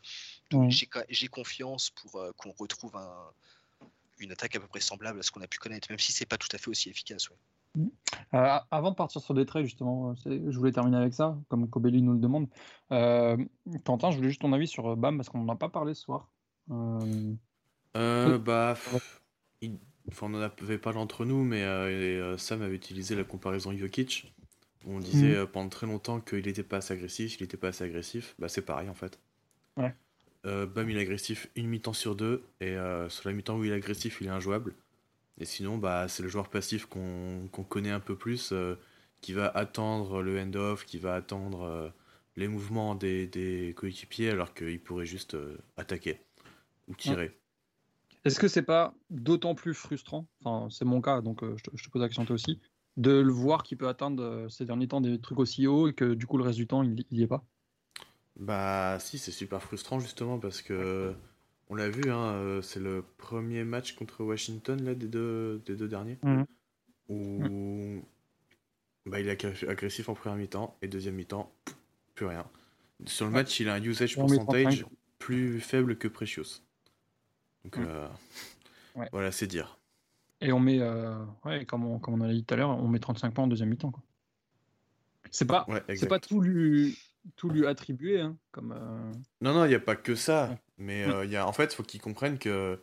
J'ai 1.08 1.28
confiance 1.28 1.90
pour 1.90 2.16
euh, 2.16 2.32
qu'on 2.36 2.52
retrouve 2.52 2.96
un, 2.96 3.32
une 4.24 4.32
attaque 4.32 4.56
à 4.56 4.61
peu 4.61 4.66
près 4.66 4.80
semblable 4.80 5.18
à 5.18 5.22
ce 5.22 5.30
qu'on 5.30 5.40
a 5.42 5.46
pu 5.46 5.58
connaître, 5.58 5.88
même 5.90 5.98
si 5.98 6.12
c'est 6.12 6.26
pas 6.26 6.38
tout 6.38 6.48
à 6.52 6.58
fait 6.58 6.68
aussi 6.68 6.90
efficace. 6.90 7.28
ouais. 7.30 7.37
Euh, 8.35 8.58
avant 8.70 8.90
de 8.90 8.96
partir 8.96 9.20
sur 9.22 9.32
des 9.35 9.46
trades, 9.46 9.64
justement, 9.64 10.11
euh, 10.26 10.50
je 10.50 10.58
voulais 10.58 10.72
terminer 10.72 10.98
avec 10.98 11.14
ça, 11.14 11.38
comme 11.48 11.68
Kobeli 11.68 12.02
nous 12.02 12.12
le 12.12 12.18
demande. 12.18 12.48
Euh, 12.90 13.37
Quentin, 13.85 14.11
je 14.11 14.16
voulais 14.16 14.28
juste 14.28 14.42
ton 14.42 14.52
avis 14.52 14.66
sur 14.68 14.88
euh, 14.90 14.96
BAM, 14.96 15.16
parce 15.16 15.28
qu'on 15.28 15.38
n'en 15.42 15.52
a 15.52 15.56
pas 15.56 15.68
parlé 15.70 15.94
ce 15.94 16.02
soir. 16.02 16.28
Euh, 16.70 17.35
Euh, 17.96 18.38
bah, 18.38 18.74
pff, 18.74 19.22
il- 19.61 19.78
enfin, 20.08 20.26
on 20.30 20.35
en 20.35 20.40
avait 20.40 20.78
parlé 20.78 20.98
entre 20.98 21.24
nous, 21.24 21.44
mais 21.44 21.62
euh, 21.62 21.88
et, 21.90 22.20
euh, 22.20 22.38
Sam 22.38 22.62
avait 22.62 22.74
utilisé 22.76 23.14
la 23.14 23.24
comparaison 23.24 23.76
Jokic. 23.76 24.35
où 24.85 24.92
On 24.94 24.98
disait 25.00 25.35
euh, 25.37 25.46
pendant 25.46 25.68
très 25.68 25.87
longtemps 25.87 26.20
qu'il 26.20 26.44
n'était 26.44 26.62
pas 26.62 26.78
assez 26.78 26.94
agressif, 26.94 27.38
il 27.38 27.42
n'était 27.42 27.56
pas 27.56 27.68
assez 27.68 27.85
agressif. 27.85 28.35
Bah, 28.38 28.48
c'est 28.48 28.62
pareil 28.62 28.88
en 28.88 28.94
fait. 28.94 29.18
Ouais. 29.76 29.94
Euh, 30.44 30.66
Bam, 30.66 30.90
il 30.90 30.96
est 30.96 31.02
agressif 31.02 31.48
une 31.55 31.68
mi-temps 31.68 31.92
sur 31.92 32.16
deux, 32.16 32.42
et 32.61 32.70
euh, 32.70 33.09
sur 33.09 33.28
la 33.28 33.35
mi-temps 33.35 33.57
où 33.57 33.64
il 33.64 33.70
est 33.70 33.74
agressif, 33.74 34.18
il 34.20 34.26
est 34.26 34.31
injouable. 34.31 34.74
Et 35.38 35.44
sinon, 35.44 35.78
bah, 35.78 36.09
c'est 36.09 36.22
le 36.22 36.28
joueur 36.28 36.48
passif 36.48 36.87
qu'on 36.87 37.48
connaît 37.68 37.90
un 37.90 38.00
peu 38.00 38.16
plus, 38.16 38.52
euh, 38.52 38.76
qui 39.20 39.33
va 39.33 39.46
attendre 39.48 40.22
le 40.22 40.40
end-off, 40.40 40.85
qui 40.85 40.98
va 40.98 41.14
attendre 41.14 41.62
euh, 41.62 41.88
les 42.37 42.48
mouvements 42.48 42.94
des, 42.94 43.72
coéquipiers, 43.76 44.31
alors 44.31 44.52
qu'il 44.52 44.81
pourrait 44.81 45.07
juste 45.07 45.37
attaquer 45.76 46.20
ou 46.88 46.94
tirer. 46.94 47.38
Est-ce 48.24 48.38
que 48.38 48.48
c'est 48.48 48.62
pas 48.62 48.94
d'autant 49.11 49.55
plus 49.55 49.74
frustrant, 49.74 50.28
enfin 50.44 50.68
c'est 50.70 50.85
mon 50.85 51.00
cas, 51.00 51.20
donc 51.22 51.42
je, 51.42 51.62
te, 51.62 51.70
je 51.74 51.85
te 51.85 51.90
pose 51.90 52.02
la 52.02 52.09
question 52.09 52.24
toi 52.24 52.35
aussi, 52.35 52.61
de 52.96 53.11
le 53.11 53.33
voir 53.33 53.64
qu'il 53.64 53.78
peut 53.78 53.88
atteindre 53.88 54.46
ces 54.48 54.64
derniers 54.64 54.87
temps 54.87 55.00
des 55.00 55.20
trucs 55.20 55.40
aussi 55.40 55.66
hauts 55.66 55.88
et 55.88 55.92
que 55.92 56.14
du 56.14 56.26
coup 56.26 56.38
le 56.38 56.44
reste 56.44 56.59
du 56.59 56.68
temps 56.68 56.83
il 56.85 57.05
n'y 57.11 57.22
est 57.22 57.26
pas? 57.26 57.44
Bah 58.38 58.99
si, 58.99 59.18
c'est 59.18 59.31
super 59.31 59.62
frustrant 59.62 60.01
justement 60.01 60.38
parce 60.38 60.62
que 60.62 61.14
on 61.68 61.75
l'a 61.75 61.88
vu, 61.88 62.11
hein, 62.11 62.33
euh, 62.35 62.62
c'est 62.62 62.81
le 62.81 63.05
premier 63.18 63.64
match 63.64 63.95
contre 63.95 64.25
Washington 64.25 64.83
là, 64.83 64.95
des, 64.95 65.07
deux, 65.07 65.62
des 65.64 65.77
deux 65.77 65.88
derniers 65.88 66.18
Mhm. 66.23 66.47
où 67.09 68.03
bah, 69.07 69.21
il 69.21 69.29
est 69.29 69.64
agressif 69.64 70.09
en 70.09 70.14
première 70.14 70.38
mi-temps 70.38 70.77
et 70.83 70.88
deuxième 70.88 71.14
mi-temps, 71.14 71.53
plus 72.14 72.27
rien. 72.27 72.47
Sur 73.07 73.27
le 73.27 73.33
match, 73.33 73.59
il 73.61 73.68
a 73.68 73.75
un 73.75 73.83
usage 73.83 74.16
percentage 74.16 74.81
35. 74.81 74.87
plus 75.18 75.61
faible 75.61 75.97
que 75.99 76.09
Precious. 76.09 76.62
Donc 77.64 77.77
Mhm. 77.79 77.85
euh, 77.87 78.09
Ouais. 78.95 79.09
voilà, 79.12 79.33
c'est 79.33 79.47
dire. 79.47 79.79
Et 80.40 80.53
on 80.53 80.61
met, 80.61 80.81
euh, 80.81 81.25
ouais, 81.45 81.64
comme 81.64 81.85
on, 81.85 81.99
comme 81.99 82.14
on 82.14 82.21
a 82.21 82.33
dit 82.33 82.45
tout 82.45 82.55
à 82.55 82.57
l'heure, 82.57 82.71
on 82.71 82.88
met 82.88 82.99
35 82.99 83.33
points 83.33 83.45
en 83.45 83.49
deuxième 83.49 83.68
mi-temps. 83.71 83.92
C'est 85.31 85.47
pas, 85.47 85.64
Ouais, 85.68 85.83
c'est 85.97 86.09
pas 86.09 86.18
tout 86.21 86.40
lui, 86.40 86.99
tout 87.37 87.50
lui 87.50 87.66
attribuer, 87.66 88.20
hein, 88.20 88.37
comme. 88.50 88.72
euh, 88.72 89.12
Non, 89.40 89.54
non, 89.54 89.64
il 89.64 89.68
n'y 89.68 89.74
a 89.74 89.80
pas 89.80 89.96
que 89.96 90.14
ça. 90.14 90.50
Ouais. 90.50 90.58
Mais 90.78 91.04
euh, 91.04 91.24
il 91.24 91.30
y 91.30 91.37
a, 91.37 91.46
en 91.46 91.52
fait, 91.52 91.72
il 91.72 91.76
faut 91.76 91.82
qu'il 91.82 92.00
comprenne 92.00 92.38
que. 92.38 92.80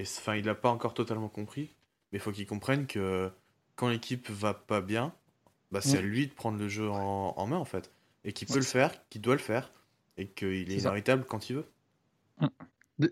Enfin, 0.00 0.36
il 0.36 0.44
n'a 0.46 0.54
pas 0.54 0.70
encore 0.70 0.94
totalement 0.94 1.28
compris. 1.28 1.74
Mais 2.12 2.18
il 2.18 2.20
faut 2.20 2.32
qu'il 2.32 2.46
comprenne 2.46 2.86
que 2.86 3.30
quand 3.76 3.88
l'équipe 3.88 4.28
va 4.30 4.54
pas 4.54 4.80
bien, 4.80 5.14
bah, 5.72 5.80
c'est 5.80 5.98
à 5.98 6.02
lui 6.02 6.26
de 6.28 6.32
prendre 6.32 6.58
le 6.58 6.68
jeu 6.68 6.88
en, 6.90 7.34
en 7.36 7.46
main, 7.46 7.56
en 7.58 7.64
fait. 7.64 7.92
Et 8.24 8.32
qu'il 8.32 8.48
peut 8.48 8.54
Ouais. 8.54 8.60
le 8.60 8.66
faire, 8.66 9.08
qu'il 9.08 9.20
doit 9.20 9.34
le 9.34 9.40
faire. 9.40 9.72
Et 10.18 10.28
qu'il 10.28 10.70
est 10.72 10.78
inarrêtable 10.78 11.24
quand 11.26 11.50
il 11.50 11.56
veut. 11.56 11.66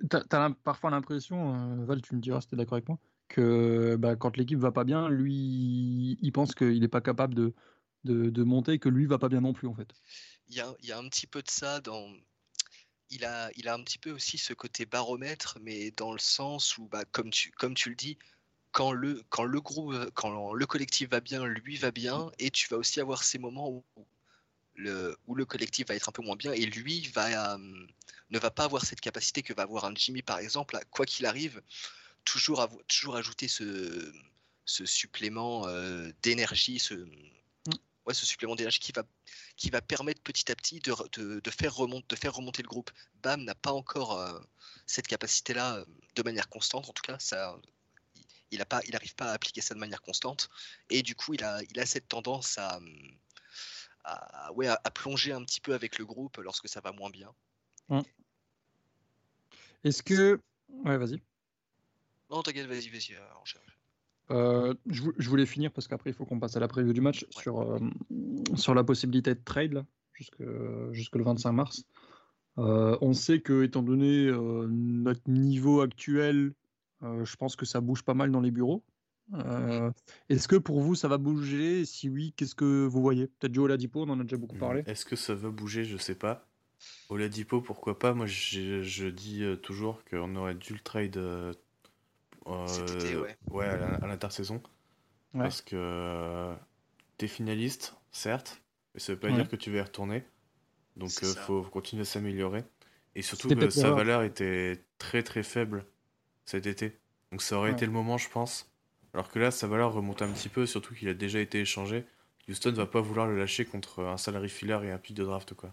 T'as 0.09 0.51
parfois 0.63 0.91
l'impression, 0.91 1.55
euh, 1.83 1.85
Val, 1.85 2.01
tu 2.01 2.15
me 2.15 2.21
diras 2.21 2.41
si 2.41 2.49
t'es 2.49 2.57
d'accord 2.57 2.75
avec 2.75 2.89
moi, 2.89 2.99
que 3.29 3.97
bah, 3.97 4.17
quand 4.17 4.37
l'équipe 4.37 4.59
va 4.59 4.73
pas 4.73 4.85
bien, 4.85 5.09
lui, 5.11 6.19
il 6.23 6.33
pense 6.33 6.55
qu'il 6.55 6.81
n'est 6.81 6.89
pas 6.89 7.03
capable 7.03 7.35
de, 7.35 7.55
de, 8.05 8.31
de 8.31 8.43
monter 8.45 8.73
et 8.73 8.79
que 8.79 8.89
lui 8.89 9.05
va 9.07 9.19
pas 9.19 9.29
bien 9.29 9.43
non 9.43 9.53
plus, 9.53 9.69
en 9.69 9.75
fait. 9.75 9.93
Il 10.55 10.59
y 10.59 10.61
a, 10.61 10.73
y 10.83 10.93
a 10.93 10.99
un 10.99 11.09
petit 11.09 11.27
peu 11.27 11.43
de 11.43 11.51
ça 11.51 11.81
dans. 11.81 12.15
Il 13.11 13.25
a, 13.25 13.51
il 13.57 13.69
a 13.69 13.75
un 13.75 13.83
petit 13.83 13.99
peu 13.99 14.13
aussi 14.13 14.39
ce 14.39 14.55
côté 14.55 14.87
baromètre, 14.87 15.59
mais 15.61 15.91
dans 15.91 16.13
le 16.13 16.21
sens 16.21 16.79
où, 16.79 16.87
bah, 16.87 17.05
comme, 17.11 17.31
tu, 17.31 17.51
comme 17.51 17.75
tu 17.75 17.89
le 17.89 17.97
dis, 17.97 18.19
quand 18.71 18.93
le, 18.93 19.25
quand 19.31 19.43
le 19.43 19.61
groupe, 19.61 20.11
quand 20.15 20.53
le 20.53 20.67
collectif 20.67 21.11
va 21.11 21.21
bien, 21.21 21.45
lui 21.45 21.77
va 21.77 21.91
bien, 21.91 22.31
et 22.39 22.53
tu 22.53 22.69
vas 22.69 22.77
aussi 22.77 23.01
avoir 23.01 23.25
ces 23.25 23.39
moments 23.39 23.69
où 23.69 23.85
le, 24.77 25.17
où 25.27 25.35
le 25.35 25.45
collectif 25.45 25.89
va 25.89 25.97
être 25.97 26.09
un 26.09 26.13
peu 26.13 26.23
moins 26.23 26.37
bien, 26.37 26.53
et 26.53 26.67
lui 26.67 27.09
va, 27.09 27.55
euh, 27.55 27.87
ne 28.31 28.39
va 28.39 28.53
pas 28.53 28.65
avoir 28.65 28.85
cette 28.85 29.01
capacité 29.01 29.43
que 29.43 29.55
va 29.55 29.65
avoir 29.65 29.85
un 29.87 29.95
Jimmy, 29.97 30.23
par 30.23 30.39
exemple, 30.39 30.77
à, 30.77 30.85
quoi 30.85 31.05
qu'il 31.05 31.27
arrive, 31.27 31.63
toujours, 32.25 32.69
toujours 32.87 33.17
ajouter 33.17 33.49
ce, 33.49 34.13
ce 34.67 34.87
supplément 34.87 35.67
euh, 35.67 36.13
d'énergie, 36.23 36.79
ce, 36.79 36.95
ouais, 38.07 38.15
ce 38.15 38.27
supplément 38.27 38.55
d'énergie 38.55 38.81
qui 38.81 38.93
va, 38.93 39.03
qui 39.57 39.71
va 39.71 39.81
permettre 39.81 40.23
petit 40.23 40.51
à 40.51 40.57
petit 40.57 40.81
de, 40.81 40.93
re- 40.93 41.11
de, 41.19 41.41
de 41.41 41.51
faire, 41.51 41.75
remonter, 41.75 42.07
de 42.09 42.17
faire 42.17 42.35
remonter 42.35 42.63
le 42.63 42.69
groupe. 42.69 42.91
Bam 43.23 43.43
n'a 43.45 43.55
pas 43.55 43.73
encore 43.73 44.19
euh, 44.19 44.39
cette 44.87 45.07
capacité-là 45.07 45.77
euh, 45.77 45.85
de 46.15 46.23
manière 46.23 46.49
constante, 46.49 46.89
en 46.89 46.93
tout 46.93 47.03
cas, 47.03 47.19
ça, 47.19 47.57
il 48.51 48.59
n'arrive 48.59 48.69
pas, 48.69 48.81
il 48.87 48.97
arrive 48.97 49.15
pas 49.15 49.31
à 49.31 49.33
appliquer 49.33 49.61
ça 49.61 49.75
de 49.75 49.81
manière 49.81 50.03
constante, 50.03 50.51
et 50.91 51.03
du 51.03 51.15
coup, 51.15 51.35
il 51.35 51.43
a, 51.43 51.61
il 51.71 51.81
a 51.81 51.87
cette 51.87 52.09
tendance 52.09 52.59
à, 52.59 52.81
à, 54.05 54.53
ouais, 54.53 54.69
à, 54.69 54.79
plonger 54.91 55.33
un 55.33 55.45
petit 55.45 55.61
peu 55.61 55.75
avec 55.75 55.99
le 55.99 56.05
groupe 56.05 56.37
lorsque 56.39 56.69
ça 56.69 56.81
va 56.81 56.93
moins 56.93 57.11
bien. 57.11 57.35
Est-ce 59.83 60.03
que. 60.03 60.41
Ouais, 60.69 60.97
vas-y. 60.97 61.23
Non, 62.31 62.43
t'inquiète, 62.43 62.67
vas-y, 62.67 62.89
vas-y. 62.89 63.15
euh, 63.15 63.35
enchaîne. 63.41 63.61
Euh, 64.31 64.75
je, 64.87 65.03
vou- 65.03 65.13
je 65.19 65.29
voulais 65.29 65.47
finir 65.47 65.71
parce 65.71 65.87
qu'après 65.87 66.11
il 66.11 66.15
faut 66.15 66.25
qu'on 66.25 66.39
passe 66.41 66.57
à 66.57 66.61
la 66.61 66.69
preview 66.69 66.93
du 66.93 67.01
match 67.03 67.23
Ouais. 67.25 67.29
sur, 67.43 67.61
euh, 67.61 67.79
sur 68.55 68.75
la 68.75 68.83
possibilité 68.85 69.35
de 69.35 69.41
trade 69.45 69.75
là, 69.75 69.85
jusque, 70.15 70.43
jusque 70.93 71.17
le 71.17 71.25
25 71.25 71.53
mars. 71.53 71.85
Euh, 72.59 72.97
on 73.01 73.13
sait 73.13 73.41
que 73.41 73.65
étant 73.65 73.83
donné 73.83 74.27
euh, 74.29 74.67
notre 74.71 75.29
niveau 75.29 75.81
actuel, 75.81 76.53
euh, 77.03 77.25
je 77.25 77.37
pense 77.37 77.57
que 77.57 77.67
ça 77.67 77.81
bouge 77.81 78.03
pas 78.03 78.15
mal 78.15 78.31
dans 78.31 78.41
les 78.41 78.51
bureaux. 78.53 78.83
Euh, 79.35 79.91
Est-ce 80.29 80.47
que 80.49 80.57
pour 80.57 80.81
vous 80.81 80.95
ça 80.95 81.09
va 81.09 81.19
bouger? 81.19 81.85
Si 81.85 82.09
oui, 82.09 82.33
qu'est-ce 82.37 82.55
que 82.55 82.87
vous 82.87 83.01
voyez? 83.03 83.27
Peut-être 83.27 83.55
Joe 83.55 83.65
Oladipo, 83.65 84.03
on 84.05 84.09
en 84.11 84.21
a 84.21 84.23
déjà 84.23 84.37
beaucoup 84.37 84.57
parlé. 84.57 84.83
Est-ce 84.87 85.05
que 85.05 85.17
ça 85.17 85.35
va 85.35 85.51
bouger? 85.51 85.85
Je 85.85 85.97
sais 85.97 86.15
pas. 86.15 86.47
Oladipo, 87.09 87.61
pourquoi 87.61 87.99
pas? 87.99 88.13
Moi, 88.15 88.27
j'ai- 88.27 88.83
je 88.83 89.07
dis 89.07 89.43
toujours 89.63 90.05
qu'on 90.05 90.37
aurait 90.37 90.55
dû 90.55 90.75
le 90.75 90.81
trade 90.81 91.17
euh, 91.17 91.53
Cet 92.67 92.91
euh, 92.91 92.95
été, 92.95 93.17
ouais. 93.17 93.37
ouais, 93.51 93.67
à 93.67 94.07
l'intersaison. 94.07 94.63
Ouais. 95.35 95.43
Parce 95.43 95.63
que 95.63 95.77
euh, 95.77 96.55
t'es 97.19 97.29
finaliste, 97.29 97.95
certes, 98.13 98.61
mais 98.95 99.01
ça 99.01 99.13
veut 99.15 99.19
pas 99.19 99.29
Ouais. 99.29 99.35
dire 99.35 99.49
que 99.49 99.57
tu 99.57 99.71
vas 99.71 99.79
y 99.79 99.83
retourner. 99.83 100.25
Donc 100.97 101.11
C'est 101.11 101.27
euh, 101.27 101.35
faut 101.35 101.63
continuer 101.63 102.03
à 102.03 102.05
s'améliorer. 102.05 102.65
Et 103.17 103.23
surtout 103.23 103.49
que 103.49 103.71
sa 103.71 103.91
valeur 103.91 104.23
était 104.23 104.85
très 104.99 105.23
très 105.23 105.43
faible 105.43 105.85
cet 106.45 106.67
été. 106.67 106.99
Donc 107.33 107.43
ça 107.43 107.57
aurait 107.57 107.71
Ouais. 107.71 107.77
été 107.77 107.87
le 107.87 107.93
moment, 107.93 108.19
je 108.19 108.29
pense. 108.29 108.71
Alors 109.13 109.31
que 109.31 109.39
là, 109.39 109.51
sa 109.51 109.67
valeur 109.67 109.93
remonte 109.93 110.23
un 110.23 110.31
petit 110.33 110.49
peu, 110.49 110.67
surtout 110.67 110.95
qu'il 110.95 111.09
a 111.09 111.15
déjà 111.15 111.41
été 111.41 111.61
échangé. 111.61 112.05
Houston 112.49 112.73
va 112.73 112.87
pas 112.87 113.01
vouloir 113.01 113.27
le 113.27 113.39
lâcher 113.39 113.65
contre 113.65 114.03
un 114.05 114.17
salary 114.19 114.49
filler 114.49 114.79
et 114.85 114.91
un 114.91 114.99
pick 114.99 115.17
de 115.17 115.25
draft, 115.25 115.55
quoi. 115.55 115.73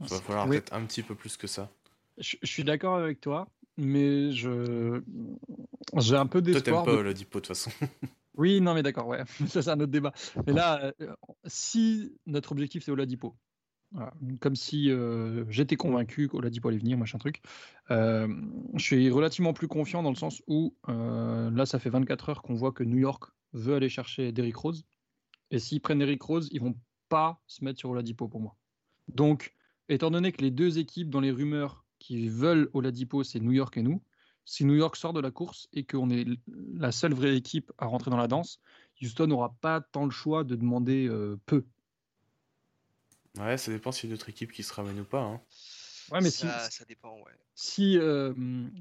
Il 0.00 0.08
va 0.08 0.20
falloir 0.20 0.46
Oui. 0.48 0.56
peut-être 0.56 0.72
un 0.72 0.84
petit 0.84 1.02
peu 1.02 1.14
plus 1.14 1.36
que 1.36 1.46
ça. 1.46 1.70
Je, 2.18 2.36
je 2.42 2.46
suis 2.50 2.64
d'accord 2.64 2.96
avec 2.96 3.20
toi, 3.20 3.46
mais 3.76 4.32
je 4.32 5.02
j'ai 5.98 6.16
un 6.16 6.26
peu 6.26 6.40
Toi, 6.42 6.52
t'aimes 6.52 6.62
d'espoir. 6.62 6.84
pas 6.84 6.92
de- 6.92 6.96
Oladipo, 6.98 7.38
de 7.40 7.46
toute 7.46 7.48
façon. 7.48 7.70
Oui, 8.34 8.62
non, 8.62 8.72
mais 8.72 8.82
d'accord, 8.82 9.08
ouais. 9.08 9.22
Ça, 9.46 9.60
c'est 9.60 9.68
un 9.68 9.78
autre 9.80 9.92
débat. 9.92 10.12
Mais 10.46 10.54
là, 10.54 10.94
euh, 11.02 11.14
si 11.44 12.16
notre 12.24 12.52
objectif, 12.52 12.82
c'est 12.82 12.90
Oladipo, 12.90 13.36
voilà, 13.90 14.14
comme 14.40 14.56
si 14.56 14.90
euh, 14.90 15.44
j'étais 15.50 15.76
convaincu 15.76 16.28
qu'Oladipo 16.28 16.68
allait 16.70 16.78
venir, 16.78 16.96
machin 16.96 17.18
truc, 17.18 17.42
euh, 17.90 18.26
je 18.74 18.82
suis 18.82 19.10
relativement 19.10 19.52
plus 19.52 19.68
confiant 19.68 20.02
dans 20.02 20.08
le 20.08 20.16
sens 20.16 20.42
où, 20.46 20.74
euh, 20.88 21.50
là, 21.50 21.66
ça 21.66 21.78
fait 21.78 21.90
24 21.90 22.30
heures 22.30 22.40
qu'on 22.42 22.54
voit 22.54 22.72
que 22.72 22.82
New 22.84 22.96
York 22.96 23.24
veut 23.52 23.74
aller 23.74 23.90
chercher 23.90 24.32
Derrick 24.32 24.56
Rose. 24.56 24.86
Et 25.50 25.58
s'ils 25.58 25.82
prennent 25.82 26.00
Eric 26.00 26.22
Rose, 26.22 26.48
ils 26.52 26.60
vont 26.62 26.74
pas 27.10 27.42
se 27.46 27.62
mettre 27.62 27.80
sur 27.80 27.90
Oladipo 27.90 28.28
pour 28.28 28.40
moi. 28.40 28.56
Donc, 29.08 29.52
étant 29.90 30.10
donné 30.10 30.32
que 30.32 30.40
les 30.40 30.50
deux 30.50 30.78
équipes 30.78 31.10
dans 31.10 31.20
les 31.20 31.30
rumeurs 31.32 31.81
qui 32.02 32.28
veulent 32.28 32.68
Oladipo, 32.72 33.22
c'est 33.22 33.38
New 33.38 33.52
York 33.52 33.76
et 33.76 33.82
nous, 33.82 34.02
si 34.44 34.64
New 34.64 34.74
York 34.74 34.96
sort 34.96 35.12
de 35.12 35.20
la 35.20 35.30
course 35.30 35.68
et 35.72 35.84
qu'on 35.84 36.10
est 36.10 36.26
la 36.74 36.90
seule 36.90 37.14
vraie 37.14 37.36
équipe 37.36 37.70
à 37.78 37.86
rentrer 37.86 38.10
dans 38.10 38.16
la 38.16 38.26
danse, 38.26 38.60
Houston 39.00 39.28
n'aura 39.28 39.54
pas 39.60 39.80
tant 39.80 40.04
le 40.04 40.10
choix 40.10 40.42
de 40.42 40.56
demander 40.56 41.06
euh, 41.06 41.38
peu. 41.46 41.64
Ouais, 43.38 43.56
ça 43.56 43.70
dépend 43.70 43.92
si 43.92 44.08
y 44.08 44.10
a 44.10 44.14
d'autres 44.14 44.28
équipes 44.28 44.50
qui 44.50 44.64
se 44.64 44.74
ramènent 44.74 44.98
ou 44.98 45.04
pas. 45.04 45.22
Hein. 45.22 45.40
Ouais, 46.10 46.20
mais 46.20 46.30
ça, 46.30 46.68
si, 46.68 46.76
ça 46.76 46.84
dépend, 46.84 47.14
ouais. 47.18 47.38
si 47.54 47.96
euh, 47.98 48.34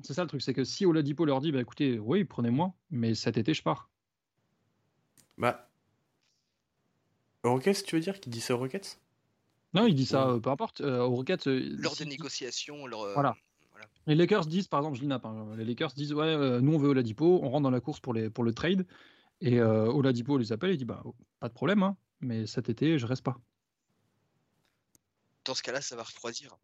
c'est 0.03 0.15
ça 0.15 0.23
le 0.23 0.27
truc, 0.27 0.41
c'est 0.41 0.55
que 0.55 0.63
si 0.63 0.87
Oladipo 0.87 1.23
leur 1.23 1.41
dit, 1.41 1.51
bah 1.51 1.61
écoutez, 1.61 1.99
oui, 1.99 2.23
prenez-moi, 2.23 2.73
mais 2.89 3.13
cet 3.13 3.37
été 3.37 3.53
je 3.53 3.61
pars. 3.61 3.89
Bah. 5.37 5.69
Rockets, 7.43 7.83
tu 7.83 7.95
veux 7.95 8.01
dire 8.01 8.19
qu'il 8.19 8.31
dit 8.31 8.41
ça 8.41 8.55
aux 8.55 8.57
Rockets? 8.57 8.99
Non, 9.73 9.85
il 9.85 9.95
dit 9.95 10.05
ça, 10.05 10.27
euh, 10.27 10.39
peu 10.39 10.49
importe. 10.49 10.81
euh, 10.81 10.99
aux 11.01 11.15
Rockets, 11.15 11.47
euh, 11.47 11.75
Lors 11.79 11.95
des 11.95 12.05
négociations, 12.05 12.85
leur, 12.87 13.01
Voilà. 13.13 13.35
voilà. 13.71 13.87
Les 14.07 14.15
Lakers 14.15 14.45
disent, 14.45 14.67
par 14.67 14.79
exemple, 14.81 14.97
je 14.97 15.01
dis 15.01 15.07
nappe, 15.07 15.25
hein, 15.25 15.55
les 15.55 15.63
Lakers 15.65 15.93
disent, 15.93 16.13
ouais, 16.13 16.61
nous 16.61 16.73
on 16.73 16.77
veut 16.77 16.89
Oladipo, 16.89 17.39
on 17.41 17.49
rentre 17.49 17.63
dans 17.63 17.69
la 17.69 17.79
course 17.79 17.99
pour, 17.99 18.13
les, 18.13 18.29
pour 18.29 18.43
le 18.43 18.53
trade, 18.53 18.85
et 19.39 19.61
Oladipo 19.61 20.37
les 20.37 20.51
appelle 20.51 20.71
et 20.71 20.77
dit, 20.77 20.85
bah 20.85 21.03
pas 21.39 21.47
de 21.47 21.53
problème, 21.53 21.83
hein, 21.83 21.95
mais 22.19 22.47
cet 22.47 22.69
été 22.69 22.99
je 22.99 23.05
reste 23.05 23.23
pas. 23.23 23.37
Dans 25.45 25.55
ce 25.55 25.63
cas-là, 25.63 25.81
ça 25.81 25.95
va 25.95 26.03
refroidir. 26.03 26.57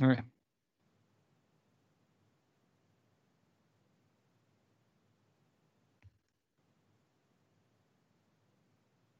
Ouais. 0.00 0.24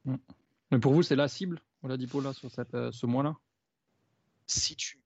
Mais 0.05 0.79
pour 0.81 0.93
vous, 0.93 1.03
c'est 1.03 1.17
la 1.17 1.29
cible, 1.29 1.61
Oladipo, 1.83 2.21
là, 2.21 2.33
sur 2.33 2.51
cette, 2.51 2.75
euh, 2.75 2.93
ce 2.93 3.07
mois-là? 3.07 3.37
Si 4.47 4.77
tu, 4.77 5.01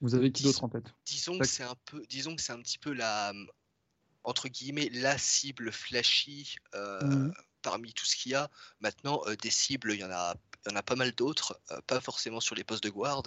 Vous 0.00 0.14
avez 0.14 0.32
qui 0.32 0.42
d'autre 0.42 0.64
en 0.64 0.68
tête? 0.68 0.92
disons 1.06 1.38
que 1.38 1.46
c'est 1.46 1.62
un 1.62 1.76
peu, 1.86 2.04
disons 2.08 2.34
que 2.36 2.42
c'est 2.42 2.52
un 2.52 2.60
petit 2.60 2.78
peu 2.78 2.92
la, 2.92 3.32
entre 4.24 4.48
guillemets, 4.48 4.88
la 4.90 5.16
cible 5.18 5.70
flashy 5.72 6.56
euh, 6.74 7.00
Mhm. 7.00 7.32
parmi 7.62 7.92
tout 7.92 8.04
ce 8.04 8.16
qu'il 8.16 8.32
y 8.32 8.34
a. 8.34 8.50
Maintenant, 8.80 9.22
euh, 9.26 9.36
des 9.36 9.50
cibles, 9.50 9.92
il 9.92 10.00
y 10.00 10.04
en 10.04 10.10
a, 10.10 10.34
il 10.66 10.72
y 10.72 10.74
en 10.74 10.76
a 10.76 10.82
pas 10.82 10.96
mal 10.96 11.12
d'autres, 11.12 11.60
euh, 11.70 11.80
pas 11.86 12.00
forcément 12.00 12.40
sur 12.40 12.54
les 12.54 12.64
postes 12.64 12.82
de 12.82 12.90
guard. 12.90 13.22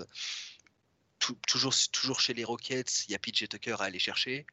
Tou- 1.19 1.37
toujours, 1.47 1.73
toujours 1.91 2.21
chez 2.21 2.33
les 2.33 2.45
Rockets, 2.45 3.05
il 3.07 3.11
y 3.11 3.15
a 3.15 3.19
PJ 3.19 3.47
Tucker 3.49 3.75
à 3.79 3.83
aller 3.83 3.99
chercher. 3.99 4.45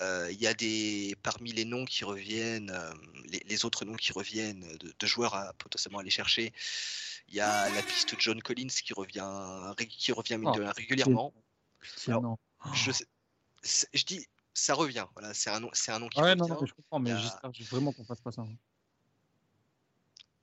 Euh, 0.00 0.28
Il 0.30 0.40
y 0.40 0.46
a 0.46 0.54
des 0.54 1.16
parmi 1.22 1.52
les 1.52 1.64
noms 1.64 1.84
qui 1.84 2.04
reviennent, 2.04 2.70
euh, 2.70 2.94
les, 3.24 3.40
les 3.46 3.64
autres 3.64 3.84
noms 3.84 3.96
qui 3.96 4.12
reviennent 4.12 4.60
de, 4.78 4.94
de 4.96 5.06
joueurs 5.06 5.34
à 5.34 5.52
potentiellement 5.54 5.98
aller 5.98 6.10
chercher. 6.10 6.52
Il 7.28 7.34
y 7.34 7.40
a 7.40 7.68
la 7.70 7.82
piste 7.82 8.14
John 8.20 8.40
Collins 8.40 8.68
qui 8.68 8.92
revient, 8.92 9.74
qui 9.88 10.12
revient 10.12 10.38
Oh, 10.44 10.52
régulièrement. 10.76 11.34
Non. 12.06 12.38
Je, 12.72 12.92
sais- 12.92 13.06
c'est- 13.62 13.88
je 13.92 14.04
dis, 14.04 14.26
ça 14.54 14.74
revient. 14.74 15.06
Voilà, 15.14 15.34
c'est 15.34 15.50
un 15.50 15.58
nom, 15.58 15.70
c'est 15.72 15.90
un 15.90 15.98
nom 15.98 16.08
qui 16.08 16.20
Ouais, 16.20 16.30
revient. 16.30 16.40
non, 16.40 16.48
non, 16.48 16.64
je 16.66 16.72
comprends, 16.72 17.00
mais 17.00 17.10
a- 17.10 17.18
j'espère 17.18 17.50
vraiment 17.68 17.92
qu'on 17.92 18.04
fasse 18.04 18.20
pas 18.20 18.30
ça. 18.30 18.42
hein. 18.42 18.56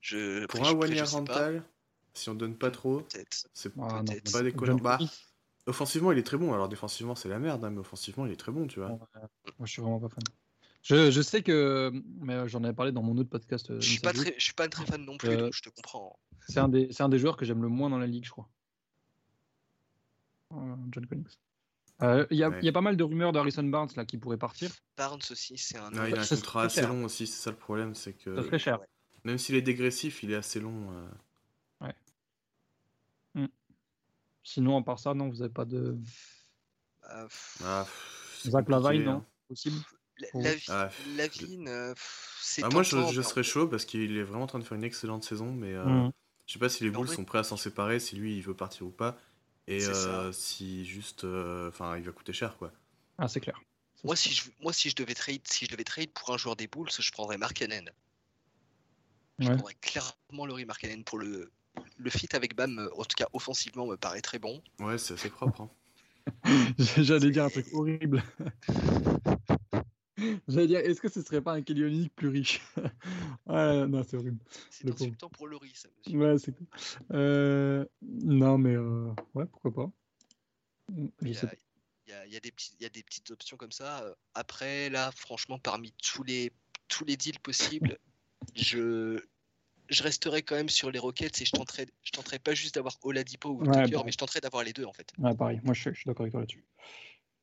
Je, 0.02 0.44
Pour 0.44 0.60
après, 0.60 0.70
un 0.74 0.78
one 0.78 1.00
rental, 1.08 1.64
si 2.12 2.28
on 2.28 2.34
donne 2.34 2.56
pas 2.56 2.70
trop, 2.70 3.00
peut-être. 3.00 3.46
c'est 3.54 3.72
Ah, 3.80 4.02
pas 4.04 4.12
c'est- 4.26 4.42
déconnant. 4.42 4.78
Offensivement, 5.66 6.12
il 6.12 6.18
est 6.18 6.22
très 6.24 6.36
bon. 6.36 6.52
Alors 6.52 6.68
défensivement, 6.68 7.14
c'est 7.14 7.28
la 7.28 7.38
merde, 7.38 7.64
hein, 7.64 7.70
mais 7.70 7.78
offensivement, 7.80 8.26
il 8.26 8.32
est 8.32 8.36
très 8.36 8.52
bon, 8.52 8.66
tu 8.66 8.80
vois. 8.80 8.88
Moi, 8.90 8.98
je 9.64 9.72
suis 9.72 9.80
vraiment 9.82 10.00
pas 10.00 10.08
fan. 10.08 10.22
Je, 10.82 11.10
je 11.10 11.22
sais 11.22 11.42
que, 11.42 11.90
mais 12.20 12.46
j'en 12.48 12.62
avais 12.64 12.74
parlé 12.74 12.92
dans 12.92 13.02
mon 13.02 13.16
autre 13.16 13.30
podcast. 13.30 13.70
euh, 13.70 13.80
Je 13.80 13.88
suis 13.88 14.00
pas 14.00 14.12
Look, 14.12 14.22
très, 14.26 14.34
je 14.36 14.44
suis 14.44 14.52
pas 14.52 14.68
très 14.68 14.84
fan 14.84 15.02
non 15.02 15.16
plus, 15.16 15.30
Euh, 15.30 15.36
donc 15.44 15.52
je 15.54 15.62
te 15.62 15.70
comprends. 15.70 16.18
C'est 16.46 16.58
un, 16.60 16.68
des, 16.68 16.88
c'est 16.90 17.02
un 17.02 17.08
des 17.08 17.18
joueurs 17.18 17.38
que 17.38 17.46
j'aime 17.46 17.62
le 17.62 17.68
moins 17.68 17.88
dans 17.88 17.96
la 17.98 18.06
ligue, 18.06 18.26
je 18.26 18.30
crois. 18.30 18.48
Euh, 20.52 20.56
John 20.92 21.06
Collins. 21.06 21.24
Euh, 22.02 22.26
Il 22.30 22.36
y, 22.36 22.42
a- 22.44 22.50
Ouais. 22.50 22.58
il 22.60 22.66
y 22.66 22.68
a 22.68 22.72
pas 22.72 22.80
mal 22.82 22.96
de 22.96 23.04
rumeurs 23.04 23.32
d'Harrison 23.32 23.62
Barnes 23.64 23.88
là, 23.96 24.04
qui 24.04 24.18
pourrait 24.18 24.36
partir. 24.36 24.70
Barnes 24.98 25.20
aussi, 25.30 25.56
c'est 25.56 25.78
un. 25.78 25.90
Non, 25.90 26.04
il 26.04 26.14
a 26.16 26.20
un 26.20 26.24
ça 26.24 26.36
contrat 26.36 26.64
assez 26.64 26.80
cher. 26.80 26.88
long 26.90 27.04
aussi, 27.04 27.26
c'est 27.26 27.42
ça 27.42 27.50
le 27.50 27.56
problème, 27.56 27.94
c'est 27.94 28.12
que 28.12 28.34
Ça 28.36 28.42
serait 28.42 28.58
cher. 28.58 28.80
Même 29.24 29.38
s'il 29.38 29.54
est 29.54 29.62
dégressif, 29.62 30.22
il 30.22 30.32
est 30.32 30.36
assez 30.36 30.60
long. 30.60 30.90
euh. 30.92 31.08
Sinon, 34.44 34.78
à 34.78 34.82
part 34.82 34.98
ça, 34.98 35.14
non, 35.14 35.30
vous 35.30 35.42
avez 35.42 35.52
pas 35.52 35.64
de. 35.64 35.98
Ah, 37.02 37.24
pff, 37.26 38.40
Zach 38.44 38.66
compliqué, 38.66 38.82
Lavine, 38.82 39.08
hein. 39.08 39.12
non 39.14 39.24
Possible 39.48 39.76
la- 40.18 40.28
Pour- 40.28 40.42
Lavi- 40.42 40.64
Ah, 40.68 40.90
Lavine, 41.16 41.68
euh, 41.68 41.94
c'est 42.40 42.62
Ah, 42.62 42.68
moi, 42.70 42.82
je, 42.82 42.90
je 43.12 43.20
mais- 43.20 43.26
serais 43.26 43.42
chaud 43.42 43.66
parce 43.68 43.84
qu'il 43.84 44.16
est 44.16 44.22
vraiment 44.22 44.44
en 44.44 44.46
train 44.46 44.58
de 44.58 44.64
faire 44.64 44.76
une 44.76 44.84
excellente 44.84 45.24
saison, 45.24 45.52
mais 45.52 45.72
euh, 45.74 45.84
Mhm. 45.84 46.12
je 46.46 46.52
sais 46.52 46.58
pas 46.58 46.68
si 46.68 46.84
les 46.84 46.90
Bulls 46.90 47.08
sont 47.08 47.24
prêts 47.24 47.38
à 47.38 47.44
s'en 47.44 47.56
séparer, 47.56 47.98
si 47.98 48.16
lui 48.16 48.36
il 48.36 48.42
veut 48.42 48.54
partir 48.54 48.86
ou 48.86 48.90
pas, 48.90 49.18
et 49.66 49.84
euh, 49.84 50.30
si 50.32 50.84
juste, 50.84 51.24
euh, 51.24 51.68
enfin, 51.68 51.96
il 51.96 52.04
va 52.04 52.12
coûter 52.12 52.32
cher 52.32 52.56
quoi. 52.58 52.70
Ah, 53.18 53.28
c'est 53.28 53.40
clair. 53.40 53.60
Moi, 54.04 54.14
si 54.16 54.32
je, 54.32 54.50
moi, 54.60 54.72
si 54.72 54.90
je 54.90 54.96
devais 54.96 55.14
trade, 55.14 55.40
si 55.44 55.64
je 55.64 55.70
devais 55.70 55.84
trade 55.84 56.10
pour 56.10 56.32
un 56.32 56.36
joueur 56.36 56.56
des 56.56 56.66
Bulls, 56.68 56.90
je 56.96 57.10
prendrais 57.12 57.38
Markkanen. 57.38 57.90
Je 59.40 59.48
Ouais. 59.48 59.54
prendrais 59.56 59.74
clairement 59.80 60.46
Laurie 60.46 60.64
Markkanen 60.66 61.02
pour 61.04 61.18
le 61.18 61.50
le 61.96 62.10
fit 62.10 62.28
avec 62.32 62.56
Bam. 62.56 62.78
euh, 62.78 62.88
En 62.96 63.04
tout 63.04 63.16
cas, 63.16 63.28
offensivement, 63.32 63.86
me 63.86 63.96
paraît 63.96 64.20
très 64.22 64.38
bon. 64.38 64.62
Ouais, 64.80 64.98
c'est 64.98 65.14
assez 65.14 65.30
propre. 65.30 65.62
hein. 65.62 65.70
J'allais 66.78 67.30
dire 67.30 67.44
un 67.44 67.50
truc 67.50 67.66
horrible. 67.72 68.22
J'allais 70.48 70.68
dire, 70.68 70.78
est-ce 70.80 71.00
que 71.00 71.08
ce 71.08 71.22
serait 71.22 71.40
pas 71.42 71.54
un 71.54 71.62
Olynyk 71.68 72.14
plus 72.14 72.28
riche? 72.28 72.60
Ouais, 73.46 73.86
non, 73.86 74.02
c'est 74.04 74.16
horrible. 74.16 74.38
C'est 74.70 74.88
insultant 74.90 75.28
pour 75.28 75.48
Laurie, 75.48 75.72
ça, 75.74 75.88
monsieur. 75.98 76.18
Ouais, 76.18 76.38
c'est 76.38 76.52
cool. 76.52 76.66
Euh, 77.12 77.84
non, 78.02 78.56
mais 78.56 78.74
euh, 78.74 79.12
ouais, 79.34 79.44
pourquoi 79.46 79.74
pas. 79.74 79.90
Je 80.96 81.02
Il 81.22 81.28
y, 81.30 81.34
sais 81.34 81.46
a, 81.46 81.50
pas. 81.50 81.56
il 82.06 82.10
y 82.10 82.14
a- 82.14 82.26
il 82.26 82.32
y 82.32 82.36
a 82.36 82.40
des 82.40 82.52
petits- 82.52 82.74
il 82.78 82.82
y 82.84 82.86
a 82.86 82.90
des 82.90 83.02
petites 83.02 83.30
options 83.30 83.56
comme 83.56 83.72
ça. 83.72 84.04
Après, 84.34 84.88
là, 84.88 85.10
franchement, 85.12 85.58
parmi 85.58 85.92
tous 86.02 86.22
les, 86.22 86.52
tous 86.88 87.04
les 87.04 87.16
deals 87.16 87.40
possibles, 87.40 87.98
je, 88.54 89.20
je 89.88 90.02
resterai 90.02 90.42
quand 90.42 90.54
même 90.56 90.68
sur 90.68 90.90
les 90.90 90.98
Rockets 90.98 91.40
et 91.42 91.44
je 91.44 91.52
tenterai, 91.52 91.86
je 92.02 92.10
tenterai 92.12 92.38
pas 92.38 92.54
juste 92.54 92.74
d'avoir 92.74 92.94
Oladipo 93.02 93.50
ou 93.50 93.64
Ouais, 93.64 93.84
Tucker, 93.84 93.96
bah. 93.96 94.02
mais 94.06 94.12
je 94.12 94.16
tenterai 94.18 94.40
d'avoir 94.40 94.64
les 94.64 94.72
deux 94.72 94.84
en 94.84 94.92
fait. 94.92 95.12
Ouais, 95.18 95.34
pareil, 95.34 95.60
moi 95.64 95.74
je, 95.74 95.80
suis- 95.80 95.90
je 95.92 95.96
suis 96.00 96.06
d'accord 96.06 96.22
avec 96.22 96.32
toi 96.32 96.40
là-dessus. 96.40 96.64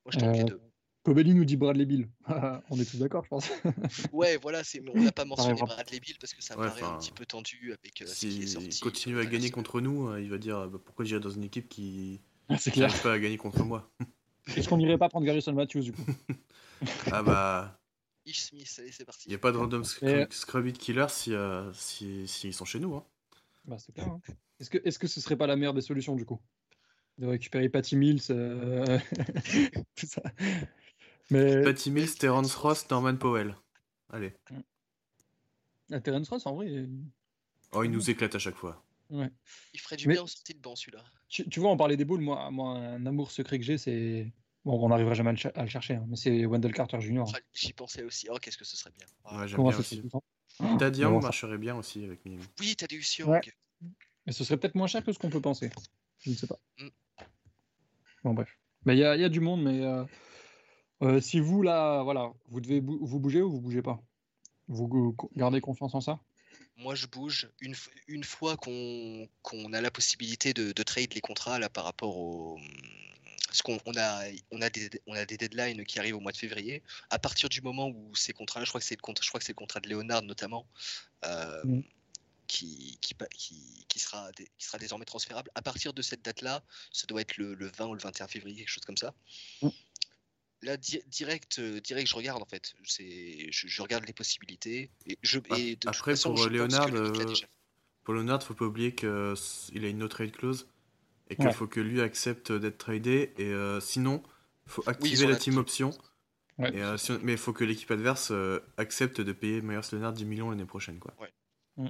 Moi, 0.05 0.11
je 0.13 0.19
tente 0.19 0.35
les 0.35 0.41
Euh, 0.41 0.45
deux. 0.45 0.61
Kobeli 1.03 1.33
nous 1.33 1.45
dit 1.45 1.57
Bradley 1.57 1.85
Bill. 1.85 2.09
On 2.69 2.79
est 2.79 2.85
tous 2.89 2.97
d'accord, 2.97 3.23
je 3.23 3.29
pense. 3.29 3.49
Ouais, 4.13 4.37
voilà, 4.37 4.63
c'est, 4.63 4.81
on 4.87 5.01
n'a 5.01 5.11
pas 5.11 5.25
mentionné. 5.25 5.59
Bradley 5.61 5.99
Bill 5.99 6.17
parce 6.19 6.33
que 6.33 6.43
ça 6.43 6.57
Ouais, 6.57 6.67
paraît 6.67 6.83
un 6.83 6.97
petit 6.99 7.11
peu 7.11 7.25
tendu 7.25 7.73
avec 7.73 8.01
euh, 8.01 8.05
ce 8.07 8.19
qui 8.27 8.43
est 8.43 8.47
sorti. 8.47 8.71
S'il 8.71 8.83
continue 8.83 9.15
euh, 9.17 9.21
à 9.21 9.25
gagner 9.25 9.49
contre 9.51 9.81
nous, 9.81 10.09
euh, 10.09 10.21
il 10.21 10.29
va 10.29 10.37
dire 10.37 10.67
bah, 10.69 10.79
pourquoi 10.83 11.05
j'irai 11.05 11.19
dans 11.19 11.29
une 11.31 11.43
équipe 11.43 11.69
qui 11.69 12.21
clair. 12.71 12.87
n'arrive 12.87 13.01
pas 13.01 13.13
à 13.13 13.19
gagner 13.19 13.37
contre 13.37 13.63
moi? 13.63 13.91
Est-ce 14.55 14.67
qu'on 14.69 14.77
n'irait 14.77 14.97
pas 14.97 15.09
prendre 15.09 15.25
Garrison 15.25 15.53
Matthews 15.53 15.81
du 15.81 15.93
coup? 15.93 16.03
Ah 17.11 17.21
bah, 17.21 17.80
Ish 18.25 18.41
Smith, 18.43 18.75
allez, 18.79 18.91
c'est 18.91 19.05
parti. 19.05 19.27
il 19.27 19.29
n'y 19.29 19.35
a 19.35 19.39
pas 19.39 19.51
de 19.51 19.57
random 19.57 19.83
scrub 19.83 20.67
it 20.67 20.77
killer 20.77 21.07
si, 21.09 21.33
euh, 21.33 21.71
si, 21.73 22.27
sont 22.53 22.65
chez 22.65 22.79
nous. 22.79 22.95
Hein. 22.95 23.05
Bah, 23.65 23.77
c'est 23.79 23.91
clair. 23.93 24.07
hein. 24.07 24.21
Est-ce 24.59 24.69
que, 24.69 24.77
est-ce 24.85 24.99
que 24.99 25.07
ce 25.07 25.19
serait 25.19 25.35
pas 25.37 25.47
la 25.47 25.55
meilleure 25.55 25.73
des 25.73 25.81
solutions 25.81 26.15
du 26.15 26.25
coup? 26.25 26.39
De 27.17 27.27
récupérer 27.27 27.67
Patty 27.69 27.95
Mills, 27.95 28.21
euh, 28.29 28.99
tout 29.95 30.05
ça. 30.07 30.21
Mais 31.29 31.63
Patty 31.63 31.89
Mills, 31.91 32.15
Terrence 32.15 32.53
Ross, 32.55 32.87
Norman 32.89 33.15
Powell. 33.17 33.55
Allez. 34.09 34.33
ah, 35.91 35.99
Terrence 35.99 36.29
Ross, 36.29 36.45
en 36.45 36.55
vrai, 36.55 36.67
il- 36.71 36.89
Oh, 37.73 37.83
il 37.83 37.91
nous 37.91 38.09
éclate 38.09 38.35
à 38.35 38.39
chaque 38.39 38.55
fois. 38.55 38.83
ouais. 39.09 39.31
Il 39.73 39.79
ferait 39.79 39.95
du 39.95 40.07
Mais- 40.07 40.15
bien 40.15 40.23
en 40.23 40.27
sortie 40.27 40.53
de 40.53 40.59
banc 40.59 40.75
celui-là. 40.75 41.03
Tu, 41.29 41.47
tu 41.49 41.59
vois, 41.61 41.71
on 41.71 41.77
parlait 41.77 41.95
des 41.97 42.03
boules. 42.05 42.19
Moi, 42.21 42.51
moi, 42.51 42.77
un 42.77 43.05
amour 43.05 43.31
secret 43.31 43.57
que 43.59 43.63
j'ai, 43.65 43.77
c'est. 43.77 44.31
Bon, 44.63 44.79
on 44.85 44.89
n'arrivera 44.89 45.13
jamais 45.15 45.29
à 45.29 45.33
le, 45.33 45.37
cher- 45.39 45.51
à 45.55 45.63
le 45.63 45.69
chercher, 45.69 45.95
hein, 45.95 46.05
mais 46.07 46.15
c'est 46.15 46.45
Wendell 46.45 46.73
Carter 46.73 47.01
Jr. 47.01 47.23
Ah, 47.33 47.37
J'y 47.53 47.73
pensais 47.73 48.03
aussi. 48.03 48.27
Oh, 48.29 48.37
qu'est-ce 48.39 48.57
que 48.57 48.65
ce 48.65 48.77
serait 48.77 48.91
bien. 48.91 49.07
Ah. 49.25 49.39
Ouais, 49.39 49.47
j'aime 49.47 49.63
bien 49.63 49.77
aussi. 49.77 49.95
fait 49.95 50.01
tout 50.01 50.21
le 50.59 50.65
temps 50.67 50.77
Tad 50.77 50.95
Young 50.97 51.13
Bon, 51.13 51.21
ça- 51.21 51.27
marcherait 51.27 51.57
bien 51.57 51.75
aussi 51.75 52.03
avec 52.03 52.23
Miami. 52.25 52.43
Oui, 52.59 52.75
t'as 52.75 52.85
des 52.87 52.99
Young. 53.17 53.29
Ouais. 53.29 53.41
Mais 54.27 54.33
ce 54.33 54.43
serait 54.43 54.57
peut-être 54.57 54.75
moins 54.75 54.85
cher 54.87 55.03
que 55.03 55.11
ce 55.11 55.17
qu'on 55.17 55.31
peut 55.31 55.41
penser. 55.41 55.71
Je 56.19 56.29
ne 56.29 56.35
sais 56.35 56.45
pas. 56.45 56.59
Mm. 56.79 56.87
Bon, 58.23 58.33
bref. 58.35 58.55
Mais 58.85 58.95
il 58.95 58.99
y, 58.99 59.03
a- 59.03 59.15
il 59.15 59.21
y 59.21 59.25
a 59.25 59.29
du 59.29 59.39
monde, 59.39 59.63
mais 59.63 59.83
euh, 59.83 60.03
euh, 61.01 61.19
si 61.21 61.39
vous, 61.39 61.63
là, 61.63 62.03
voilà, 62.03 62.31
vous 62.49 62.61
devez 62.61 62.81
bou- 62.81 62.99
vous 63.01 63.19
bouger 63.19 63.41
ou 63.41 63.49
vous 63.49 63.61
bougez 63.61 63.81
pas? 63.81 63.99
Vous 64.67 65.15
gardez 65.35 65.59
confiance 65.59 65.95
en 65.95 66.01
ça? 66.01 66.19
Moi, 66.77 66.93
je 66.95 67.07
bouge. 67.07 67.49
Une, 67.61 67.75
une 68.07 68.23
fois 68.23 68.57
qu'on 68.57 69.27
qu'on 69.41 69.73
a 69.73 69.81
la 69.81 69.91
possibilité 69.91 70.53
de, 70.53 70.71
de 70.71 70.83
trade 70.83 71.13
les 71.13 71.21
contrats 71.21 71.57
là, 71.59 71.69
par 71.69 71.83
rapport 71.85 72.17
au. 72.17 72.59
Parce 73.51 73.61
qu'on 73.63 73.77
on 73.85 73.93
a, 73.97 74.23
on, 74.51 74.61
a 74.61 74.69
des, 74.69 74.89
on 75.07 75.13
a 75.13 75.25
des 75.25 75.35
deadlines 75.35 75.83
qui 75.83 75.99
arrivent 75.99 76.15
au 76.15 76.21
mois 76.21 76.31
de 76.31 76.37
février. 76.37 76.81
À 77.09 77.19
partir 77.19 77.49
du 77.49 77.61
moment 77.61 77.89
où 77.89 78.15
ces 78.15 78.31
contrats, 78.31 78.63
je 78.63 78.69
crois 78.69 78.79
que 78.79 78.87
c'est 78.87 78.95
le, 78.95 79.01
contrat- 79.01 79.21
je 79.23 79.27
crois 79.27 79.39
que 79.41 79.45
c'est 79.45 79.51
le 79.51 79.57
contrat 79.57 79.81
de 79.81 79.89
Léonard 79.89 80.21
notamment, 80.21 80.65
euh, 81.25 81.61
Mm. 81.65 81.81
qui, 82.47 82.97
qui, 83.01 83.13
qui, 83.37 83.85
qui, 83.89 83.99
sera, 83.99 84.31
qui 84.31 84.65
sera 84.65 84.77
désormais 84.77 85.03
transférable. 85.03 85.51
À 85.55 85.61
partir 85.61 85.91
de 85.93 86.01
cette 86.01 86.23
date-là, 86.23 86.63
ça 86.93 87.07
doit 87.07 87.19
être 87.19 87.35
le, 87.35 87.55
20 87.77 87.87
ou 87.87 87.93
le 87.93 87.99
21 87.99 88.27
février, 88.29 88.59
quelque 88.59 88.69
chose 88.69 88.85
comme 88.85 88.95
ça. 88.97 89.13
Mm. 89.61 89.67
Là, 90.61 90.77
direct, 90.77 91.59
direct, 91.59 92.07
je 92.07 92.15
regarde 92.15 92.41
en 92.41 92.45
fait. 92.45 92.73
Je, 92.83 93.49
je 93.51 93.81
regarde 93.81 94.05
les 94.05 94.13
possibilités. 94.13 94.91
Et 95.07 95.17
je, 95.23 95.39
ah, 95.49 95.59
et 95.59 95.77
Après, 95.87 96.15
pour 96.15 96.47
Léonard, 96.47 96.87
pour 98.03 98.13
Leonard, 98.13 98.41
faut 98.43 98.53
pas 98.53 98.65
oublier 98.65 98.95
qu'il 98.95 99.09
a 99.09 99.87
une 99.89 99.97
no 99.97 100.07
trade 100.07 100.31
clause 100.31 100.67
et 101.31 101.35
qu'il 101.35 101.53
faut 101.53 101.67
que 101.67 101.79
lui 101.79 102.01
accepte 102.01 102.51
d'être 102.51 102.77
tradé. 102.77 103.33
Et 103.37 103.45
euh, 103.45 103.79
sinon, 103.79 104.21
il 104.65 104.71
faut 104.71 104.83
activer 104.87 105.27
la 105.27 105.37
team 105.37 105.57
option. 105.57 105.91
Et, 106.59 106.83
euh, 106.83 106.97
mais 107.23 107.31
il 107.31 107.37
faut 107.37 107.53
que 107.53 107.63
l'équipe 107.63 107.89
adverse 107.89 108.29
euh, 108.31 108.59
accepte 108.77 109.19
de 109.19 109.31
payer 109.31 109.61
Myers 109.61 109.79
Leonard 109.93 110.13
10 110.13 110.25
millions 110.25 110.49
l'année 110.51 110.65
prochaine. 110.65 110.99
Quoi. 110.99 111.15
Mm. 111.77 111.87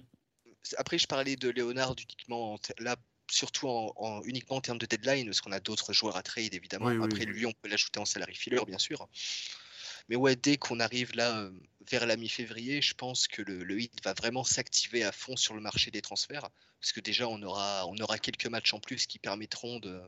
Après, 0.77 0.97
je 0.97 1.07
parlais 1.07 1.35
de 1.35 1.49
Leonard 1.49 1.95
uniquement 1.97 2.57
là, 2.77 2.95
surtout 3.29 3.67
en, 3.67 4.21
uniquement 4.23 4.57
en 4.57 4.61
termes 4.61 4.77
de 4.77 4.85
deadline, 4.85 5.25
parce 5.25 5.41
qu'on 5.41 5.51
a 5.51 5.59
d'autres 5.59 5.91
joueurs 5.91 6.15
à 6.15 6.23
trade 6.23 6.53
évidemment. 6.53 6.87
Après, 7.03 7.25
lui, 7.25 7.45
on 7.45 7.51
peut 7.51 7.67
l'ajouter 7.67 7.99
en 7.99 8.05
salary 8.05 8.35
filler, 8.35 8.63
bien 8.65 8.77
sûr. 8.77 9.09
Mais 10.07 10.15
ouais, 10.15 10.35
dès 10.35 10.57
qu'on 10.57 10.79
arrive 10.79 11.15
là 11.15 11.49
vers 11.89 12.05
la 12.05 12.15
mi-février, 12.15 12.81
je 12.81 12.93
pense 12.93 13.27
que 13.27 13.41
le, 13.41 13.63
le 13.63 13.81
hit 13.81 14.03
va 14.03 14.13
vraiment 14.13 14.43
s'activer 14.43 15.03
à 15.03 15.11
fond 15.11 15.35
sur 15.35 15.55
le 15.55 15.61
marché 15.61 15.89
des 15.89 16.01
transferts. 16.01 16.49
Parce 16.82 16.91
que 16.91 16.99
déjà, 16.99 17.27
on 17.27 17.41
aura, 17.43 17.86
on 17.88 17.95
aura 17.97 18.17
quelques 18.17 18.47
matchs 18.47 18.73
en 18.73 18.79
plus 18.79 19.05
qui 19.05 19.19
permettront 19.19 19.79
de, 19.79 20.01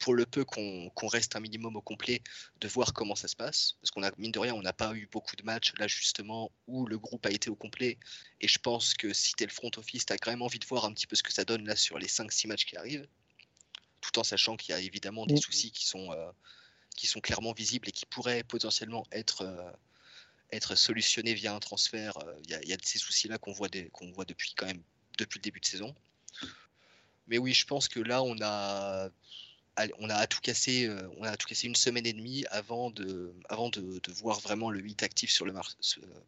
pour 0.00 0.14
le 0.14 0.26
peu 0.26 0.44
qu'on 0.44 0.90
reste 1.08 1.36
un 1.36 1.40
minimum 1.40 1.76
au 1.76 1.82
complet, 1.82 2.22
de 2.60 2.68
voir 2.68 2.92
comment 2.94 3.14
ça 3.14 3.28
se 3.28 3.36
passe. 3.36 3.76
Parce 3.80 3.90
qu'on 3.90 4.02
a, 4.02 4.10
mine 4.16 4.32
de 4.32 4.38
rien, 4.38 4.54
on 4.54 4.62
n'a 4.62 4.72
pas 4.72 4.94
eu 4.94 5.06
beaucoup 5.12 5.36
de 5.36 5.44
matchs 5.44 5.74
là 5.78 5.86
justement 5.86 6.50
où 6.66 6.86
le 6.86 6.98
groupe 6.98 7.24
a 7.26 7.30
été 7.30 7.50
au 7.50 7.54
complet. 7.54 7.98
Et 8.40 8.48
je 8.48 8.58
pense 8.58 8.94
que 8.94 9.12
si 9.12 9.34
tu 9.34 9.44
es 9.44 9.46
le 9.46 9.52
front 9.52 9.70
office, 9.76 10.06
tu 10.06 10.12
as 10.12 10.18
quand 10.18 10.30
même 10.30 10.42
envie 10.42 10.58
de 10.58 10.66
voir 10.66 10.86
un 10.86 10.92
petit 10.92 11.06
peu 11.06 11.16
ce 11.16 11.22
que 11.22 11.32
ça 11.32 11.44
donne 11.44 11.66
là 11.66 11.76
sur 11.76 11.98
les 11.98 12.08
5-6 12.08 12.48
matchs 12.48 12.64
qui 12.64 12.76
arrivent. 12.76 13.06
Tout 14.00 14.18
en 14.18 14.24
sachant 14.24 14.56
qu'il 14.56 14.74
y 14.74 14.78
a 14.78 14.80
évidemment 14.80 15.26
des 15.26 15.36
soucis 15.36 15.70
qui 15.70 15.86
sont, 15.86 16.10
euh, 16.12 16.30
qui 16.96 17.06
sont 17.06 17.20
clairement 17.20 17.52
visibles 17.52 17.90
et 17.90 17.92
qui 17.92 18.06
pourraient 18.06 18.42
potentiellement 18.42 19.04
être, 19.12 19.42
euh, 19.42 19.70
être 20.50 20.76
solutionnés 20.76 21.34
via 21.34 21.54
un 21.54 21.60
transfert. 21.60 22.16
Euh, 22.24 22.34
il 22.44 22.68
y, 22.68 22.72
a, 22.72 22.76
ces 22.82 22.98
soucis-là 22.98 23.36
qu'on 23.36 23.52
voit, 23.52 23.68
qu'on 23.92 24.10
voit 24.12 24.24
depuis 24.24 24.54
quand 24.56 24.66
même 24.66 24.82
depuis 25.20 25.38
le 25.38 25.42
début 25.42 25.60
de 25.60 25.66
saison. 25.66 25.94
Mais 27.28 27.38
oui, 27.38 27.52
je 27.52 27.64
pense 27.66 27.88
que 27.88 28.00
là, 28.00 28.22
on 28.22 28.36
a, 28.42 29.08
on 29.98 30.10
a 30.10 30.14
à 30.14 30.26
tout 30.26 30.40
cassé, 30.40 30.86
euh, 30.86 31.08
on 31.18 31.22
a 31.22 31.36
tout 31.36 31.46
cassé 31.46 31.68
une 31.68 31.76
semaine 31.76 32.06
et 32.06 32.12
demie 32.12 32.44
avant 32.50 32.90
de, 32.90 33.32
avant 33.48 33.68
de, 33.70 34.00
voir 34.20 34.40
vraiment 34.40 34.70
le 34.70 34.80
8 34.80 35.02
actif 35.04 35.30
sur 35.30 35.46
le 35.46 35.54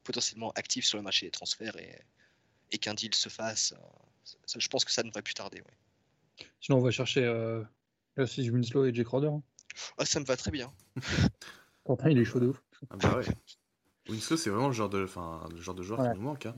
potentiellement 0.04 0.52
actif 0.52 0.84
sur 0.84 0.98
le 0.98 1.02
marché 1.02 1.26
des 1.26 1.32
transferts 1.32 1.76
et, 1.76 1.98
et 2.70 2.78
qu'un 2.78 2.94
deal 2.94 3.14
se 3.14 3.28
fasse. 3.28 3.74
je 4.56 4.68
pense 4.68 4.84
que 4.84 4.92
ça 4.92 5.02
ne 5.02 5.08
devrait 5.08 5.22
plus 5.22 5.34
tarder. 5.34 5.62
Sinon, 6.60 6.78
on 6.78 6.82
va 6.82 6.90
chercher 6.90 7.24
euh, 7.24 7.62
Winslow 8.16 8.86
et 8.86 8.94
Jake 8.94 9.06
Crowder. 9.06 9.28
Hein. 9.28 9.42
Ah, 9.98 10.04
ça 10.04 10.20
me 10.20 10.24
va 10.24 10.36
très 10.36 10.50
bien. 10.50 10.72
Quentin, 11.84 12.10
il 12.10 12.18
est 12.18 12.24
chaud 12.24 12.40
de 12.40 12.48
ouf. 12.48 12.62
Ah 12.90 12.96
bah 12.96 13.18
ouais. 13.18 13.24
Winslow, 14.08 14.36
c'est 14.36 14.50
vraiment 14.50 14.68
le 14.68 14.74
genre 14.74 14.88
de, 14.88 14.98
le 14.98 15.60
genre 15.60 15.74
de 15.74 15.82
joueur 15.82 15.98
qui 15.98 16.18
nous 16.18 16.24
manque. 16.24 16.46
Hein. 16.46 16.56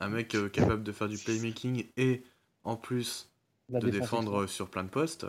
Un 0.00 0.08
mec 0.08 0.34
euh, 0.34 0.48
capable 0.48 0.82
de 0.82 0.92
faire 0.92 1.08
du 1.08 1.18
playmaking 1.18 1.86
et 1.96 2.22
en 2.64 2.76
plus 2.76 3.30
de 3.68 3.88
défendre 3.88 4.46
sur 4.46 4.68
plein 4.68 4.84
de 4.84 4.90
postes. 4.90 5.26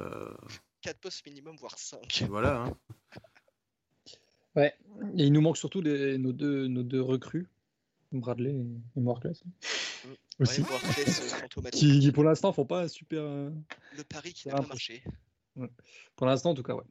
4 0.82 0.96
euh. 0.96 1.00
postes 1.02 1.26
minimum, 1.26 1.56
voire 1.58 1.78
5. 1.78 2.26
Voilà. 2.30 2.64
Hein. 2.64 2.78
Ouais, 4.56 4.74
et 5.18 5.24
il 5.24 5.32
nous 5.32 5.42
manque 5.42 5.58
surtout 5.58 5.82
nos, 5.82 6.34
deux, 6.34 6.68
nos 6.68 6.84
deux 6.84 7.02
recrues, 7.02 7.48
Bradley 8.12 8.56
et 8.96 9.00
Moirclass. 9.00 9.44
Mm. 9.44 10.10
Aussi. 10.40 10.62
Euh, 10.62 11.70
qui, 11.72 12.12
pour 12.12 12.24
l'instant 12.24 12.54
font 12.54 12.66
pas 12.66 12.84
un 12.84 12.88
super. 12.88 13.24
Le 13.24 14.04
pari 14.08 14.34
qui 14.34 14.50
n'a 14.50 14.56
pas 14.56 14.68
marché. 14.68 15.04
Pour 16.16 16.28
l'instant, 16.28 16.52
en 16.52 16.54
tout 16.54 16.64
cas, 16.64 16.76
ouais. 16.76 16.84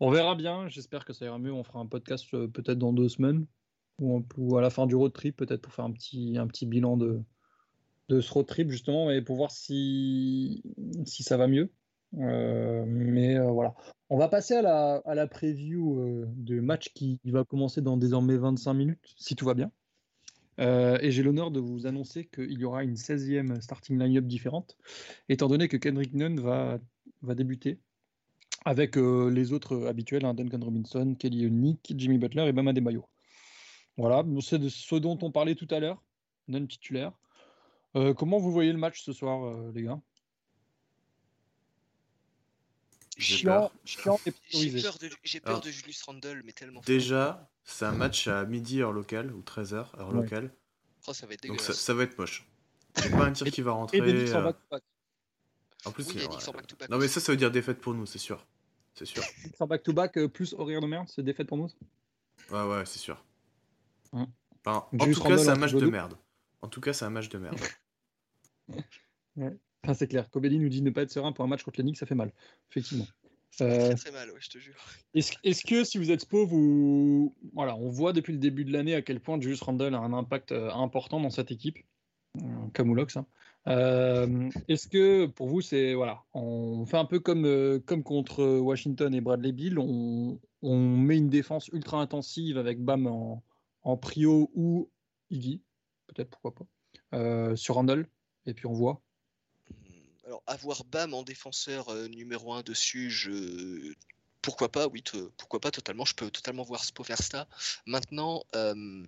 On 0.00 0.10
verra 0.10 0.34
bien. 0.34 0.68
J'espère 0.68 1.04
que 1.04 1.12
ça 1.12 1.24
ira 1.24 1.38
mieux. 1.38 1.52
On 1.52 1.64
fera 1.64 1.78
un 1.78 1.86
podcast 1.86 2.30
peut-être 2.30 2.78
dans 2.78 2.92
deux 2.92 3.08
semaines 3.08 3.46
ou, 4.02 4.56
à 4.56 4.60
la 4.60 4.70
fin 4.70 4.86
du 4.86 4.94
road 4.94 5.12
trip, 5.12 5.36
peut-être 5.36 5.62
pour 5.62 5.72
faire 5.72 5.84
un 5.84 5.92
petit, 5.92 6.36
un 6.38 6.46
petit 6.46 6.66
bilan 6.66 6.96
de, 6.96 7.22
de 8.08 8.20
ce 8.20 8.32
road 8.32 8.46
trip, 8.46 8.70
justement, 8.70 9.10
et 9.10 9.22
pour 9.22 9.36
voir 9.36 9.50
si, 9.50 10.62
si 11.04 11.22
ça 11.22 11.36
va 11.36 11.46
mieux. 11.46 11.70
Euh, 12.18 12.84
mais 12.86 13.36
euh, 13.36 13.50
voilà. 13.50 13.74
On 14.10 14.18
va 14.18 14.28
passer 14.28 14.54
à 14.54 14.62
la, 14.62 14.96
à 15.04 15.14
la 15.14 15.26
preview 15.26 16.00
euh, 16.00 16.26
de 16.36 16.60
match 16.60 16.92
qui 16.94 17.18
va 17.24 17.44
commencer 17.44 17.80
dans 17.80 17.96
désormais 17.96 18.36
25 18.36 18.74
minutes, 18.74 19.14
si 19.16 19.34
tout 19.34 19.46
va 19.46 19.54
bien. 19.54 19.70
et 20.58 21.10
j'ai 21.10 21.22
l'honneur 21.22 21.50
de 21.50 21.60
vous 21.60 21.86
annoncer 21.86 22.26
qu'il 22.26 22.58
y 22.58 22.64
aura 22.64 22.84
une 22.84 22.94
16e 22.94 23.60
starting 23.60 23.98
line-up 23.98 24.26
différente, 24.26 24.76
étant 25.28 25.48
donné 25.48 25.68
que 25.68 25.76
Kendrick 25.76 26.12
Nunn 26.14 26.38
va, 26.40 26.78
va 27.22 27.34
débuter 27.34 27.80
avec 28.64 28.96
les 28.96 29.52
autres 29.52 29.86
habituels, 29.86 30.24
hein, 30.24 30.34
Duncan 30.34 30.60
Robinson, 30.62 31.16
Kelly 31.18 31.42
Unique, 31.42 31.94
Jimmy 31.96 32.18
Butler 32.18 32.46
et 32.46 32.52
Bama 32.52 32.72
Debayo. 32.72 33.08
Voilà, 33.96 34.24
c'est 34.40 34.58
de 34.58 34.68
ce 34.68 34.94
dont 34.96 35.18
on 35.22 35.30
parlait 35.30 35.54
tout 35.54 35.68
à 35.70 35.78
l'heure, 35.78 36.02
non 36.48 36.66
titulaire. 36.66 37.12
Euh, 37.94 38.14
comment 38.14 38.38
vous 38.38 38.50
voyez 38.50 38.72
le 38.72 38.78
match 38.78 39.02
ce 39.02 39.12
soir, 39.12 39.44
euh, 39.44 39.70
les 39.74 39.82
gars? 39.82 40.00
J'ai 43.18 43.44
peur. 43.44 43.70
J'ai 43.84 45.40
peur, 45.40 45.60
de, 45.60 45.70
Julius 45.70 46.02
Randle, 46.02 46.42
mais 46.44 46.52
tellement. 46.52 46.80
Déjà, 46.86 47.50
c'est 47.64 47.84
un 47.84 47.92
match 47.92 48.26
à 48.26 48.44
midi 48.46 48.80
heure 48.80 48.92
locale 48.92 49.32
ou 49.32 49.42
13h 49.42 49.98
heure 50.00 50.12
locale. 50.12 50.54
Oh, 51.06 51.12
ça 51.12 51.26
va 51.26 51.34
être 51.34 51.46
Donc 51.46 51.60
ça, 51.60 51.94
va 51.94 52.04
être 52.04 52.18
moche. 52.18 52.46
Il 53.04 53.10
pas 53.10 53.26
un 53.26 53.32
tir 53.32 53.50
qui 53.50 53.62
va 53.62 53.72
rentrer. 53.72 53.98
Et 53.98 54.34
euh... 54.34 54.52
En 55.84 55.90
plus, 55.90 56.06
non 56.88 56.98
mais 56.98 57.08
ça, 57.08 57.20
ça 57.20 57.32
veut 57.32 57.38
dire 57.38 57.50
défaite 57.50 57.80
pour 57.80 57.92
nous, 57.92 58.06
c'est 58.06 58.18
sûr. 58.18 58.46
C'est 58.94 59.06
sûr. 59.06 59.22
Sans 59.58 59.66
back-to-back 59.66 60.16
euh, 60.18 60.28
plus 60.28 60.54
horaire 60.54 60.80
de 60.80 60.86
merde, 60.86 61.08
c'est 61.08 61.22
défaite 61.22 61.48
pour 61.48 61.56
nous? 61.56 61.68
Ouais, 62.50 62.64
ouais, 62.64 62.86
c'est 62.86 62.98
sûr. 62.98 63.22
Hein. 64.12 64.26
en 64.66 64.80
tout 64.90 65.22
cas, 65.22 65.38
c'est 65.38 65.48
un 65.48 65.56
match 65.56 65.74
de 65.74 65.86
merde. 65.86 66.14
En 66.62 66.68
tout 66.68 66.80
cas, 66.80 66.92
c'est 66.92 67.04
un 67.04 67.10
match 67.10 67.28
de 67.28 67.38
merde. 67.38 67.58
c'est 69.94 70.08
clair. 70.08 70.30
Kobeli 70.30 70.58
nous 70.58 70.68
dit 70.68 70.82
ne 70.82 70.90
pas 70.90 71.02
être 71.02 71.10
serein 71.10 71.32
pour 71.32 71.44
un 71.44 71.48
match 71.48 71.64
contre 71.64 71.78
les 71.78 71.84
Knicks, 71.84 71.98
ça 71.98 72.06
fait 72.06 72.14
mal. 72.14 72.32
Effectivement. 72.70 73.06
Ça 73.50 73.68
fait 73.68 73.78
très, 73.78 73.94
très 73.96 74.10
mal, 74.12 74.30
je 74.38 74.48
te 74.48 74.58
jure. 74.58 74.74
Est-ce, 75.12 75.64
que 75.64 75.84
si 75.84 75.98
vous 75.98 76.10
êtes 76.10 76.22
Spo, 76.22 76.46
vous. 76.46 77.34
Voilà, 77.52 77.76
on 77.76 77.90
voit 77.90 78.12
depuis 78.12 78.32
le 78.32 78.38
début 78.38 78.64
de 78.64 78.72
l'année 78.72 78.94
à 78.94 79.02
quel 79.02 79.20
point 79.20 79.38
Julius 79.40 79.60
Randle 79.60 79.94
a 79.94 79.98
un 79.98 80.12
impact 80.14 80.52
euh, 80.52 80.70
important 80.70 81.20
dans 81.20 81.30
cette 81.30 81.50
équipe. 81.50 81.78
Camoulox. 82.72 83.16
Euh, 83.16 83.20
hein. 83.20 83.26
Euh, 83.68 84.50
est-ce 84.68 84.88
que 84.88 85.26
pour 85.26 85.48
vous, 85.48 85.60
c'est. 85.60 85.92
Voilà, 85.92 86.22
on 86.32 86.86
fait 86.86 86.96
un 86.96 87.04
peu 87.04 87.20
comme, 87.20 87.80
comme 87.84 88.02
contre 88.02 88.42
Washington 88.58 89.14
et 89.14 89.20
Bradley 89.20 89.52
Bill, 89.52 89.78
on, 89.78 90.40
on 90.62 90.78
met 90.78 91.18
une 91.18 91.28
défense 91.28 91.68
ultra 91.68 92.00
intensive 92.00 92.56
avec 92.56 92.80
Bam 92.82 93.06
en, 93.06 93.42
en 93.82 93.96
prio 93.96 94.50
ou 94.54 94.90
Iggy, 95.30 95.62
peut-être 96.06 96.30
pourquoi 96.30 96.54
pas, 96.54 96.66
euh, 97.14 97.56
sur 97.56 97.74
Randall, 97.74 98.08
et 98.46 98.54
puis 98.54 98.66
on 98.66 98.72
voit. 98.72 99.02
Hmm, 99.70 100.26
alors 100.26 100.42
avoir 100.46 100.84
Bam 100.84 101.14
en 101.14 101.22
défenseur 101.22 101.88
euh, 101.88 102.08
numéro 102.08 102.52
1 102.52 102.62
dessus, 102.62 103.96
pourquoi 104.42 104.70
pas, 104.70 104.88
oui, 104.88 105.02
pourquoi 105.36 105.60
pas 105.60 105.70
totalement. 105.70 106.04
Je 106.04 106.14
peux 106.14 106.30
totalement 106.30 106.64
voir 106.64 106.84
Spo 106.84 107.04
faire 107.04 107.22
ça. 107.22 107.46
Maintenant, 107.86 108.42
euh, 108.56 109.04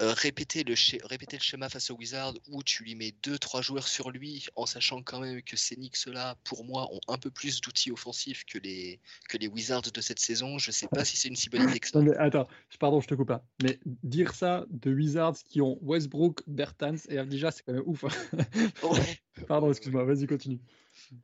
euh, 0.00 0.12
répéter, 0.12 0.64
le 0.64 0.74
répéter 1.06 1.36
le 1.36 1.42
schéma 1.42 1.68
face 1.68 1.90
au 1.90 1.96
Wizard 1.96 2.34
où 2.48 2.62
tu 2.62 2.84
lui 2.84 2.94
mets 2.94 3.14
2-3 3.22 3.62
joueurs 3.62 3.86
sur 3.86 4.10
lui 4.10 4.46
en 4.56 4.64
sachant 4.64 5.02
quand 5.02 5.20
même 5.20 5.42
que 5.42 5.56
ces 5.56 5.76
Knicks-là, 5.76 6.36
pour 6.44 6.64
moi, 6.64 6.88
ont 6.92 7.00
un 7.08 7.18
peu 7.18 7.30
plus 7.30 7.60
d'outils 7.60 7.90
offensifs 7.90 8.44
que 8.44 8.58
les, 8.58 9.00
que 9.28 9.36
les 9.36 9.48
Wizards 9.48 9.92
de 9.92 10.00
cette 10.00 10.18
saison. 10.18 10.58
Je 10.58 10.70
sais 10.70 10.88
pas 10.88 11.04
si 11.04 11.16
c'est 11.16 11.28
une 11.28 11.36
si 11.36 11.50
bonne 11.50 11.68
idée 11.68 11.80
que 11.80 11.88
ça. 11.88 12.00
attends, 12.18 12.48
pardon, 12.78 13.00
je 13.00 13.08
te 13.08 13.14
coupe 13.14 13.30
là. 13.30 13.44
Mais 13.62 13.78
dire 13.84 14.34
ça 14.34 14.64
de 14.70 14.92
Wizards 14.92 15.36
qui 15.48 15.60
ont 15.60 15.78
Westbrook, 15.82 16.42
Bertans 16.46 16.96
et 17.08 17.18
Avdija, 17.18 17.50
c'est 17.50 17.62
quand 17.64 17.74
même 17.74 17.82
ouf. 17.86 18.04
Hein. 18.04 18.44
pardon, 19.48 19.70
excuse-moi, 19.70 20.04
vas-y, 20.04 20.26
continue. 20.26 20.60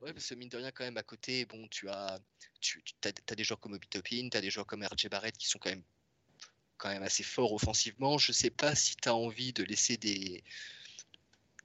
Ouais, 0.01 0.13
parce 0.13 0.27
que 0.27 0.35
mine 0.35 0.49
de 0.49 0.57
rien, 0.57 0.71
quand 0.71 0.83
même, 0.83 0.97
à 0.97 1.03
côté, 1.03 1.45
bon, 1.45 1.67
tu 1.69 1.89
as, 1.89 2.19
tu, 2.59 2.83
as, 3.05 3.35
des 3.35 3.43
joueurs 3.43 3.59
comme 3.59 3.73
Obi 3.73 3.87
Topin, 3.87 4.29
tu 4.29 4.37
as 4.37 4.41
des 4.41 4.49
joueurs 4.49 4.65
comme 4.65 4.83
RJ 4.83 5.09
Barrett 5.09 5.37
qui 5.37 5.47
sont 5.47 5.59
quand 5.59 5.69
même 5.69 5.83
quand 6.77 6.89
même 6.89 7.03
assez 7.03 7.23
fort 7.23 7.53
offensivement. 7.53 8.17
Je 8.17 8.31
ne 8.31 8.35
sais 8.35 8.49
pas 8.49 8.75
si 8.75 8.95
tu 8.95 9.09
as 9.09 9.15
envie 9.15 9.53
de 9.53 9.63
laisser 9.63 9.97
des 9.97 10.43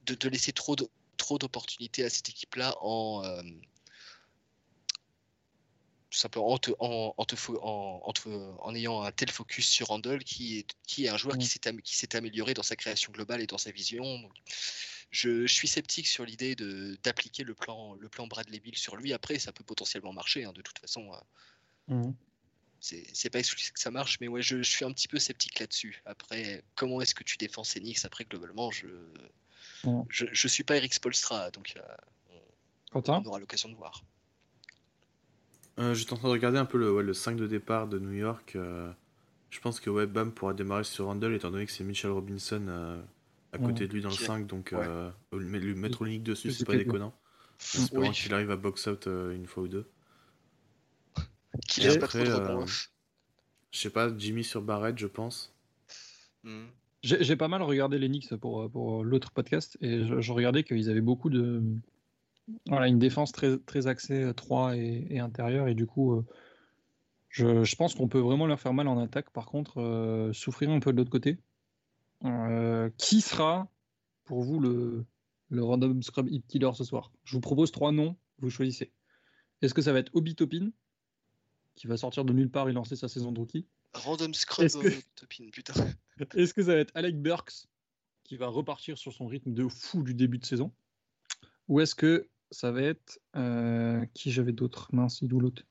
de, 0.05 0.15
de 0.15 0.29
laisser 0.29 0.51
trop 0.51 0.75
de, 0.75 0.87
trop 1.17 1.37
d'opportunités 1.37 2.03
à 2.03 2.09
cette 2.09 2.29
équipe-là 2.29 2.75
en 2.81 3.23
euh, 3.23 3.41
simplement 6.11 6.51
en, 6.51 6.57
te, 6.57 6.71
en, 6.79 7.15
en, 7.17 8.13
en, 8.59 8.75
ayant 8.75 9.01
un 9.01 9.11
tel 9.11 9.31
focus 9.31 9.67
sur 9.67 9.87
Randall 9.87 10.23
qui 10.23 10.59
est, 10.59 10.67
qui 10.85 11.05
est 11.05 11.09
un 11.09 11.17
joueur 11.17 11.37
qui 11.37 11.47
s'est 11.47 12.15
amélioré 12.15 12.53
dans 12.53 12.63
sa 12.63 12.75
création 12.75 13.11
globale 13.11 13.41
et 13.41 13.47
dans 13.47 13.57
sa 13.57 13.71
vision. 13.71 14.05
je, 15.11 15.47
je, 15.47 15.53
suis 15.53 15.67
sceptique 15.67 16.07
sur 16.07 16.25
l'idée 16.25 16.55
d'appliquer 17.03 17.43
le 17.43 17.55
plan, 17.55 17.95
le 17.95 18.09
plan 18.09 18.27
Bradley 18.27 18.59
Bill 18.59 18.77
sur 18.77 18.95
lui. 18.95 19.13
Après, 19.13 19.39
ça 19.39 19.51
peut 19.51 19.63
potentiellement 19.63 20.13
marcher, 20.13 20.43
hein, 20.43 20.53
de 20.53 20.61
toute 20.61 20.79
façon. 20.79 21.11
Euh. 21.13 21.95
Mmh 21.95 22.13
c'est 22.83 23.29
pas 23.29 23.39
exclusif 23.39 23.71
que 23.71 23.79
ça 23.79 23.91
marche, 23.91 24.17
mais 24.19 24.27
ouais, 24.27 24.41
je, 24.41 24.61
suis 24.61 24.83
un 24.83 24.91
petit 24.91 25.07
peu 25.07 25.17
sceptique 25.17 25.57
là-dessus. 25.59 26.01
Après, 26.05 26.63
comment 26.75 26.99
est-ce 26.99 27.15
que 27.15 27.23
tu 27.23 27.37
défends 27.37 27.63
Enix 27.77 28.03
Après, 28.03 28.25
globalement, 28.25 28.71
je 28.71 28.87
Bon. 29.85 30.05
Je, 30.09 30.25
je 30.31 30.47
suis 30.47 30.63
pas 30.63 30.75
Eric 30.77 30.93
Spolstra, 30.93 31.49
donc 31.51 31.73
euh, 31.77 31.81
Quentin? 32.91 33.21
on 33.23 33.27
aura 33.27 33.39
l'occasion 33.39 33.69
de 33.69 33.75
voir. 33.75 34.03
Euh, 35.79 35.93
J'étais 35.93 36.13
en 36.13 36.17
train 36.17 36.27
de 36.27 36.33
regarder 36.33 36.57
un 36.57 36.65
peu 36.65 36.77
le, 36.77 36.91
ouais, 36.93 37.03
le 37.03 37.13
5 37.13 37.35
de 37.37 37.47
départ 37.47 37.87
de 37.87 37.99
New 37.99 38.11
York. 38.13 38.55
euh, 38.55 38.91
je 39.49 39.59
pense 39.59 39.79
que 39.79 39.89
ouais, 39.89 40.05
Bam 40.05 40.31
pourra 40.33 40.53
démarrer 40.53 40.83
sur 40.83 41.05
Randall 41.05 41.33
étant 41.35 41.51
donné 41.51 41.65
que 41.65 41.71
c'est 41.71 41.83
Mitchell 41.83 42.11
Robinson 42.11 42.65
euh, 42.67 43.01
à 43.51 43.57
côté 43.57 43.81
Ouais. 43.83 43.87
de 43.87 43.93
lui 43.93 44.01
dans 44.01 44.09
le 44.09 44.15
Qui 44.15 44.23
est- 44.23 44.27
5. 44.27 44.47
Donc 44.47 44.69
Ouais. 44.73 44.79
euh, 44.81 45.09
lui 45.33 45.73
mettre 45.75 46.01
Olinik 46.01 46.23
dessus, 46.23 46.49
Plus 46.49 46.53
c'est 46.57 46.65
pas 46.65 46.75
déconnant. 46.75 47.13
Espérons 47.59 48.07
Oui. 48.09 48.11
qu'il 48.11 48.33
arrive 48.33 48.51
à 48.51 48.55
box 48.57 48.87
out 48.87 49.07
euh, 49.07 49.33
une 49.35 49.47
fois 49.47 49.63
ou 49.63 49.67
deux. 49.67 49.89
Qui 51.67 51.81
laisse 51.81 51.97
pas 51.97 52.07
trop 52.07 52.19
de 52.19 52.25
euh, 52.25 52.65
Je 53.71 53.79
sais 53.79 53.89
pas, 53.89 54.15
Jimmy 54.17 54.43
sur 54.43 54.61
Barrett, 54.61 54.97
je 54.97 55.07
pense. 55.07 55.53
Hmm. 56.43 56.65
J'ai 57.03 57.35
pas 57.35 57.49
mal 57.49 57.61
regardé 57.61 57.99
les 57.99 58.07
Knicks 58.07 58.33
pour, 58.35 58.69
pour 58.71 59.03
l'autre 59.03 59.31
podcast 59.31 59.77
et 59.81 60.05
je, 60.05 60.21
je 60.21 60.31
regardais 60.31 60.63
qu'ils 60.63 60.89
avaient 60.89 61.01
beaucoup 61.01 61.29
de. 61.29 61.61
Voilà, 62.67 62.87
une 62.87 62.99
défense 62.99 63.31
très, 63.31 63.57
très 63.57 63.87
axée 63.87 64.31
3 64.35 64.77
et, 64.77 65.07
et 65.09 65.19
intérieur 65.19 65.67
et 65.67 65.75
du 65.75 65.85
coup, 65.85 66.13
euh, 66.13 66.25
je, 67.33 67.63
je 67.63 67.75
pense 67.75 67.95
qu'on 67.95 68.07
peut 68.07 68.19
vraiment 68.19 68.45
leur 68.45 68.59
faire 68.59 68.73
mal 68.73 68.87
en 68.87 68.99
attaque. 68.99 69.31
Par 69.31 69.47
contre, 69.47 69.81
euh, 69.81 70.31
souffrir 70.33 70.69
un 70.69 70.79
peu 70.79 70.93
de 70.93 70.97
l'autre 70.97 71.09
côté. 71.09 71.39
Euh, 72.25 72.89
qui 72.97 73.19
sera 73.19 73.67
pour 74.23 74.43
vous 74.43 74.59
le, 74.59 75.03
le 75.49 75.63
random 75.63 76.01
scrub 76.03 76.29
hit 76.29 76.45
killer 76.47 76.71
ce 76.73 76.83
soir? 76.83 77.11
Je 77.25 77.33
vous 77.33 77.41
propose 77.41 77.71
trois 77.71 77.91
noms, 77.91 78.15
vous 78.39 78.49
choisissez. 78.49 78.91
Est-ce 79.61 79.73
que 79.73 79.81
ça 79.81 79.91
va 79.91 79.99
être 79.99 80.11
Obi 80.13 80.35
Topin 80.35 80.69
qui 81.75 81.87
va 81.87 81.97
sortir 81.97 82.25
de 82.25 82.33
nulle 82.33 82.49
part 82.49 82.69
et 82.69 82.73
lancer 82.73 82.95
sa 82.95 83.07
saison 83.07 83.31
de 83.31 83.39
rookie 83.39 83.67
Random 83.93 84.33
scrub 84.33 84.65
Est-ce 84.65 84.77
que- 84.77 85.01
Topin, 85.15 85.49
putain. 85.51 85.73
Est-ce 86.35 86.53
que 86.53 86.63
ça 86.63 86.73
va 86.73 86.79
être 86.79 86.91
Alec 86.95 87.21
Burks 87.21 87.67
qui 88.23 88.37
va 88.37 88.47
repartir 88.47 88.97
sur 88.97 89.13
son 89.13 89.27
rythme 89.27 89.53
de 89.53 89.67
fou 89.67 90.03
du 90.03 90.13
début 90.13 90.37
de 90.39 90.45
saison? 90.45 90.71
Ou 91.67 91.79
est-ce 91.81 91.95
que 91.95 92.27
ça 92.51 92.71
va 92.71 92.81
être. 92.81 93.19
euh, 93.35 94.05
qui 94.13 94.31
j'avais 94.31 94.51
d'autres 94.51 94.93
Mince, 94.93 95.19
il 95.21 95.33
où 95.33 95.39
l'autre? 95.39 95.63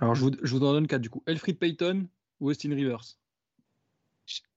Alors 0.00 0.14
je 0.14 0.22
vous, 0.22 0.30
je 0.42 0.54
vous 0.56 0.64
en 0.64 0.72
donne 0.72 0.86
quatre 0.86 1.02
du 1.02 1.10
coup. 1.10 1.22
Elfried 1.26 1.58
Payton 1.58 2.08
ou 2.40 2.50
Austin 2.50 2.74
Rivers? 2.74 3.18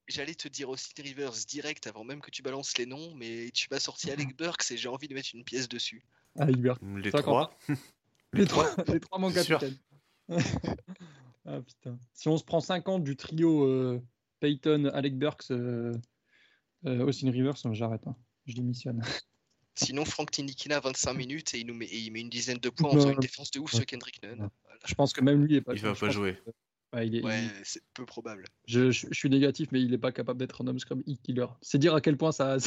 J'allais 0.08 0.36
te 0.36 0.48
dire 0.50 0.70
Austin 0.70 1.04
Rivers 1.04 1.32
direct 1.48 1.88
avant 1.88 2.04
même 2.04 2.20
que 2.22 2.30
tu 2.30 2.42
balances 2.42 2.78
les 2.78 2.86
noms, 2.86 3.14
mais 3.16 3.50
tu 3.54 3.68
m'as 3.72 3.80
sorti 3.80 4.12
Alec 4.12 4.36
Burks 4.38 4.70
et 4.72 4.78
j'ai 4.78 4.90
envie 4.90 5.08
de 5.08 5.14
mettre 5.14 5.30
une 5.34 5.44
pièce 5.46 5.70
dessus. 5.70 6.06
Alec 6.38 6.58
Burks. 6.58 6.82
Les 6.98 7.12
trois. 7.12 7.58
Les 8.34 8.48
trois, 8.48 8.68
les 8.88 9.00
trois 9.00 9.20
mon 9.20 9.32
capitaine. 9.32 9.78
ah 11.46 11.62
putain. 11.62 11.98
Si 12.14 12.28
on 12.28 12.38
se 12.38 12.44
prend 12.44 12.60
50 12.62 13.04
du 13.04 13.16
trio 13.16 13.64
euh, 13.66 14.02
Payton, 14.40 14.86
Alec 14.94 15.18
Burks, 15.18 15.52
euh, 15.52 15.94
euh, 16.86 17.06
Austin 17.06 17.32
Rivers, 17.32 17.56
j'arrête. 17.72 18.06
hein. 18.08 18.16
Je 18.46 18.54
démissionne. 18.56 19.02
Sinon, 19.76 20.06
Frank 20.06 20.30
Tinikina 20.30 20.80
25 20.80 21.14
minutes 21.14 21.54
et 21.56 21.60
il 21.60 21.68
nous 21.68 21.74
met, 21.74 21.86
et 21.86 21.98
il 21.98 22.12
met 22.12 22.22
une 22.22 22.30
dizaine 22.30 22.60
de 22.60 22.70
points 22.70 22.90
en 22.90 22.94
faisant 22.94 23.12
une 23.12 23.20
défense 23.20 23.50
de 23.52 23.60
ouf 23.60 23.74
Ouais. 23.74 23.78
sur 23.80 23.86
Kendrick 23.88 24.22
Nunn. 24.22 24.36
Voilà. 24.38 24.80
Je 24.86 24.94
pense 24.94 25.14
que 25.14 25.22
même 25.22 25.44
lui 25.44 25.56
est 25.56 25.62
pas. 25.62 25.74
Il 25.74 25.82
va 25.82 25.96
pas 25.96 26.10
jouer. 26.12 26.38
que- 26.46 26.52
ouais, 26.98 27.08
il 27.08 27.16
est- 27.16 27.20
il- 27.20 27.26
Ouais, 27.26 27.42
c'est 27.64 27.82
peu 27.96 28.06
probable. 28.06 28.46
Je, 28.68 28.92
je- 28.92 29.08
je 29.10 29.14
suis 29.16 29.30
négatif, 29.32 29.70
mais 29.72 29.82
il 29.82 29.90
n'est 29.90 29.98
pas 29.98 30.12
capable 30.12 30.38
d'être 30.40 30.52
random 30.58 30.78
scrum 30.78 31.02
hit 31.08 31.20
killer. 31.24 31.48
C'est 31.64 31.80
dire 31.80 31.96
à 31.96 32.02
quel 32.02 32.18
point 32.18 32.32
sa, 32.32 32.60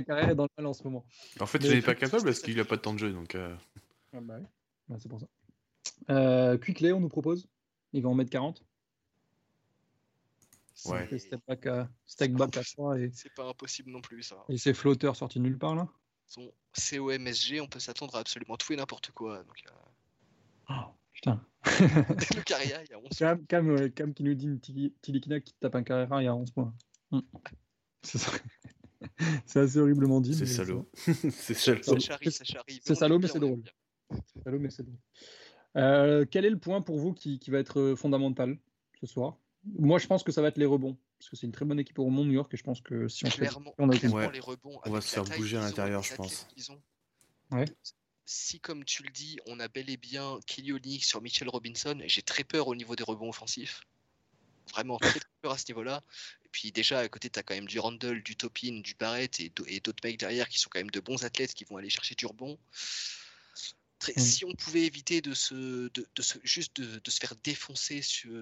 carrière 0.00 0.30
est 0.30 0.34
dans 0.34 0.44
le 0.44 0.48
mal 0.58 0.66
en 0.66 0.72
ce 0.72 0.82
moment. 0.82 1.04
En 1.38 1.46
fait, 1.46 1.58
Mais- 1.62 1.68
il 1.68 1.74
n'est 1.76 1.82
pas 1.82 1.94
capable 1.94 2.24
parce 2.24 2.40
qu'il 2.40 2.58
a 2.58 2.64
pas 2.64 2.76
de 2.76 2.80
temps 2.80 2.94
de 2.94 2.98
jeu. 2.98 3.12
Donc, 3.12 3.34
euh, 3.36 3.54
Ah 4.12 4.20
bah 4.20 4.34
oui. 4.40 4.46
Ouais, 4.88 4.96
c'est 5.00 5.08
pour 5.08 5.20
ça. 5.20 5.26
Euh, 6.10 6.58
Quickley, 6.58 6.92
on 6.92 7.00
nous 7.00 7.08
propose. 7.08 7.48
Il 7.92 8.02
va 8.02 8.08
en 8.08 8.14
mettre 8.14 8.30
40. 8.30 8.64
Ouais. 10.86 11.18
Step 11.18 11.40
back 11.46 11.66
à, 11.66 11.88
step 12.04 12.32
back 12.32 12.56
à 12.56 12.62
3 12.64 12.98
et, 12.98 13.10
C'est 13.14 13.32
pas 13.34 13.48
impossible 13.48 13.90
non 13.90 14.00
plus, 14.00 14.22
ça. 14.24 14.44
et 14.48 14.58
ses 14.58 14.74
flotteurs 14.74 15.16
sortis 15.16 15.38
de 15.38 15.44
nulle 15.44 15.56
part 15.58 15.74
là. 15.76 15.88
Son 16.26 16.50
COMSG, 16.72 17.60
on 17.60 17.68
peut 17.68 17.78
s'attendre 17.78 18.16
à 18.16 18.18
absolument 18.18 18.56
tout 18.56 18.72
et 18.72 18.76
n'importe 18.76 19.12
quoi. 19.12 19.44
Donc, 19.44 19.62
euh, 19.66 19.70
Oh, 20.70 20.90
putain. 21.12 21.44
le 21.64 22.42
Caria, 22.42 22.82
il 22.82 22.90
y 22.90 22.94
a 22.94 22.98
11 22.98 23.08
Cam, 23.16 23.46
Cam, 23.46 23.68
ouais, 23.70 23.90
Cam 23.90 24.12
qui 24.12 24.24
nous 24.24 24.34
dit 24.34 24.46
une 24.46 24.58
Tili- 24.58 24.92
Tilikina 25.00 25.40
qui 25.40 25.52
te 25.52 25.58
tape 25.60 25.74
un 25.76 25.82
carrera 25.82 26.22
il 26.22 26.24
y 26.24 26.28
a 26.28 26.34
11 26.34 26.50
points. 26.50 26.74
Hmm. 27.10 27.20
C'est 28.02 28.18
ça. 28.18 28.32
C'est 29.46 29.60
assez 29.60 29.78
horriblement 29.78 30.20
dit. 30.20 30.34
c'est 30.34 30.46
salaud. 30.46 30.88
c'est 30.94 31.12
salaud. 31.54 31.82
C'est 31.82 32.10
mais 33.18 33.28
c'est 33.28 33.38
drôle. 33.38 33.62
salaud, 34.42 34.58
mais 34.58 34.70
c'est 34.70 34.82
drôle. 34.82 34.98
Euh, 35.76 36.24
quel 36.30 36.44
est 36.44 36.50
le 36.50 36.58
point 36.58 36.80
pour 36.82 36.98
vous 36.98 37.12
qui, 37.12 37.38
qui 37.38 37.50
va 37.50 37.58
être 37.58 37.80
euh, 37.80 37.96
fondamental 37.96 38.56
ce 39.00 39.06
soir? 39.06 39.36
Moi, 39.78 39.98
je 39.98 40.06
pense 40.06 40.22
que 40.22 40.32
ça 40.32 40.42
va 40.42 40.48
être 40.48 40.58
les 40.58 40.66
rebonds. 40.66 40.96
Parce 41.18 41.30
que 41.30 41.36
c'est 41.36 41.46
une 41.46 41.52
très 41.52 41.64
bonne 41.64 41.78
équipe 41.78 41.98
au 41.98 42.04
rebond 42.04 42.24
New 42.24 42.32
York 42.32 42.52
et 42.52 42.56
je 42.56 42.62
pense 42.62 42.80
que 42.80 43.08
si 43.08 43.24
on 43.24 43.30
fait 43.30 43.38
Clairement, 43.38 43.74
on 43.78 43.88
a 43.88 43.96
clairement, 43.96 44.18
Ouais. 44.18 44.32
les 44.32 44.40
rebonds. 44.40 44.78
On 44.84 44.90
va 44.90 45.00
se 45.00 45.08
faire 45.08 45.24
bouger 45.24 45.56
à 45.56 45.60
l'intérieur, 45.62 46.02
je 46.02 46.14
pense. 46.14 46.46
Ouais. 47.50 47.64
Si, 48.26 48.60
comme 48.60 48.84
tu 48.84 49.02
le 49.02 49.10
dis, 49.10 49.38
on 49.46 49.58
a 49.60 49.68
bel 49.68 49.88
et 49.90 49.96
bien 49.96 50.38
Kelly 50.46 50.72
Olynyk 50.72 51.04
sur 51.04 51.22
Mitchell 51.22 51.48
Robinson, 51.48 51.98
j'ai 52.06 52.22
très 52.22 52.44
peur 52.44 52.68
au 52.68 52.74
niveau 52.74 52.94
des 52.96 53.04
rebonds 53.04 53.28
offensifs. 53.30 53.82
Vraiment 54.70 54.98
très, 54.98 55.20
très 55.20 55.28
peur 55.42 55.52
à 55.52 55.58
ce 55.58 55.64
niveau-là. 55.68 56.02
Et 56.44 56.48
puis 56.50 56.72
déjà, 56.72 57.00
à 57.00 57.08
côté, 57.08 57.30
tu 57.30 57.38
as 57.38 57.42
quand 57.42 57.54
même 57.54 57.66
du 57.66 57.78
Randall, 57.78 58.22
du 58.22 58.36
Topin, 58.36 58.80
du 58.80 58.94
Barrett 58.94 59.40
et 59.40 59.50
d'autres 59.80 60.00
mecs 60.04 60.18
derrière 60.18 60.48
qui 60.48 60.58
sont 60.58 60.68
quand 60.70 60.80
même 60.80 60.90
de 60.90 61.00
bons 61.00 61.24
athlètes 61.24 61.54
qui 61.54 61.64
vont 61.64 61.76
aller 61.76 61.90
chercher 61.90 62.14
du 62.14 62.26
rebond. 62.26 62.58
Mm. 64.12 64.20
Si 64.20 64.44
on 64.44 64.52
pouvait 64.54 64.82
éviter 64.82 65.20
de 65.20 65.34
se, 65.34 65.54
de, 65.54 66.06
de 66.14 66.22
se- 66.22 66.38
juste 66.42 66.80
de, 66.80 66.98
de 66.98 67.10
se 67.10 67.18
faire 67.18 67.34
défoncer 67.42 68.02
sur, 68.02 68.32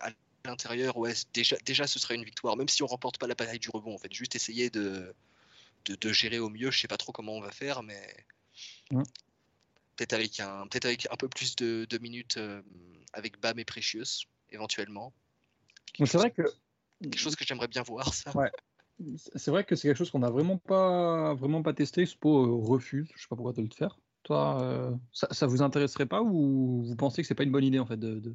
à 0.00 0.10
l'intérieur, 0.44 0.96
ouais, 0.96 1.12
déjà, 1.32 1.56
déjà 1.64 1.86
ce 1.86 1.98
serait 1.98 2.14
une 2.14 2.24
victoire. 2.24 2.56
Même 2.56 2.68
si 2.68 2.82
on 2.82 2.86
remporte 2.86 3.18
pas 3.18 3.26
la 3.26 3.34
bataille 3.34 3.58
du 3.58 3.70
rebond, 3.70 3.94
en 3.94 3.98
fait, 3.98 4.12
juste 4.12 4.34
essayer 4.36 4.70
de, 4.70 5.14
de, 5.84 5.94
de 5.94 6.12
gérer 6.12 6.38
au 6.38 6.48
mieux. 6.48 6.70
Je 6.70 6.80
sais 6.80 6.88
pas 6.88 6.96
trop 6.98 7.12
comment 7.12 7.36
on 7.36 7.40
va 7.40 7.52
faire, 7.52 7.82
mais 7.82 8.00
Mm. 8.90 9.02
peut-être 9.96 10.12
avec 10.12 10.38
un, 10.40 10.66
peut-être 10.66 10.84
avec 10.84 11.06
un 11.10 11.16
peu 11.16 11.28
plus 11.28 11.56
de, 11.56 11.86
de 11.88 11.98
minutes 11.98 12.36
euh, 12.36 12.60
avec 13.12 13.40
Bam 13.40 13.58
et 13.58 13.64
Precious, 13.64 14.26
éventuellement. 14.50 15.12
C'est 15.98 16.14
vrai 16.18 16.30
que 16.30 16.42
Quelque 17.02 17.18
chose 17.18 17.34
que 17.36 17.44
j'aimerais 17.44 17.68
bien 17.68 17.82
voir, 17.82 18.14
ça. 18.14 18.36
Ouais. 18.36 18.50
c'est 19.16 19.50
vrai 19.50 19.64
que 19.64 19.74
c'est 19.74 19.88
quelque 19.88 19.96
chose 19.96 20.10
qu'on 20.10 20.20
n'a 20.20 20.30
vraiment 20.30 20.56
pas 20.58 21.34
vraiment 21.34 21.62
pas 21.62 21.74
testé. 21.74 22.06
Spo 22.06 22.46
euh, 22.46 22.64
refuse. 22.64 23.08
Je 23.16 23.22
sais 23.22 23.28
pas 23.28 23.34
pourquoi 23.36 23.52
de 23.52 23.62
le 23.62 23.68
faire. 23.74 23.98
Toi, 24.24 24.62
euh, 24.62 24.94
ça, 25.12 25.28
ça 25.32 25.46
vous 25.46 25.62
intéresserait 25.62 26.06
pas 26.06 26.22
ou 26.22 26.82
vous 26.84 26.96
pensez 26.96 27.22
que 27.22 27.28
c'est 27.28 27.34
pas 27.34 27.42
une 27.42 27.52
bonne 27.52 27.64
idée 27.64 27.78
en 27.78 27.86
fait 27.86 27.96
de, 27.96 28.20
de, 28.20 28.34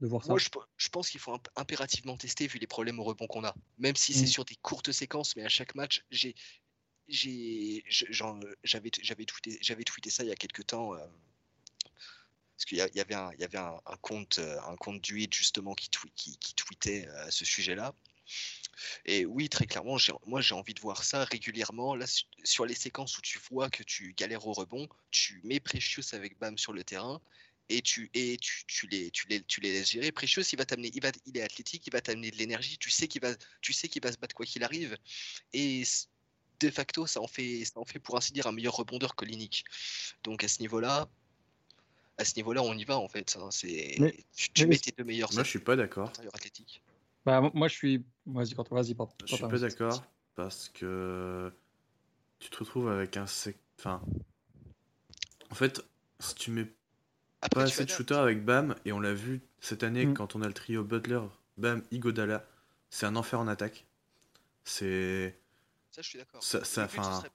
de 0.00 0.06
voir 0.06 0.22
ça? 0.22 0.30
Moi, 0.30 0.38
je, 0.38 0.48
pe- 0.48 0.58
je 0.76 0.88
pense 0.88 1.10
qu'il 1.10 1.20
faut 1.20 1.32
imp- 1.32 1.48
impérativement 1.56 2.16
tester 2.16 2.46
vu 2.46 2.58
les 2.58 2.66
problèmes 2.66 2.98
au 2.98 3.04
rebond 3.04 3.26
qu'on 3.26 3.44
a. 3.44 3.54
Même 3.78 3.96
si 3.96 4.12
c'est 4.12 4.24
Mm. 4.24 4.26
sur 4.26 4.44
des 4.44 4.56
courtes 4.56 4.90
séquences, 4.92 5.36
mais 5.36 5.44
à 5.44 5.48
chaque 5.48 5.74
match, 5.74 6.04
j'ai, 6.10 6.34
j'avais, 7.08 8.90
tweeté, 8.90 9.58
tweeté 9.84 10.10
ça 10.10 10.24
il 10.24 10.28
y 10.28 10.32
a 10.32 10.36
quelques 10.36 10.66
temps. 10.66 10.94
euh, 10.94 10.98
parce 12.56 12.64
qu'il 12.64 12.78
y, 12.78 13.00
avait 13.00 13.14
un, 13.14 13.30
il 13.34 13.40
y 13.40 13.44
avait 13.44 13.58
un, 13.58 13.76
un 13.86 13.96
compte, 13.98 14.40
euh, 14.40 14.58
un 14.66 14.74
compte 14.74 15.00
du 15.00 15.20
hit 15.20 15.32
justement 15.32 15.74
qui, 15.74 15.88
qui, 16.16 16.36
qui 16.38 16.54
tweetait 16.54 17.06
à 17.06 17.30
ce 17.30 17.44
sujet-là. 17.44 17.94
Et 19.06 19.24
oui, 19.26 19.48
très 19.48 19.66
clairement, 19.66 19.96
moi 20.26 20.40
j'ai 20.40 20.54
envie 20.54 20.74
de 20.74 20.80
voir 20.80 21.04
ça 21.04 21.24
régulièrement. 21.24 21.94
Là, 21.94 22.06
su- 22.06 22.24
sur 22.44 22.66
les 22.66 22.74
séquences 22.74 23.16
où 23.18 23.20
tu 23.22 23.38
vois 23.50 23.70
que 23.70 23.82
tu 23.82 24.12
galères 24.16 24.46
au 24.46 24.52
rebond, 24.52 24.88
tu 25.10 25.40
mets 25.44 25.60
Precious 25.60 26.02
avec 26.14 26.38
Bam 26.38 26.56
sur 26.58 26.72
le 26.72 26.84
terrain 26.84 27.20
et 27.68 27.82
tu 27.82 28.10
et 28.14 28.36
tu, 28.38 28.64
tu 28.66 28.86
les 28.86 29.10
tu 29.10 29.26
les 29.28 29.42
tu 29.42 29.60
les 29.60 29.72
laisses 29.72 29.90
gérer. 29.90 30.10
Precious, 30.12 30.42
il 30.52 30.56
va 30.56 30.64
t'amener, 30.64 30.90
il 30.94 31.02
va 31.02 31.10
il 31.26 31.36
est 31.36 31.42
athlétique, 31.42 31.86
il 31.86 31.92
va 31.92 32.00
t'amener 32.00 32.30
de 32.30 32.36
l'énergie. 32.36 32.78
Tu 32.78 32.90
sais 32.90 33.08
qu'il 33.08 33.20
va 33.22 33.34
tu 33.60 33.72
sais 33.72 33.88
qu'il 33.88 34.02
va 34.02 34.10
se 34.12 34.18
battre 34.18 34.34
quoi 34.34 34.46
qu'il 34.46 34.62
arrive. 34.64 34.96
Et 35.52 35.82
de 36.60 36.70
facto, 36.70 37.06
ça 37.06 37.20
en 37.20 37.28
fait 37.28 37.64
ça 37.64 37.78
en 37.80 37.84
fait 37.84 37.98
pour 37.98 38.16
ainsi 38.16 38.32
dire 38.32 38.46
un 38.46 38.52
meilleur 38.52 38.74
rebondeur 38.76 39.14
que 39.16 39.24
Linick. 39.24 39.64
Donc 40.24 40.44
à 40.44 40.48
ce 40.48 40.60
niveau-là. 40.60 41.08
À 42.20 42.24
ce 42.24 42.34
niveau-là, 42.34 42.62
on 42.64 42.74
y 42.76 42.82
va 42.82 42.98
en 42.98 43.06
fait. 43.06 43.36
hein. 43.40 43.48
C'est 43.52 43.94
tu, 44.34 44.48
tu 44.50 44.62
mais- 44.62 44.70
mets 44.70 44.78
tes 44.78 44.90
deux 44.90 45.04
meilleurs 45.04 45.32
Moi, 45.32 45.44
je 45.44 45.50
suis 45.50 45.60
pas 45.60 45.76
d'accord. 45.76 46.12
Bah, 47.28 47.42
mo- 47.42 47.50
moi 47.52 47.68
je 47.68 47.74
suis. 47.74 48.06
Vas-y, 48.24 48.54
quand 48.54 48.72
vas-y, 48.72 48.94
pardon. 48.94 49.12
Je 49.26 49.34
suis 49.34 49.46
pas 49.46 49.58
d'accord 49.58 50.02
parce 50.34 50.70
que 50.70 51.52
tu 52.38 52.48
te 52.48 52.56
retrouves 52.56 52.88
avec 52.88 53.18
un 53.18 53.26
sec... 53.26 53.58
Enfin, 53.78 54.00
en 55.50 55.54
fait, 55.54 55.84
si 56.20 56.34
tu 56.36 56.50
mets 56.50 56.72
Après, 57.42 57.64
pas 57.64 57.66
tu 57.66 57.74
assez 57.74 57.84
de 57.84 57.90
shooters 57.90 58.18
avec 58.18 58.46
Bam, 58.46 58.74
et 58.86 58.92
on 58.92 59.00
l'a 59.00 59.12
vu 59.12 59.42
cette 59.60 59.82
année 59.82 60.06
Mm. 60.06 60.14
quand 60.14 60.36
on 60.36 60.42
a 60.42 60.46
le 60.46 60.54
trio 60.54 60.84
Butler, 60.84 61.20
Bam, 61.58 61.82
Igodala, 61.90 62.46
c'est 62.88 63.04
un 63.04 63.14
enfer 63.14 63.38
en 63.38 63.46
attaque. 63.46 63.84
C'est. 64.64 65.38
Ça, 65.90 66.00
je 66.00 66.08
suis 66.08 66.18
d'accord. 66.18 66.42
Ça, 66.42 66.64
ça, 66.64 66.82
le, 66.82 66.88
but, 66.88 67.04
serait... 67.04 67.30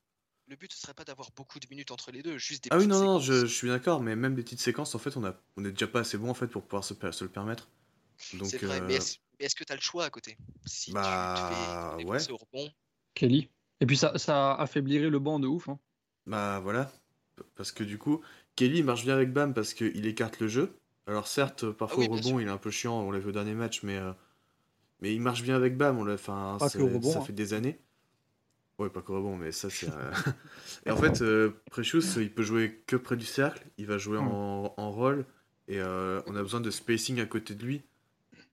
le 0.47 0.55
but, 0.55 0.73
ce 0.73 0.79
serait 0.79 0.93
pas 0.95 1.03
d'avoir 1.03 1.29
beaucoup 1.35 1.59
de 1.59 1.67
minutes 1.69 1.91
entre 1.91 2.11
les 2.11 2.23
deux, 2.23 2.39
juste 2.39 2.63
des 2.63 2.69
Ah 2.71 2.77
oui, 2.79 2.87
non, 2.87 2.99
non, 2.99 3.19
je, 3.19 3.45
je 3.45 3.53
suis 3.53 3.67
d'accord, 3.67 4.01
mais 4.01 4.15
même 4.15 4.33
des 4.33 4.41
petites 4.41 4.61
séquences, 4.61 4.95
en 4.95 4.99
fait, 4.99 5.17
on, 5.17 5.23
a, 5.23 5.35
on 5.55 5.65
est 5.65 5.71
déjà 5.71 5.87
pas 5.87 5.99
assez 5.99 6.17
bon 6.17 6.29
en 6.31 6.33
fait 6.33 6.47
pour 6.47 6.63
pouvoir 6.63 6.83
se, 6.83 6.95
le 6.95 7.29
permettre. 7.29 7.67
Donc, 8.33 8.47
C'est 8.47 8.63
vrai, 8.63 8.81
euh, 8.81 8.87
mais 8.87 8.99
mais 9.43 9.47
est-ce 9.47 9.55
que 9.55 9.63
tu 9.63 9.73
as 9.73 9.75
le 9.75 9.81
choix 9.81 10.05
à 10.05 10.09
côté? 10.09 10.37
Si 10.65 10.91
Bah, 10.93 11.01
tu 11.97 11.99
te 11.99 12.01
fais 12.01 12.05
ouais. 12.07 12.17
défoncer 12.17 12.31
au 12.31 12.37
rebond, 12.37 12.71
Kelly. 13.13 13.49
Et 13.81 13.85
puis 13.85 13.97
ça, 13.97 14.17
ça 14.17 14.53
affaiblirait 14.53 15.09
le 15.09 15.19
banc 15.19 15.39
de 15.39 15.47
ouf. 15.47 15.67
hein. 15.67 15.79
Bah 16.25 16.61
voilà, 16.61 16.89
parce 17.55 17.71
que 17.73 17.83
du 17.83 17.97
coup, 17.97 18.21
Kelly 18.55 18.81
marche 18.83 19.03
bien 19.03 19.15
avec 19.15 19.33
Bam 19.33 19.53
parce 19.53 19.73
qu'il 19.73 20.05
écarte 20.05 20.39
le 20.39 20.47
jeu. 20.47 20.73
Alors 21.05 21.27
certes, 21.27 21.69
parfois 21.71 22.05
Ah 22.05 22.07
oui, 22.07 22.07
au 22.07 22.15
rebond, 22.15 22.29
sûr. 22.29 22.41
il 22.41 22.47
est 22.47 22.51
un 22.51 22.57
peu 22.57 22.71
chiant, 22.71 23.01
on 23.01 23.11
l'a 23.11 23.19
vu 23.19 23.29
au 23.29 23.31
dernier 23.33 23.53
match, 23.55 23.83
mais, 23.83 23.97
euh, 23.97 24.13
mais 25.01 25.13
il 25.13 25.21
marche 25.21 25.43
bien 25.43 25.55
avec 25.55 25.75
Bam, 25.77 25.97
on 25.99 26.05
l'a, 26.05 26.13
enfin, 26.13 26.57
au 26.79 26.87
rebond, 26.87 27.11
ça 27.11 27.19
hein. 27.19 27.21
fait 27.21 27.33
des 27.33 27.53
années. 27.53 27.79
Ouais, 28.79 28.89
pas 28.89 29.01
qu'au 29.01 29.17
rebond, 29.17 29.35
mais 29.35 29.51
ça 29.51 29.69
c'est. 29.69 29.89
euh, 29.89 30.11
et 30.85 30.91
en 30.91 30.97
fait, 30.97 31.21
euh, 31.21 31.51
Precious, 31.71 32.17
il 32.17 32.33
peut 32.33 32.43
jouer 32.43 32.83
que 32.87 32.95
près 32.95 33.17
du 33.17 33.25
cercle, 33.25 33.67
il 33.77 33.85
va 33.85 33.97
jouer 33.97 34.17
en, 34.17 34.73
en 34.77 34.91
rôle, 34.91 35.25
et 35.67 35.79
euh, 35.79 36.21
on 36.27 36.35
a 36.35 36.41
besoin 36.41 36.61
de 36.61 36.71
spacing 36.71 37.19
à 37.19 37.25
côté 37.25 37.53
de 37.55 37.65
lui. 37.65 37.83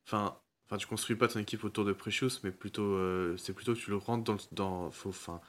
Enfin, 0.06 0.38
enfin 0.70 0.76
tu 0.78 0.86
construis 0.86 1.16
pas 1.16 1.26
ton 1.26 1.40
équipe 1.40 1.64
autour 1.64 1.84
de 1.84 1.92
Precious, 1.92 2.30
mais 2.44 2.52
plutôt, 2.52 2.94
euh, 2.94 3.36
c'est 3.36 3.52
plutôt 3.52 3.74
que 3.74 3.78
tu 3.80 3.90
le 3.90 3.96
rentres 3.96 4.22
dans. 4.24 4.34
le- 4.34 4.38
dans 4.52 4.90
faut, 4.92 5.08
enfin, 5.08 5.40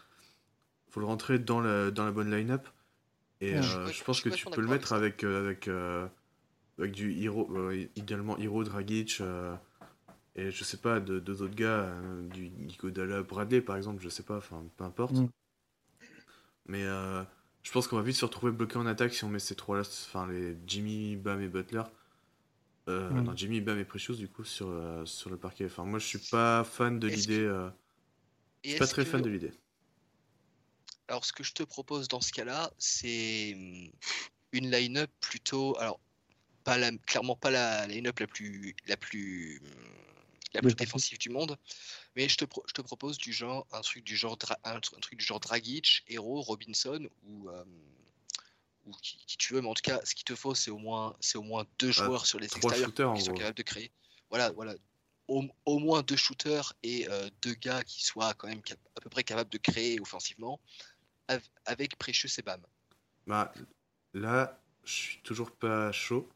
faut 0.90 1.00
le 1.00 1.06
rentrer 1.06 1.38
dans 1.40 1.62
la, 1.62 1.92
dans 1.92 2.04
la 2.06 2.12
bonne 2.12 2.32
line-up. 2.32 2.68
Et 3.40 3.54
Ouais. 3.54 3.60
euh, 3.60 3.88
Je 3.88 4.04
pense 4.04 4.18
je 4.18 4.24
que 4.24 4.30
tu 4.30 4.46
peux 4.48 4.62
le 4.62 4.68
mettre 4.68 4.94
avec, 4.94 5.24
euh, 5.24 5.44
avec, 5.46 5.68
euh, 5.68 6.08
avec 6.80 6.92
du 6.92 7.12
Hero, 7.24 7.48
euh, 7.56 7.86
idéalement 7.96 8.38
Hero, 8.40 8.64
Dragic, 8.64 9.20
euh, 9.22 9.56
et 10.36 10.50
je 10.52 10.64
sais 10.64 10.78
pas, 10.78 11.00
de- 11.00 11.20
deux 11.20 11.42
autres 11.44 11.56
gars, 11.56 11.86
euh, 11.86 12.28
du 12.30 12.46
Iguodala, 12.70 13.22
Bradley 13.24 13.62
par 13.62 13.78
exemple, 13.78 14.02
je 14.02 14.10
sais 14.10 14.24
pas, 14.24 14.38
enfin 14.38 14.64
peu 14.78 14.84
importe. 14.84 15.14
Mm. 15.16 15.30
Mais 16.68 16.84
euh, 16.84 17.24
je 17.64 17.72
pense 17.72 17.88
qu'on 17.88 17.98
va 17.98 18.02
vite 18.04 18.16
se 18.16 18.26
retrouver 18.26 18.52
bloqué 18.52 18.78
en 18.78 18.86
attaque 18.86 19.14
si 19.14 19.24
on 19.24 19.30
met 19.30 19.40
ces 19.40 19.56
trois-là, 19.56 19.82
enfin 19.82 20.28
les 20.28 20.58
Jimmy, 20.68 21.16
Bam 21.16 21.42
et 21.42 21.48
Butler. 21.48 21.84
Euh, 22.88 23.10
Mm. 23.12 23.24
Non, 23.24 23.36
Jimmy, 23.36 23.62
Bam 23.62 23.78
et 23.80 23.86
Precious 23.86 24.16
du 24.16 24.28
coup 24.28 24.44
sur, 24.44 24.68
euh, 24.70 25.06
sur 25.06 25.30
le 25.30 25.38
parquet. 25.38 25.66
Enfin, 25.66 25.84
moi 25.86 26.00
je 26.00 26.08
suis 26.08 26.18
pas 26.18 26.64
fan 26.64 27.00
de 27.00 27.08
l'idée. 27.08 27.40
euh, 27.40 27.70
Et 28.64 28.70
je 28.70 28.70
suis 28.72 28.80
pas 28.80 28.88
très 28.88 29.04
que- 29.06 29.10
fan 29.12 29.22
de 29.22 29.30
l'idée. 29.30 29.52
Alors, 31.08 31.26
ce 31.26 31.34
que 31.34 31.44
je 31.44 31.54
te 31.54 31.64
propose 31.64 32.08
dans 32.08 32.22
ce 32.22 32.32
cas-là, 32.32 32.72
c'est 32.78 33.54
hum, 33.56 33.92
une 34.54 34.72
line-up 34.72 35.12
plutôt. 35.20 35.78
Alors, 35.78 36.00
pas 36.64 36.78
la, 36.78 36.92
clairement 37.06 37.36
pas 37.36 37.52
la 37.52 37.86
line-up 37.88 38.20
la 38.20 38.28
plus, 38.28 38.76
la 38.88 38.96
plus, 38.98 39.60
hum, 39.60 39.68
la 40.54 40.62
plus 40.62 40.70
Défensive. 40.76 40.78
défensive 40.78 41.18
du 41.18 41.30
monde, 41.30 41.58
mais 42.16 42.28
je 42.30 42.38
te, 42.38 42.46
pro- 42.46 42.64
je 42.68 42.74
te 42.74 42.82
propose 42.82 43.18
du 43.18 43.32
genre, 43.34 43.66
un 43.72 43.82
truc 43.82 44.04
du 44.04 44.16
genre, 44.16 44.38
Dra- 44.38 44.58
un, 44.64 44.78
tr- 44.80 44.96
un 44.96 45.00
truc 45.00 45.20
du 45.20 45.26
genre 45.26 45.40
Dragic, 45.40 46.04
Hero, 46.08 46.42
Robinson 46.42 47.08
ou, 47.24 47.50
euh, 47.50 47.64
ou 48.86 48.92
qui, 49.02 49.18
qui 49.26 49.38
tu 49.38 49.54
veux, 49.54 49.62
mais 49.62 49.68
en 49.68 49.74
tout 49.74 49.82
cas, 49.84 50.00
ce 50.04 50.16
qu'il 50.16 50.24
te 50.26 50.36
faut, 50.36 50.56
c'est 50.56 50.72
au 50.72 50.78
moins, 50.78 51.16
c'est 51.20 51.38
au 51.38 51.44
moins 51.44 51.66
deux 51.80 51.92
joueurs 51.92 52.26
sur 52.26 52.40
les 52.40 52.46
extérieurs 52.48 52.90
shooters 52.90 53.14
qui 53.16 53.22
sont 53.24 53.34
capables 53.34 53.58
de 53.58 53.64
créer. 53.64 53.92
Voilà, 54.30 54.52
voilà. 54.52 54.76
Au, 55.28 55.44
au 55.66 55.80
moins 55.80 56.02
deux 56.02 56.16
shooters 56.18 56.74
et 56.84 57.08
euh, 57.10 57.30
deux 57.42 57.54
gars 57.54 57.84
qui 57.84 58.04
soient 58.04 58.34
quand 58.34 58.48
même 58.48 58.62
à 58.96 59.02
peu 59.02 59.10
près 59.10 59.24
capables 59.24 59.50
de 59.50 59.58
créer 59.58 60.00
offensivement 60.02 60.60
av- 61.28 61.48
avec 61.66 61.98
Precious 61.98 62.28
et 62.38 62.42
Bam. 62.42 62.62
Bah, 63.28 63.54
là, 64.14 64.60
je 64.84 64.92
suis 64.92 65.22
toujours 65.22 65.52
pas 65.52 65.92
chaud. 65.92 66.28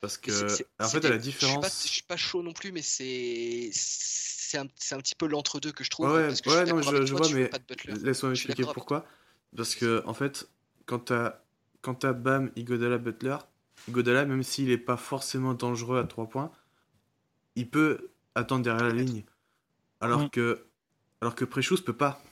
Parce 0.00 0.16
que, 0.16 0.56
en 0.78 0.88
fait, 0.88 1.04
à 1.04 1.10
la 1.10 1.18
des- 1.18 1.30
Je 1.30 1.30
suis, 1.30 1.46
pas, 1.46 1.50
différence. 1.50 1.82
je 1.82 1.88
suis 1.88 2.02
pas 2.02 2.16
chaud 2.16 2.42
non 2.42 2.52
plus, 2.52 2.72
mais 2.72 2.82
c'est 2.82 3.70
c'est 3.72 4.56
un, 4.58 4.66
c'est 4.76 4.94
un 4.94 4.98
petit 4.98 5.14
peu 5.14 5.26
l'entre-deux 5.26 5.72
que 5.72 5.84
je 5.84 5.90
trouve. 5.90 6.10
Ouais, 6.10 6.26
parce 6.28 6.40
que 6.40 6.48
ouais, 6.50 6.56
je 6.56 6.64
suis 6.64 6.70
non, 6.74 6.82
je- 6.82 6.88
avec 6.88 7.02
je 7.02 7.06
toi, 7.08 7.18
vois, 7.18 7.28
tu 7.28 7.34
mais. 7.34 7.50
Laisse-moi 7.86 8.30
m'expliquer 8.30 8.64
pourquoi. 8.72 9.06
Parce 9.56 9.74
que, 9.74 10.02
en 10.06 10.14
fait, 10.14 10.48
quand 10.86 11.00
t'as 11.00 11.40
quand 11.82 11.94
t'as 11.94 12.12
Bam, 12.12 12.50
Igodala, 12.56 12.98
Butler, 12.98 13.36
Igodala, 13.88 14.24
même 14.24 14.42
s'il 14.42 14.70
est 14.70 14.78
pas 14.78 14.96
forcément 14.96 15.54
dangereux 15.54 15.98
à 15.98 16.04
3 16.04 16.28
points, 16.28 16.50
il 17.56 17.68
peut 17.68 18.10
attendre 18.34 18.64
derrière 18.64 18.84
la 18.86 18.92
ligne. 18.92 19.24
Alors 20.00 20.22
Mm. 20.24 20.30
que 20.30 20.66
alors 21.20 21.34
que 21.34 21.44
peut 21.44 21.92
pas. 21.92 22.22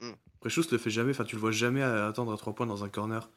Mm. 0.00 0.12
Precious 0.40 0.62
le 0.70 0.78
fait 0.78 0.90
jamais, 0.90 1.10
enfin 1.10 1.24
tu 1.24 1.34
le 1.36 1.40
vois 1.40 1.50
jamais 1.50 1.82
à- 1.82 2.06
attendre 2.06 2.32
à 2.32 2.36
3 2.36 2.54
points 2.54 2.66
dans 2.66 2.84
un 2.84 2.88
corner. 2.88 3.28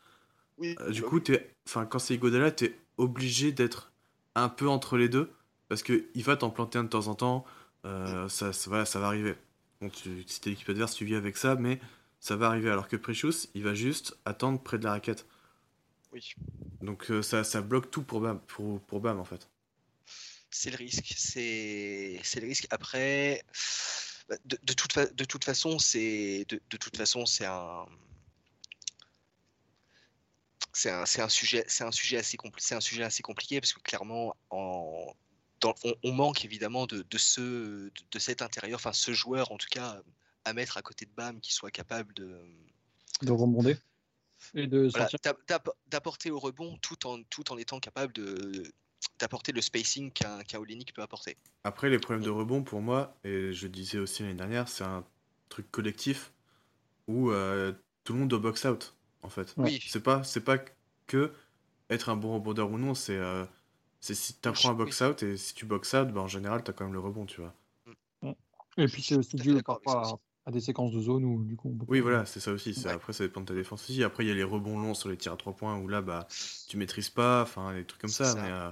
Oui, 0.58 0.76
Euh, 0.82 0.92
du 0.92 1.02
bah 1.02 1.08
coup, 1.08 1.20
t'es, 1.20 1.56
enfin, 1.68 1.86
quand 1.86 2.00
c'est 2.00 2.14
Igodala, 2.16 2.52
t'es 2.52 2.78
obligé 2.98 3.52
d'être 3.52 3.92
un 4.36 4.50
peu 4.50 4.68
entre 4.68 4.98
les 4.98 5.08
deux 5.10 5.32
parce 5.70 5.84
que 5.84 6.06
il 6.14 6.24
va 6.24 6.36
t'en 6.36 6.50
planter 6.50 6.78
un 6.80 6.84
de 6.84 6.90
temps 6.90 7.08
en 7.08 7.16
temps. 7.16 7.46
euh, 7.86 8.28
ça, 8.28 8.52
ça, 8.52 8.70
voilà, 8.70 8.86
ça 8.86 9.00
va 9.00 9.08
arriver. 9.08 9.36
Bon, 9.80 9.90
tu, 9.90 10.24
si 10.28 10.42
t'es 10.42 10.50
l'équipe 10.50 10.68
adverse, 10.70 10.94
tu 10.96 11.06
vis 11.06 11.16
avec 11.16 11.38
ça, 11.38 11.56
mais 11.56 11.80
ça 12.20 12.36
va 12.38 12.48
arriver. 12.48 12.70
Alors 12.70 12.88
que 12.88 12.96
Precious, 12.96 13.48
il 13.56 13.64
va 13.64 13.74
juste 13.74 14.18
attendre 14.26 14.62
près 14.62 14.78
de 14.80 14.84
la 14.86 14.92
raquette. 14.92 15.26
oui. 16.12 16.34
Donc 16.82 17.10
euh, 17.10 17.22
ça, 17.22 17.46
ça 17.46 17.62
bloque 17.62 17.90
tout 17.90 18.04
pour 18.04 18.20
Bam, 18.20 18.42
pour, 18.42 18.82
pour 18.82 19.00
Bam 19.00 19.18
en 19.20 19.24
fait. 19.24 19.48
C'est 20.50 20.72
le 20.72 20.78
risque. 20.78 21.14
C'est 21.18 22.20
le 22.42 22.48
risque. 22.48 22.68
Après, 22.72 23.44
bah, 24.30 24.36
de, 24.46 24.58
de 24.64 24.74
toute, 24.74 24.94
fa- 24.94 25.06
de 25.08 25.24
toute 25.26 25.44
façon, 25.46 25.80
c'est 25.80 26.46
de, 26.50 26.62
de 26.70 26.78
toute 26.78 26.98
façon, 26.98 27.26
c'est 27.26 27.46
un. 27.46 27.86
C'est 30.74 30.90
un, 30.92 31.04
un 31.04 31.30
sujet, 31.30 31.64
c'est 31.68 31.84
un 31.84 31.92
sujet 31.92 32.18
assez 32.18 32.38
c'est 32.58 32.76
un 32.76 32.80
sujet 32.82 33.04
assez 33.04 33.24
compliqué 33.24 33.60
parce 33.60 33.74
que 33.74 33.82
clairement, 33.82 34.36
en, 34.50 35.14
dans- 35.62 35.76
on, 35.84 35.96
on 36.04 36.12
manque 36.14 36.46
évidemment 36.46 36.86
de, 36.88 37.02
de 37.04 37.18
ce, 37.18 37.42
de 38.12 38.20
cet 38.20 38.42
intérieur, 38.42 38.78
enfin 38.78 38.94
ce 38.94 39.14
joueur 39.14 39.52
en 39.52 39.58
tout 39.58 39.68
cas 39.70 40.02
à 40.46 40.54
mettre 40.54 40.78
à 40.78 40.82
côté 40.82 41.06
de 41.06 41.12
Bam 41.12 41.40
qui 41.42 41.54
soit 41.54 41.72
capable 41.72 42.14
de, 42.14 42.42
de 43.22 43.32
rebonder 43.32 43.78
et 44.54 44.68
de 44.68 44.88
voilà, 44.90 45.10
d'apporter 45.88 46.32
au 46.32 46.40
rebond 46.40 46.78
tout 46.78 47.08
en, 47.08 47.22
tout 47.24 47.52
en 47.52 47.58
étant 47.58 47.80
capable 47.80 48.14
de 48.14 48.64
d'apporter 49.20 49.52
le 49.52 49.62
spacing 49.62 50.12
qu'un 50.12 50.44
qu'un 50.44 50.60
Olynyk 50.60 50.94
peut 50.94 51.02
apporter. 51.02 51.38
Après, 51.64 51.90
les 51.90 52.00
problèmes 52.00 52.24
de 52.24 52.30
rebond 52.30 52.64
pour 52.64 52.82
moi, 52.82 53.18
et 53.24 53.54
je 53.54 53.64
le 53.68 53.70
disais 53.72 53.98
aussi 54.00 54.24
l'année 54.24 54.36
dernière, 54.36 54.68
c'est 54.70 54.84
un 54.84 55.06
truc 55.50 55.70
collectif 55.72 56.34
où 57.08 57.32
euh, 57.32 57.74
tout 58.04 58.14
le 58.14 58.20
monde 58.20 58.30
doit 58.30 58.40
box 58.40 58.66
out 58.66 58.96
en 59.24 59.30
fait. 59.30 59.56
Oui, 59.58 59.80
C'est 59.88 60.04
pas, 60.04 60.24
c'est 60.24 60.44
pas 60.44 60.60
que 61.08 61.34
être 61.90 62.10
un 62.10 62.16
bon 62.18 62.36
rebondeur 62.36 62.72
ou 62.72 62.78
non, 62.78 62.96
c'est 62.96 63.18
euh, 63.18 63.46
c'est 64.02 64.16
si 64.16 64.36
t'apprends 64.36 64.70
à 64.72 64.74
Oui. 64.74 64.78
box 64.86 65.02
out 65.02 65.24
et 65.24 65.38
si 65.38 65.54
tu 65.56 65.66
box 65.66 65.94
out, 65.96 66.10
bah, 66.10 66.22
en 66.22 66.28
général 66.28 66.64
t'as 66.64 66.74
quand 66.74 66.86
même 66.86 66.94
le 66.94 67.00
rebond, 67.00 67.26
tu 67.26 67.42
vois. 67.42 67.56
Et 68.78 68.88
puis 68.88 69.02
c'est 69.02 69.16
aussi 69.16 69.36
à 69.38 69.44
dû 69.44 69.62
parfois 69.64 70.20
à, 70.46 70.52
des 70.52 70.60
séquences 70.60 70.92
de 70.92 71.02
zone 71.02 71.26
où 71.26 71.44
du 71.44 71.56
coup 71.56 71.70
on 71.70 71.78
peut 71.78 71.86
Oui, 71.88 72.00
voilà, 72.00 72.26
c'est 72.26 72.40
ça 72.40 72.52
aussi. 72.52 72.74
Ouais. 72.86 72.92
Après, 72.92 73.14
ça 73.14 73.24
dépend 73.24 73.42
de 73.42 73.46
ta 73.46 73.54
défense 73.54 73.84
aussi. 73.84 74.04
Après, 74.04 74.24
il 74.26 74.28
y 74.28 74.32
a 74.32 74.36
les 74.36 74.44
rebonds 74.44 74.80
longs 74.80 74.94
sur 74.94 75.10
les 75.10 75.18
tirs 75.18 75.34
à 75.34 75.38
3 75.38 75.56
points 75.56 75.78
où 75.78 75.88
là, 75.88 76.02
bah, 76.02 76.28
tu 76.68 76.78
maîtrises 76.78 77.10
pas, 77.10 77.42
enfin, 77.42 77.74
des 77.74 77.86
trucs 77.86 78.02
comme 78.02 78.10
ça. 78.10 78.26
ça. 78.26 78.42
Mais, 78.42 78.52
euh, 78.52 78.72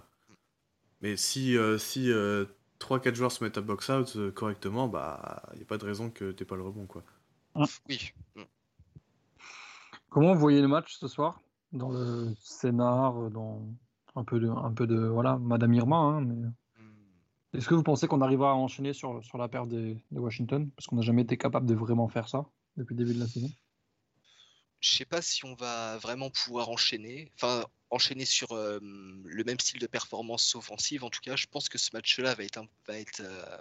mais 1.01 1.17
si, 1.17 1.57
euh, 1.57 1.77
si 1.77 2.11
euh, 2.11 2.45
3-4 2.79 3.15
joueurs 3.15 3.31
se 3.31 3.43
mettent 3.43 3.57
à 3.57 3.61
box 3.61 3.89
out 3.89 4.15
euh, 4.15 4.31
correctement, 4.31 4.87
bah, 4.87 5.43
il 5.53 5.57
n'y 5.57 5.63
a 5.63 5.67
pas 5.67 5.77
de 5.77 5.85
raison 5.85 6.09
que 6.09 6.31
t'aies 6.31 6.45
pas 6.45 6.55
le 6.55 6.63
rebond, 6.63 6.85
quoi. 6.85 7.03
oui. 7.55 8.11
Mm. 8.35 8.41
Comment 10.09 10.33
vous 10.33 10.39
voyez 10.39 10.61
le 10.61 10.67
match 10.67 10.97
ce 10.97 11.07
soir? 11.07 11.41
Dans 11.73 11.91
le 11.91 12.33
scénar, 12.39 13.29
dans 13.29 13.61
un 14.15 14.23
peu 14.23 14.39
de, 14.39 14.47
un 14.47 14.71
peu 14.71 14.87
de 14.87 15.05
voilà, 15.05 15.37
Madame 15.37 15.73
Irma. 15.73 15.97
hein, 15.97 16.21
mais... 16.21 16.47
Est-ce 17.53 17.67
que 17.67 17.75
vous 17.75 17.83
pensez 17.83 18.07
qu'on 18.07 18.21
arrivera 18.21 18.51
à 18.51 18.55
enchaîner 18.55 18.93
sur, 18.93 19.23
sur 19.23 19.37
la 19.37 19.47
perte 19.47 19.69
de 19.69 19.97
Washington? 20.11 20.69
Parce 20.71 20.87
qu'on 20.87 20.97
n'a 20.97 21.01
jamais 21.01 21.23
été 21.23 21.37
capable 21.37 21.65
de 21.65 21.73
vraiment 21.73 22.07
faire 22.07 22.27
ça 22.27 22.45
depuis 22.75 22.93
le 22.95 23.03
début 23.03 23.15
de 23.15 23.19
la 23.21 23.27
saison. 23.27 23.49
Je 24.79 24.95
sais 24.95 25.05
pas 25.05 25.21
si 25.23 25.43
on 25.43 25.55
va 25.55 25.97
vraiment 25.97 26.29
pouvoir 26.29 26.69
enchaîner, 26.69 27.31
enfin 27.35 27.65
enchaîner 27.89 28.25
sur 28.25 28.51
euh, 28.51 28.79
le 28.81 29.43
même 29.43 29.59
style 29.59 29.79
de 29.79 29.87
performance 29.87 30.53
offensive. 30.55 31.03
En 31.03 31.09
tout 31.09 31.21
cas, 31.21 31.35
je 31.35 31.47
pense 31.47 31.67
que 31.67 31.77
ce 31.77 31.89
match-là 31.93 32.35
va 32.35 32.43
être, 32.43 32.61
va 32.87 32.99
être 32.99 33.21
euh, 33.21 33.57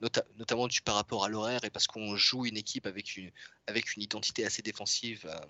nota- 0.00 0.24
notamment 0.36 0.68
par 0.84 0.94
rapport 0.94 1.24
à 1.24 1.28
l'horaire 1.28 1.64
et 1.64 1.70
parce 1.70 1.88
qu'on 1.88 2.14
joue 2.16 2.46
une 2.46 2.56
équipe 2.56 2.86
avec 2.86 3.16
une, 3.16 3.32
avec 3.66 3.96
une 3.96 4.02
identité 4.02 4.44
assez 4.44 4.62
défensive. 4.62 5.26
euh, 5.26 5.40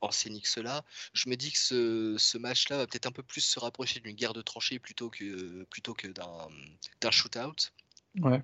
en 0.00 0.10
scénique 0.10 0.46
cela, 0.46 0.84
je 1.12 1.28
me 1.28 1.36
dis 1.36 1.52
que 1.52 1.58
ce, 1.58 2.16
ce 2.18 2.38
match-là 2.38 2.78
va 2.78 2.86
peut-être 2.86 3.06
un 3.06 3.12
peu 3.12 3.22
plus 3.22 3.40
se 3.40 3.58
rapprocher 3.58 4.00
d'une 4.00 4.14
guerre 4.16 4.32
de 4.34 4.42
tranchées 4.42 4.78
plutôt 4.78 5.10
que, 5.10 5.64
plutôt 5.64 5.94
que 5.94 6.08
d'un 6.08 6.48
d'un 7.00 7.10
shootout. 7.10 7.70
Ouais. 8.20 8.42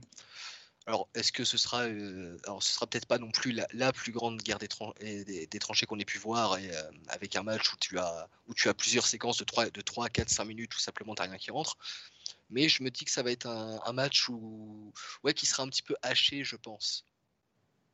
Alors, 0.87 1.09
est-ce 1.15 1.33
que 1.33 1.45
ce 1.45 1.57
sera, 1.57 1.85
euh, 1.85 2.37
alors 2.45 2.63
ce 2.63 2.73
sera 2.73 2.87
peut-être 2.87 3.07
pas 3.07 3.19
non 3.19 3.31
plus 3.31 3.53
la, 3.53 3.67
la 3.73 3.91
plus 3.93 4.13
grande 4.13 4.43
guerre 4.43 4.59
des, 4.59 4.69
tran- 4.69 4.93
et 5.01 5.25
des, 5.25 5.47
des 5.47 5.59
tranchées 5.59 5.87
qu'on 5.87 5.99
ait 5.99 6.05
pu 6.05 6.19
voir, 6.19 6.59
et, 6.59 6.71
euh, 6.77 6.91
avec 7.09 7.37
un 7.37 7.43
match 7.43 7.73
où 7.73 7.77
tu 7.79 7.99
as, 7.99 8.29
où 8.47 8.55
tu 8.55 8.69
as 8.69 8.75
plusieurs 8.75 9.07
séquences 9.07 9.39
de 9.39 9.45
3, 9.45 9.71
de 9.71 9.81
3 9.81 10.11
4, 10.11 10.29
5 10.29 10.45
minutes, 10.45 10.71
tout 10.73 10.79
simplement, 10.81 11.15
t'as 11.15 11.25
rien 11.25 11.39
qui 11.39 11.51
rentre. 11.51 11.79
Mais 12.51 12.69
je 12.69 12.83
me 12.83 12.91
dis 12.91 13.05
que 13.05 13.11
ça 13.11 13.23
va 13.23 13.31
être 13.33 13.47
un, 13.47 13.81
un 13.85 13.93
match 13.95 14.29
où, 14.29 14.93
ouais, 15.25 15.35
qui 15.35 15.47
sera 15.47 15.63
un 15.63 15.69
petit 15.69 15.83
peu 15.83 15.97
haché, 16.03 16.45
je 16.45 16.57
pense. 16.57 17.07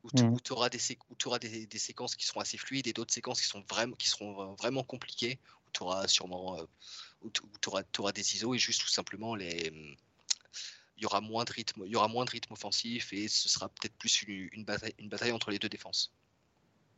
Où 0.03 0.09
tu 0.11 0.53
auras, 0.53 0.69
des, 0.69 0.79
sé- 0.79 0.97
où 1.09 1.15
t'auras 1.15 1.39
des, 1.39 1.67
des 1.67 1.77
séquences 1.77 2.15
qui 2.15 2.25
seront 2.25 2.39
assez 2.39 2.57
fluides 2.57 2.87
et 2.87 2.93
d'autres 2.93 3.13
séquences 3.13 3.39
qui, 3.39 3.47
sont 3.47 3.63
vraiment, 3.69 3.95
qui 3.95 4.09
seront 4.09 4.53
vraiment 4.55 4.83
compliquées, 4.83 5.39
où 5.67 5.71
tu 5.71 5.83
auras 5.83 6.07
sûrement 6.07 6.59
euh, 6.59 6.65
où 7.21 7.29
tu 7.29 7.41
auras, 7.99 8.11
des 8.11 8.35
ISO 8.35 8.55
et 8.55 8.57
juste 8.57 8.81
tout 8.81 8.89
simplement 8.89 9.35
les 9.35 9.71
il 10.97 11.03
y 11.03 11.05
aura 11.07 11.21
moins 11.21 11.43
de 11.45 11.51
rythme, 11.51 11.83
il 11.85 11.91
y 11.91 11.95
aura 11.95 12.07
moins 12.07 12.25
de 12.25 12.29
rythme 12.29 12.53
offensif 12.53 13.11
et 13.11 13.27
ce 13.27 13.49
sera 13.49 13.69
peut-être 13.69 13.95
plus 13.97 14.21
une, 14.23 14.49
une 14.51 14.63
bataille, 14.63 14.93
une 14.99 15.09
bataille 15.09 15.31
entre 15.31 15.49
les 15.49 15.57
deux 15.57 15.69
défenses. 15.69 16.13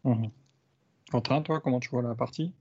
Mhm. 0.04 0.30
Quentin, 1.10 1.42
toi, 1.42 1.62
comment 1.62 1.80
tu 1.80 1.90
vois 1.90 2.02
la 2.02 2.14
partie? 2.14 2.54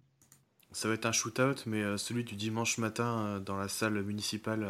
Ça 0.70 0.86
va 0.88 0.94
être 0.94 1.04
un 1.06 1.12
shootout, 1.12 1.56
mais 1.66 1.82
euh, 1.82 1.96
celui 1.96 2.22
du 2.22 2.36
dimanche 2.36 2.78
matin 2.78 3.26
euh, 3.26 3.40
dans 3.40 3.56
la 3.56 3.68
salle 3.68 4.00
municipale 4.02 4.62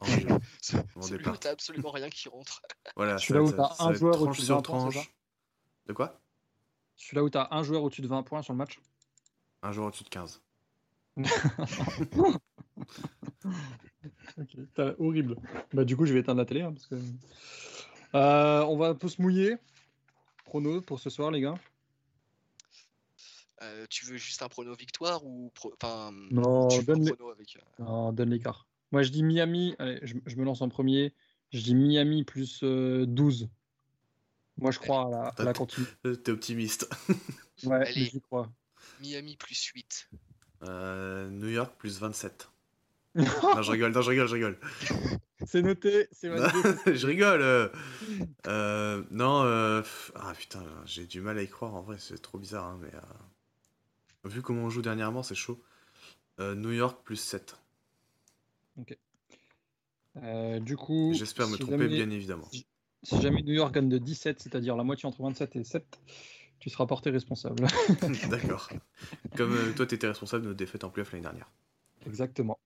en 0.00 0.04
région. 0.06 0.40
C'est 0.60 0.94
Bon 0.94 1.02
celui 1.02 1.28
où 1.28 1.36
t'as 1.36 1.50
absolument 1.52 1.90
rien 1.90 2.08
qui 2.10 2.28
rentre. 2.28 2.62
Voilà, 2.96 3.18
Celui-là 3.18 3.42
où 3.42 3.52
t'as 3.52 3.74
un 3.78 3.92
joueur 3.92 4.20
au-dessus 4.22 4.40
de 4.42 4.46
sur 4.46 4.56
20 4.56 4.62
points, 4.62 4.90
De 5.86 5.92
quoi? 5.92 6.20
Celui-là 6.96 7.24
où 7.24 7.30
tu 7.30 7.38
as 7.38 7.48
un 7.50 7.62
joueur 7.62 7.82
au-dessus 7.82 8.02
de 8.02 8.08
20 8.08 8.22
points 8.22 8.42
sur 8.42 8.52
le 8.52 8.58
match? 8.58 8.78
Un 9.62 9.72
joueur 9.72 9.88
au-dessus 9.88 10.04
de 10.04 10.08
15. 10.08 10.42
Ok, 14.38 14.56
t'as- 14.74 14.94
horrible. 14.98 15.36
Bah, 15.72 15.84
du 15.84 15.96
coup, 15.96 16.06
je 16.06 16.12
vais 16.12 16.20
éteindre 16.20 16.38
la 16.38 16.44
télé 16.46 16.62
hein, 16.62 16.72
parce 16.72 16.86
que 16.86 16.96
Euh, 18.14 18.62
on 18.64 18.76
va 18.78 18.88
un 18.88 18.94
peu 18.94 19.08
se 19.08 19.20
mouiller. 19.20 19.56
Prono 20.44 20.80
pour 20.80 21.00
ce 21.00 21.10
soir, 21.10 21.30
les 21.30 21.40
gars. 21.40 21.54
Euh, 23.62 23.86
tu 23.90 24.04
veux 24.06 24.16
juste 24.16 24.42
un 24.42 24.48
prono 24.48 24.74
victoire 24.74 25.24
ou 25.24 25.50
pro... 25.54 25.72
enfin 25.74 26.12
Non, 26.30 26.68
donne 26.82 27.04
les- 27.04 27.12
prono 27.12 27.30
avec 27.30 27.56
euh, 27.56 27.82
Non, 27.84 28.12
donne 28.12 28.30
l'écart. 28.30 28.66
Moi, 28.92 29.02
je 29.02 29.10
dis 29.10 29.22
Miami. 29.22 29.74
Allez, 29.78 29.98
je, 30.02 30.14
je 30.26 30.36
me 30.36 30.44
lance 30.44 30.62
en 30.62 30.68
premier. 30.68 31.12
Je 31.52 31.60
dis 31.60 31.74
Miami 31.74 32.24
plus 32.24 32.60
euh, 32.62 33.06
12. 33.06 33.48
Moi, 34.58 34.70
je 34.70 34.78
crois 34.78 35.06
à 35.06 35.10
la, 35.10 35.22
à 35.36 35.44
la 35.44 35.52
continue. 35.52 35.86
T'es 36.24 36.30
optimiste. 36.30 36.88
Ouais, 37.64 37.76
Allez. 37.86 38.04
j'y 38.06 38.20
crois. 38.20 38.50
Miami 39.00 39.36
plus 39.36 39.62
8. 39.74 40.08
Euh, 40.62 41.28
New 41.30 41.48
York 41.48 41.74
plus 41.78 41.98
27. 42.00 42.48
non, 43.16 43.62
je 43.62 43.70
rigole, 43.70 43.92
non, 43.92 44.02
je 44.02 44.10
rigole, 44.10 44.26
je 44.28 44.34
rigole. 44.34 44.58
C'est 45.46 45.62
noté, 45.62 46.06
c'est 46.12 46.28
validé. 46.28 46.52
je 46.94 47.06
rigole. 47.06 47.40
euh. 47.42 47.68
Euh, 48.46 49.02
non, 49.10 49.42
euh, 49.44 49.82
ah 50.14 50.32
putain, 50.36 50.62
j'ai 50.84 51.06
du 51.06 51.20
mal 51.22 51.38
à 51.38 51.42
y 51.42 51.48
croire 51.48 51.74
en 51.74 51.80
vrai, 51.82 51.96
c'est 51.98 52.20
trop 52.20 52.38
bizarre. 52.38 52.64
hein, 52.66 52.78
mais 52.82 52.94
euh, 52.94 54.28
vu 54.28 54.42
comment 54.42 54.64
on 54.64 54.70
joue 54.70 54.82
dernièrement, 54.82 55.22
c'est 55.22 55.34
chaud. 55.34 55.62
Euh, 56.40 56.54
New 56.54 56.72
York 56.72 57.00
plus 57.04 57.16
7. 57.16 57.56
Euh, 60.22 60.60
du 60.60 60.76
coup, 60.76 61.12
J'espère 61.14 61.48
me 61.48 61.56
tromper, 61.56 61.88
bien 61.88 62.10
évidemment. 62.10 62.48
Si 63.02 63.20
jamais 63.20 63.42
New 63.42 63.52
York 63.52 63.74
gagne 63.74 63.88
de 63.88 63.98
17, 63.98 64.40
c'est-à-dire 64.40 64.76
la 64.76 64.82
moitié 64.84 65.06
entre 65.06 65.22
27 65.22 65.56
et 65.56 65.64
7, 65.64 66.00
tu 66.58 66.70
seras 66.70 66.86
porté 66.86 67.10
responsable. 67.10 67.66
D'accord. 68.30 68.70
Comme 69.36 69.52
euh, 69.52 69.72
toi, 69.74 69.86
t'étais 69.86 70.08
responsable 70.08 70.42
de 70.44 70.48
notre 70.48 70.58
défaite 70.58 70.84
en 70.84 70.90
playoff 70.90 71.12
l'année 71.12 71.22
dernière. 71.22 71.50
Exactement. 72.06 72.58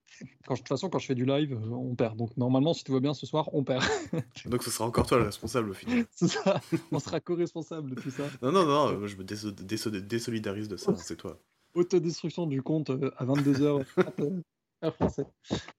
Quand 0.46 0.54
je- 0.54 0.60
de 0.60 0.64
toute 0.64 0.68
façon, 0.68 0.88
quand 0.88 0.98
je 0.98 1.06
fais 1.06 1.14
du 1.14 1.24
live, 1.26 1.52
euh, 1.54 1.70
on 1.70 1.94
perd. 1.96 2.16
Donc 2.16 2.36
normalement, 2.36 2.72
si 2.74 2.84
tout 2.84 2.92
va 2.92 3.00
bien 3.00 3.14
ce 3.14 3.26
soir, 3.26 3.52
on 3.52 3.64
perd. 3.64 3.82
Donc 4.46 4.62
ce 4.62 4.70
sera 4.70 4.86
encore 4.86 5.06
toi 5.06 5.18
le 5.18 5.24
responsable 5.24 5.70
au 5.70 5.74
final. 5.74 6.06
c'est 6.12 6.28
ça. 6.28 6.60
On 6.92 7.00
sera 7.00 7.20
co-responsable 7.20 7.90
de 7.94 8.00
tout 8.00 8.10
ça. 8.10 8.24
Non, 8.42 8.52
non, 8.52 8.64
non, 8.64 8.96
moi, 8.98 9.08
je 9.08 9.16
me 9.16 9.24
déso- 9.24 9.50
déso- 9.52 9.90
désolidarise 9.90 10.68
de 10.68 10.76
ça, 10.76 10.92
hein, 10.92 10.96
c'est 10.96 11.16
toi. 11.16 11.38
Autodestruction 11.74 12.46
du 12.46 12.62
compte 12.62 12.90
à 12.90 13.24
22h 13.24 13.84
à 14.82 14.90
français. 14.90 15.26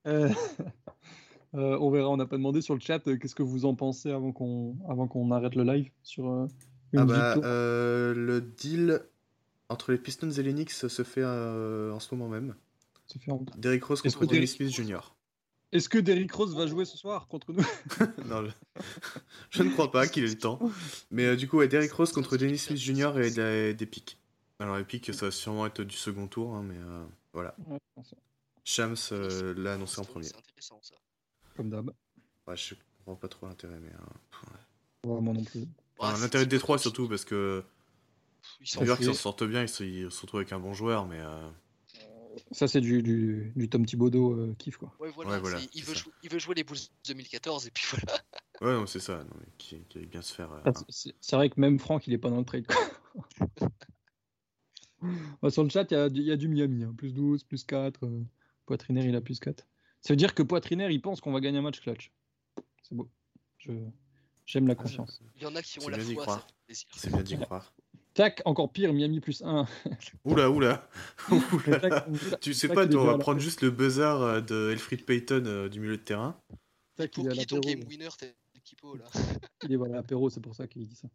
Euh, 0.08 0.30
euh, 1.56 1.78
on 1.80 1.90
verra, 1.90 2.10
on 2.10 2.18
n'a 2.18 2.26
pas 2.26 2.38
demandé 2.38 2.62
sur 2.62 2.74
le 2.74 2.80
chat 2.80 3.06
euh, 3.08 3.18
qu'est-ce 3.18 3.36
que 3.36 3.44
vous 3.44 3.66
en 3.66 3.76
pensez 3.76 4.12
avant 4.12 4.32
qu'on 4.32 4.78
avant 4.90 5.08
qu'on 5.08 5.32
arrête 5.32 5.56
le 5.56 5.64
live 5.64 5.90
sur 6.04 6.26
une 6.26 7.00
Ah 7.00 7.06
bah, 7.06 7.36
le 7.36 8.40
deal 8.42 9.02
entre 9.70 9.92
les 9.92 9.98
Pistons 9.98 10.30
et 10.32 10.44
les 10.44 10.54
Knicks 10.54 10.72
se 10.72 11.04
fait 11.04 11.24
en 11.24 12.00
ce 12.00 12.14
moment 12.14 12.30
même. 12.30 12.56
Ça 13.08 13.20
fait 13.20 13.32
en- 13.32 13.44
Derrick 13.58 13.84
Rose 13.84 14.02
contre 14.02 14.26
Derrick 14.26 14.50
Smith 14.50 14.70
Jr. 14.70 15.00
Est-ce 15.74 15.88
que 15.88 15.98
Derrick 15.98 16.32
Rose 16.34 16.54
va 16.54 16.68
jouer 16.68 16.84
ce 16.84 16.98
soir 16.98 17.28
contre 17.30 17.54
nous? 17.54 17.64
Non, 18.26 18.44
je... 18.44 18.52
je 19.52 19.64
ne 19.64 19.70
crois 19.70 19.90
pas 19.90 20.06
qu'il 20.06 20.26
ait 20.26 20.28
le 20.28 20.38
temps. 20.38 20.60
Mais 21.12 21.38
du 21.38 21.48
coup, 21.48 21.58
ouais, 21.58 21.70
Derrick 21.70 21.94
Rose 21.94 22.12
contre 22.12 22.36
Dennis 22.36 22.58
Smith 22.58 22.78
Jr. 22.78 23.14
et 23.22 23.32
des, 23.32 23.74
des 23.74 23.86
pics. 23.86 24.18
Alors 24.60 24.76
les 24.78 24.84
pics, 24.84 25.14
ça 25.14 25.28
va 25.28 25.32
sûrement 25.32 25.66
être 25.66 25.82
du 25.82 25.96
second 25.96 26.28
tour, 26.28 26.56
hein, 26.56 26.64
mais 26.64 26.76
voilà. 27.34 27.56
Ouais, 27.68 27.80
Shams 28.72 28.96
euh, 29.12 29.54
l'a 29.58 29.74
annoncé 29.74 30.00
en 30.00 30.06
premier. 30.06 30.28
C'est 30.28 30.38
intéressant 30.38 30.80
ça. 30.82 30.96
Comme 31.58 31.70
d'hab. 31.70 31.92
Ouais, 32.48 32.56
je 32.56 32.76
comprends 33.00 33.16
pas 33.18 33.28
trop 33.28 33.48
l'intérêt, 33.48 33.80
mais... 33.82 33.90
euh, 33.90 33.98
pff, 34.32 34.44
ouais. 34.44 35.10
Ouais, 35.12 35.22
moi 35.22 35.34
non 35.34 35.44
plus. 35.44 35.66
Enfin, 35.98 36.14
Ouais, 36.14 36.20
l'intérêt 36.22 36.46
de 36.46 36.50
Détroit 36.50 36.78
surtout, 36.78 37.08
parce 37.10 37.26
que 37.26 37.64
Ils 38.62 38.68
sont 38.68 38.82
New 38.82 38.88
York 38.88 39.04
s'en 39.04 39.14
sortent 39.14 39.44
bien, 39.44 39.62
ils 39.64 39.70
se, 39.70 39.84
ils 39.84 40.10
se 40.12 40.22
retrouvent 40.22 40.40
avec 40.40 40.54
un 40.54 40.60
bon 40.60 40.74
joueur, 40.74 41.06
mais... 41.06 41.20
euh, 41.20 41.50
Ça, 42.52 42.68
c'est 42.70 42.80
du, 42.82 43.04
du, 43.04 43.52
du 43.56 43.68
Tom 43.70 43.86
Thibodeau 43.86 44.34
euh, 44.34 44.56
kiff, 44.58 44.78
quoi. 44.78 44.96
Ouais, 45.00 45.10
voilà, 45.14 45.32
Ouais, 45.32 45.40
voilà, 45.40 45.60
c'est- 45.60 45.70
il, 45.74 45.84
veut 45.84 45.94
jouer, 45.94 46.14
il 46.24 46.30
veut 46.32 46.40
jouer 46.40 46.56
les 46.56 46.64
Bulls 46.64 46.78
2014 47.08 47.68
et 47.68 47.72
puis 47.72 47.84
voilà. 47.92 48.20
Ouais, 48.62 48.74
non, 48.74 48.86
c'est 48.86 49.00
ça, 49.00 49.24
non, 49.24 49.32
mais 49.40 49.48
qui, 49.58 49.80
qui 49.90 50.06
bien 50.06 50.22
se 50.22 50.34
faire... 50.34 50.52
euh, 50.54 50.62
Ah, 50.66 50.72
c'est- 50.88 51.36
vrai 51.36 51.50
que 51.50 51.60
même 51.60 51.80
Franck, 51.80 52.06
il 52.08 52.14
est 52.14 52.18
pas 52.20 52.30
dans 52.30 52.38
le 52.40 52.46
trade. 52.46 52.66
quoi. 52.68 52.78
Bah, 55.42 55.50
sur 55.50 55.64
le 55.64 55.70
chat, 55.70 55.90
il 55.90 55.94
y 55.96 55.98
a, 55.98 56.10
du- 56.10 56.22
il 56.22 56.28
y 56.28 56.32
a 56.32 56.38
du 56.38 56.48
Miami. 56.48 56.84
hein. 56.84 56.94
Plus 56.96 57.12
12, 57.14 57.44
plus 57.44 57.64
4. 57.64 58.06
euh, 58.06 58.22
Poitrinaire, 58.72 59.06
il 59.06 59.16
a 59.18 59.22
plus 59.22 59.38
4. 59.42 59.68
Ça 60.00 60.14
veut 60.14 60.18
dire 60.18 60.34
que 60.34 60.42
Poitrinaire, 60.44 60.90
il 60.92 61.02
pense 61.02 61.20
qu'on 61.20 61.34
va 61.34 61.42
gagner 61.42 61.58
un 61.58 61.62
match 61.62 61.82
clutch. 61.82 62.14
C'est 62.84 62.96
beau. 62.96 63.10
Je- 63.58 63.72
J'aime 64.46 64.66
la 64.68 64.76
confiance. 64.76 65.22
Il 65.36 65.44
y 65.44 65.46
en 65.46 65.54
a 65.58 65.62
qui 65.62 65.80
ont 65.80 65.90
la 65.90 66.00
foi. 66.00 66.46
C'est 66.70 67.12
bien 67.12 67.22
d'y 67.22 67.38
croire. 67.38 67.74
Tac, 68.14 68.42
encore 68.46 68.72
pire, 68.72 68.94
Miami 68.94 69.20
plus 69.20 69.42
1. 69.44 69.66
Oula, 70.26 70.50
oula, 70.50 70.88
oula. 71.52 72.08
Tu 72.40 72.54
sais 72.54 72.70
pas, 72.70 72.86
on 72.88 73.04
va 73.04 73.18
prendre 73.18 73.40
juste 73.42 73.62
le 73.62 73.72
buzzer 73.72 74.02
euh, 74.22 74.40
de 74.42 74.70
Elfried 74.72 75.06
Payton 75.06 75.44
euh, 75.46 75.68
du 75.70 75.82
milieu 75.82 75.98
de 75.98 76.02
terrain. 76.02 76.40
Tac, 76.96 77.12
Pour 77.12 77.26
il 77.30 77.40
est 77.42 77.46
ton 77.46 77.60
game 77.60 77.82
winner, 77.90 78.10
t'es 78.18 78.34
l'équipo 78.56 78.96
là 78.96 79.04
Il 79.64 79.74
est 79.74 79.76
voilà, 79.76 79.96
à 79.96 79.98
l'apéro, 79.98 80.30
c'est 80.30 80.42
pour 80.42 80.56
ça 80.56 80.66
qu'il 80.68 80.88
dit 80.88 80.96
ça. 80.96 81.10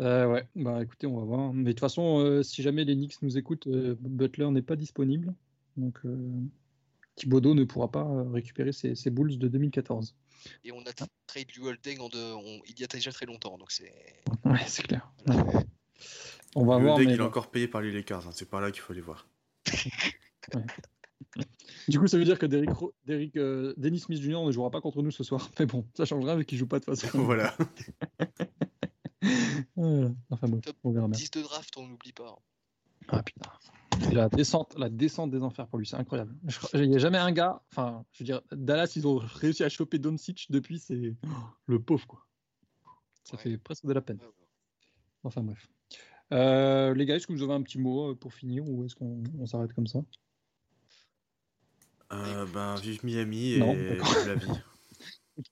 Euh, 0.00 0.26
ouais, 0.26 0.48
bah 0.56 0.82
écoutez, 0.82 1.06
on 1.06 1.16
va 1.18 1.24
voir. 1.24 1.52
Mais 1.52 1.64
de 1.64 1.70
toute 1.72 1.80
façon, 1.80 2.18
euh, 2.20 2.42
si 2.42 2.62
jamais 2.62 2.84
les 2.84 2.94
Knicks 2.94 3.20
nous 3.22 3.38
écoutent, 3.38 3.66
euh, 3.68 3.96
Butler 4.00 4.50
n'est 4.50 4.62
pas 4.62 4.76
disponible. 4.76 5.34
Donc 5.76 5.98
euh, 6.04 6.16
Thibodeau 7.16 7.54
ne 7.54 7.64
pourra 7.64 7.90
pas 7.90 8.04
euh, 8.04 8.30
récupérer 8.30 8.72
ses, 8.72 8.94
ses 8.94 9.10
Bulls 9.10 9.38
de 9.38 9.48
2014. 9.48 10.14
Et 10.64 10.72
on 10.72 10.80
a 10.82 10.92
trade 11.26 11.46
Liu 11.56 11.66
Holding 11.68 12.00
en 12.00 12.08
de, 12.08 12.18
on- 12.18 12.60
il 12.66 12.78
y 12.78 12.84
a 12.84 12.86
déjà 12.86 13.10
très 13.12 13.26
longtemps, 13.26 13.56
donc 13.58 13.70
c'est. 13.72 13.92
Ouais, 14.44 14.60
c'est 14.66 14.82
clair. 14.82 15.10
On 16.54 16.64
va 16.66 16.78
le 16.78 16.84
voir. 16.84 16.98
deck, 16.98 17.06
mais 17.08 17.14
il 17.14 17.20
est 17.20 17.22
encore 17.22 17.50
payé 17.50 17.66
par 17.68 17.80
les 17.80 17.90
Lakers, 17.92 18.26
hein, 18.28 18.30
c'est 18.32 18.48
par 18.48 18.60
là 18.60 18.70
qu'il 18.70 18.82
faut 18.82 18.92
les 18.92 19.00
voir. 19.00 19.26
Du 21.88 21.98
coup, 21.98 22.06
ça 22.06 22.16
veut 22.18 22.24
dire 22.24 22.38
que 22.38 22.46
Derrick, 22.46 22.70
Ro- 22.70 22.94
Derrick, 23.06 23.36
euh, 23.36 23.72
Dennis 23.76 24.00
Smith 24.00 24.20
Jr. 24.20 24.44
ne 24.44 24.52
jouera 24.52 24.70
pas 24.70 24.80
contre 24.80 25.02
nous 25.02 25.10
ce 25.10 25.24
soir. 25.24 25.50
Mais 25.58 25.66
bon, 25.66 25.86
ça 25.94 26.04
change 26.04 26.24
rien 26.24 26.36
vu 26.36 26.44
qu'il 26.44 26.58
joue 26.58 26.66
pas 26.66 26.78
de 26.80 26.84
toute 26.84 26.98
façon. 26.98 27.18
voilà. 27.24 27.56
Voilà. 29.76 30.10
Enfin 30.30 30.46
bon, 30.48 30.60
Top 30.60 30.76
on 30.84 30.92
verra 30.92 31.08
bien. 31.08 31.16
10 31.16 31.30
de 31.30 31.42
draft, 31.42 31.74
on 31.76 31.86
n'oublie 31.86 32.12
pas. 32.12 32.38
Ah 33.08 33.22
putain. 33.22 33.50
La 34.12 34.28
descente, 34.28 34.76
la 34.78 34.88
descente 34.88 35.30
des 35.30 35.42
enfers 35.42 35.66
pour 35.66 35.78
lui, 35.78 35.86
c'est 35.86 35.96
incroyable. 35.96 36.34
Il 36.74 36.88
n'y 36.88 36.96
a 36.96 36.98
jamais 36.98 37.18
un 37.18 37.32
gars, 37.32 37.62
enfin, 37.70 38.04
je 38.12 38.20
veux 38.20 38.24
dire, 38.24 38.42
Dallas, 38.52 38.92
ils 38.96 39.06
ont 39.06 39.16
réussi 39.18 39.64
à 39.64 39.68
choper 39.68 39.98
Doncic 39.98 40.46
depuis, 40.50 40.78
c'est 40.78 41.14
le 41.66 41.78
pauvre 41.80 42.06
quoi. 42.06 42.26
Ça 43.24 43.36
Ouais. 43.36 43.42
fait 43.42 43.58
presque 43.58 43.86
de 43.86 43.92
la 43.92 44.00
peine. 44.02 44.18
Ouais, 44.18 44.24
ouais. 44.26 44.32
Enfin 45.24 45.42
bref. 45.42 45.66
Euh, 46.32 46.94
les 46.94 47.06
gars, 47.06 47.16
est-ce 47.16 47.26
que 47.26 47.32
vous 47.32 47.42
avez 47.42 47.52
un 47.54 47.62
petit 47.62 47.78
mot 47.78 48.10
euh, 48.10 48.14
pour 48.14 48.32
finir 48.34 48.68
ou 48.68 48.84
est-ce 48.84 48.94
qu'on 48.94 49.22
on 49.38 49.46
s'arrête 49.46 49.72
comme 49.72 49.86
ça? 49.86 50.00
Euh, 52.12 52.46
ben, 52.52 52.74
vive 52.76 53.04
Miami 53.04 53.52
et 53.54 53.58
Non, 53.60 53.72
vive 53.74 54.26
la 54.26 54.34
vie. 54.34 54.46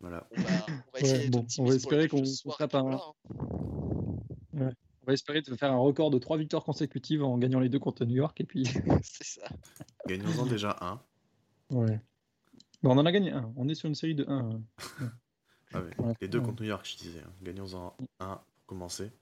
Voilà. 0.00 0.26
On 0.34 0.40
va, 0.40 0.48
on 0.48 0.72
va 0.72 1.02
Ouais, 1.02 1.28
bon, 1.28 1.46
on 1.58 1.64
va 1.66 1.74
espérer 1.74 2.08
qu'on- 2.08 2.22
puis 2.22 2.40
pas 2.70 2.78
un- 2.78 2.92
hein. 2.94 3.00
On 4.54 4.70
va 5.10 5.14
espérer 5.14 5.42
de 5.42 5.54
faire 5.56 5.72
un 5.72 5.76
record 5.78 6.10
de 6.10 6.18
trois 6.18 6.36
victoires 6.38 6.64
consécutives 6.64 7.22
en 7.22 7.36
gagnant 7.38 7.60
les 7.60 7.68
deux 7.68 7.78
contre 7.78 8.04
New 8.04 8.16
York 8.16 8.40
et 8.40 8.44
puis. 8.44 8.64
C'est 9.02 9.24
ça. 9.40 9.48
Gagnons-en 10.06 10.46
déjà 10.46 10.76
un. 10.80 11.00
Ouais. 11.70 12.00
Bon, 12.82 12.92
on 12.94 12.98
en 12.98 13.06
a 13.06 13.12
gagné 13.12 13.32
un. 13.32 13.52
On 13.56 13.68
est 13.68 13.74
sur 13.74 13.88
une 13.88 13.94
série 13.94 14.14
de 14.14 14.24
1. 14.28 14.60
Ah 15.72 15.80
ouais, 15.82 15.90
Ouais. 15.98 16.14
Les 16.20 16.28
deux 16.28 16.38
Ouais. 16.38 16.44
contre 16.46 16.62
New 16.62 16.68
York, 16.68 16.88
je 16.90 16.96
disais. 16.96 17.20
hein. 17.20 17.30
Gagnons-en 17.42 17.94
un 18.20 18.36
pour 18.36 18.66
commencer. 18.66 19.12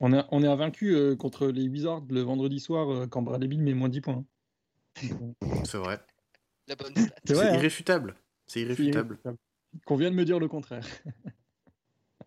On 0.00 0.12
est, 0.12 0.24
on 0.30 0.42
est 0.42 0.46
invaincu 0.48 0.94
euh, 0.94 1.16
contre 1.16 1.46
les 1.48 1.68
Wizards 1.68 2.04
le 2.10 2.20
vendredi 2.20 2.60
soir 2.60 2.90
euh, 2.92 3.06
quand 3.06 3.22
Bradley 3.22 3.48
Beal 3.48 3.60
met 3.62 3.74
moins 3.74 3.88
10 3.88 4.00
points. 4.00 4.24
C'est 5.64 5.78
vrai. 5.78 6.00
La 6.68 6.76
bonne 6.76 6.94
stat. 6.96 7.14
C'est 7.24 7.34
vrai, 7.34 7.44
C'est 7.46 7.50
hein. 7.50 7.54
irréfutable. 7.56 8.14
C'est 8.46 8.60
irréfutable. 8.60 9.18
Qu'on 9.86 9.96
vient 9.96 10.10
de 10.10 10.16
me 10.16 10.24
dire 10.24 10.38
le 10.38 10.48
contraire. 10.48 10.86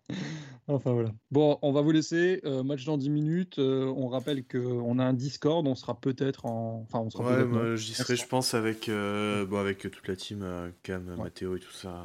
enfin 0.74 0.92
voilà. 0.92 1.10
Bon, 1.30 1.58
on 1.62 1.72
va 1.72 1.80
vous 1.80 1.90
laisser. 1.90 2.40
euh, 2.44 2.62
match 2.62 2.84
dans 2.84 2.98
10 2.98 3.10
minutes. 3.10 3.58
Euh, 3.58 3.86
on 3.96 4.08
rappelle 4.08 4.46
qu'on 4.46 4.98
a 4.98 5.04
un 5.04 5.12
Discord. 5.12 5.66
On 5.66 5.74
sera 5.74 6.00
peut-être 6.00 6.46
en. 6.46 6.86
Enfin, 6.88 7.00
on 7.00 7.10
sera 7.10 7.24
Ouais, 7.24 7.44
moi 7.44 7.76
j'y 7.76 7.94
serai, 7.94 8.16
je 8.16 8.26
pense, 8.26 8.54
avec, 8.54 8.88
euh, 8.88 9.44
bon, 9.46 9.58
avec 9.58 9.78
toute 9.78 10.06
la 10.08 10.16
team, 10.16 10.46
Cam, 10.82 11.08
Ouais. 11.08 11.16
Mathéo 11.16 11.56
et 11.56 11.60
tout 11.60 11.72
ça. 11.72 12.04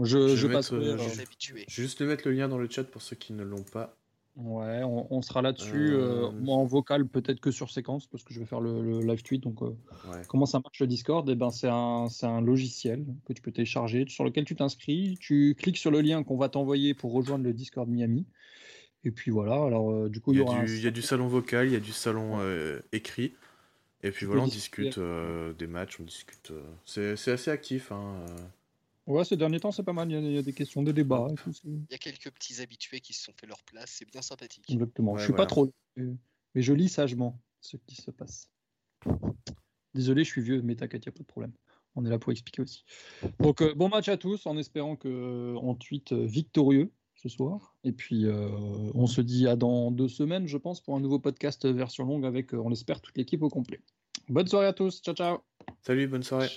Je, 0.00 0.28
je 0.28 0.36
je 0.36 0.46
vais 0.48 0.54
mettre, 0.54 0.74
juste 1.68 2.00
le 2.00 2.06
mettre 2.06 2.26
le 2.28 2.34
lien 2.34 2.48
dans 2.48 2.58
le 2.58 2.68
chat 2.68 2.82
pour 2.84 3.00
ceux 3.00 3.14
qui 3.16 3.32
ne 3.32 3.44
l'ont 3.44 3.62
pas. 3.62 3.96
Ouais, 4.36 4.82
on, 4.82 5.06
on 5.14 5.22
sera 5.22 5.42
là-dessus. 5.42 5.92
euh, 5.92 6.26
Euh, 6.26 6.30
moi 6.40 6.56
en 6.56 6.64
vocal, 6.64 7.06
peut-être 7.06 7.40
que 7.40 7.52
sur 7.52 7.70
séquence, 7.70 8.06
parce 8.08 8.24
que 8.24 8.34
je 8.34 8.40
vais 8.40 8.46
faire 8.46 8.60
le, 8.60 8.82
le 8.82 9.00
live 9.06 9.22
tweet. 9.22 9.42
Donc, 9.42 9.62
euh, 9.62 9.66
Ouais. 10.10 10.22
comment 10.28 10.44
ça 10.46 10.58
marche 10.58 10.80
le 10.80 10.88
Discord? 10.88 11.28
Eh 11.30 11.36
ben, 11.36 11.50
c'est 11.50 11.68
un, 11.68 12.06
un 12.22 12.40
logiciel 12.40 13.06
que 13.26 13.32
tu 13.32 13.40
peux 13.40 13.52
télécharger, 13.52 14.06
sur 14.08 14.24
lequel 14.24 14.44
tu 14.44 14.56
t'inscris. 14.56 15.16
Tu 15.20 15.54
cliques 15.56 15.76
sur 15.78 15.92
le 15.92 16.00
lien 16.00 16.24
qu'on 16.24 16.36
va 16.36 16.48
t'envoyer 16.48 16.94
pour 16.94 17.12
rejoindre 17.12 17.44
le 17.44 17.52
Discord 17.52 17.88
Miami. 17.88 18.26
Et 19.04 19.12
puis 19.12 19.30
voilà. 19.30 19.54
Alors, 19.62 20.08
du 20.08 20.20
coup, 20.20 20.32
Il 20.32 20.36
y, 20.36 20.38
y 20.38 20.42
aura 20.42 20.56
a 20.56 20.60
un- 20.62 20.64
du, 20.64 20.76
il 20.78 20.82
y 20.82 20.88
a 20.88 20.90
du 20.90 21.02
salon 21.02 21.28
vocal, 21.28 21.68
il 21.68 21.72
y 21.72 21.76
a 21.76 21.80
du 21.80 21.92
salon 21.92 22.38
écrit. 22.92 23.34
Et 24.02 24.10
puis 24.10 24.26
voilà, 24.26 24.42
on 24.42 24.46
discute 24.48 24.98
des 25.58 25.66
matchs, 25.68 26.00
on 26.00 26.04
discute. 26.04 26.52
c'est 26.84 27.14
c'est 27.16 27.30
assez 27.32 27.50
actif. 27.50 27.92
Hein. 27.92 28.24
Ouais, 29.06 29.24
ces 29.24 29.36
derniers 29.36 29.60
temps, 29.60 29.70
c'est 29.70 29.82
pas 29.82 29.92
mal. 29.92 30.10
Il 30.10 30.32
y, 30.32 30.38
a, 30.38 30.42
des 30.42 30.52
questions, 30.52 30.82
des 30.82 30.92
débats. 30.92 31.28
Il 31.64 31.86
y 31.90 31.94
a 31.94 31.98
quelques 31.98 32.30
petits 32.30 32.60
habitués 32.62 33.00
qui 33.00 33.12
se 33.12 33.24
sont 33.24 33.32
fait 33.38 33.46
leur 33.46 33.62
place. 33.64 33.90
C'est 33.90 34.10
bien 34.10 34.22
sympathique. 34.22 34.64
Exactement. 34.70 35.12
Ouais, 35.12 35.18
je 35.18 35.24
suis 35.24 35.34
pas 35.34 35.46
trop. 35.46 35.72
Mais 35.96 36.62
je 36.62 36.72
lis 36.72 36.88
sagement 36.88 37.38
ce 37.60 37.76
qui 37.76 37.96
se 37.96 38.10
passe. 38.10 38.50
Désolé, 39.94 40.24
je 40.24 40.30
suis 40.30 40.42
vieux, 40.42 40.62
mais 40.62 40.74
t'inquiète, 40.74 41.04
il 41.04 41.08
n'y 41.08 41.14
a 41.14 41.16
pas 41.16 41.22
de 41.22 41.28
problème. 41.28 41.52
On 41.96 42.04
est 42.04 42.10
là 42.10 42.18
pour 42.18 42.32
expliquer 42.32 42.62
aussi. 42.62 42.84
Donc, 43.38 43.62
euh, 43.62 43.74
bon 43.74 43.88
match 43.88 44.08
à 44.08 44.16
tous, 44.16 44.46
en 44.46 44.56
espérant 44.56 44.96
qu'on 44.96 45.08
euh, 45.08 45.74
tweet 45.74 46.12
victorieux 46.12 46.90
ce 47.16 47.28
soir. 47.28 47.74
Et 47.84 47.92
puis, 47.92 48.26
euh, 48.26 48.48
on 48.94 49.06
se 49.06 49.20
dit 49.20 49.48
à 49.48 49.56
dans 49.56 49.90
deux 49.90 50.08
semaines, 50.08 50.46
je 50.46 50.58
pense, 50.58 50.80
pour 50.80 50.96
un 50.96 51.00
nouveau 51.00 51.18
podcast 51.18 51.64
euh, 51.64 51.72
version 51.72 52.04
longue 52.04 52.26
avec, 52.26 52.52
on 52.52 52.68
l'espère, 52.68 53.00
toute 53.00 53.16
l'équipe 53.16 53.42
au 53.42 53.48
complet. 53.48 53.80
Bonne 54.28 54.46
soirée 54.46 54.66
à 54.66 54.72
tous. 54.72 55.00
Ciao, 55.00 55.14
ciao. 55.14 55.38
Salut, 55.82 56.06
bonne 56.06 56.22
soirée. 56.22 56.48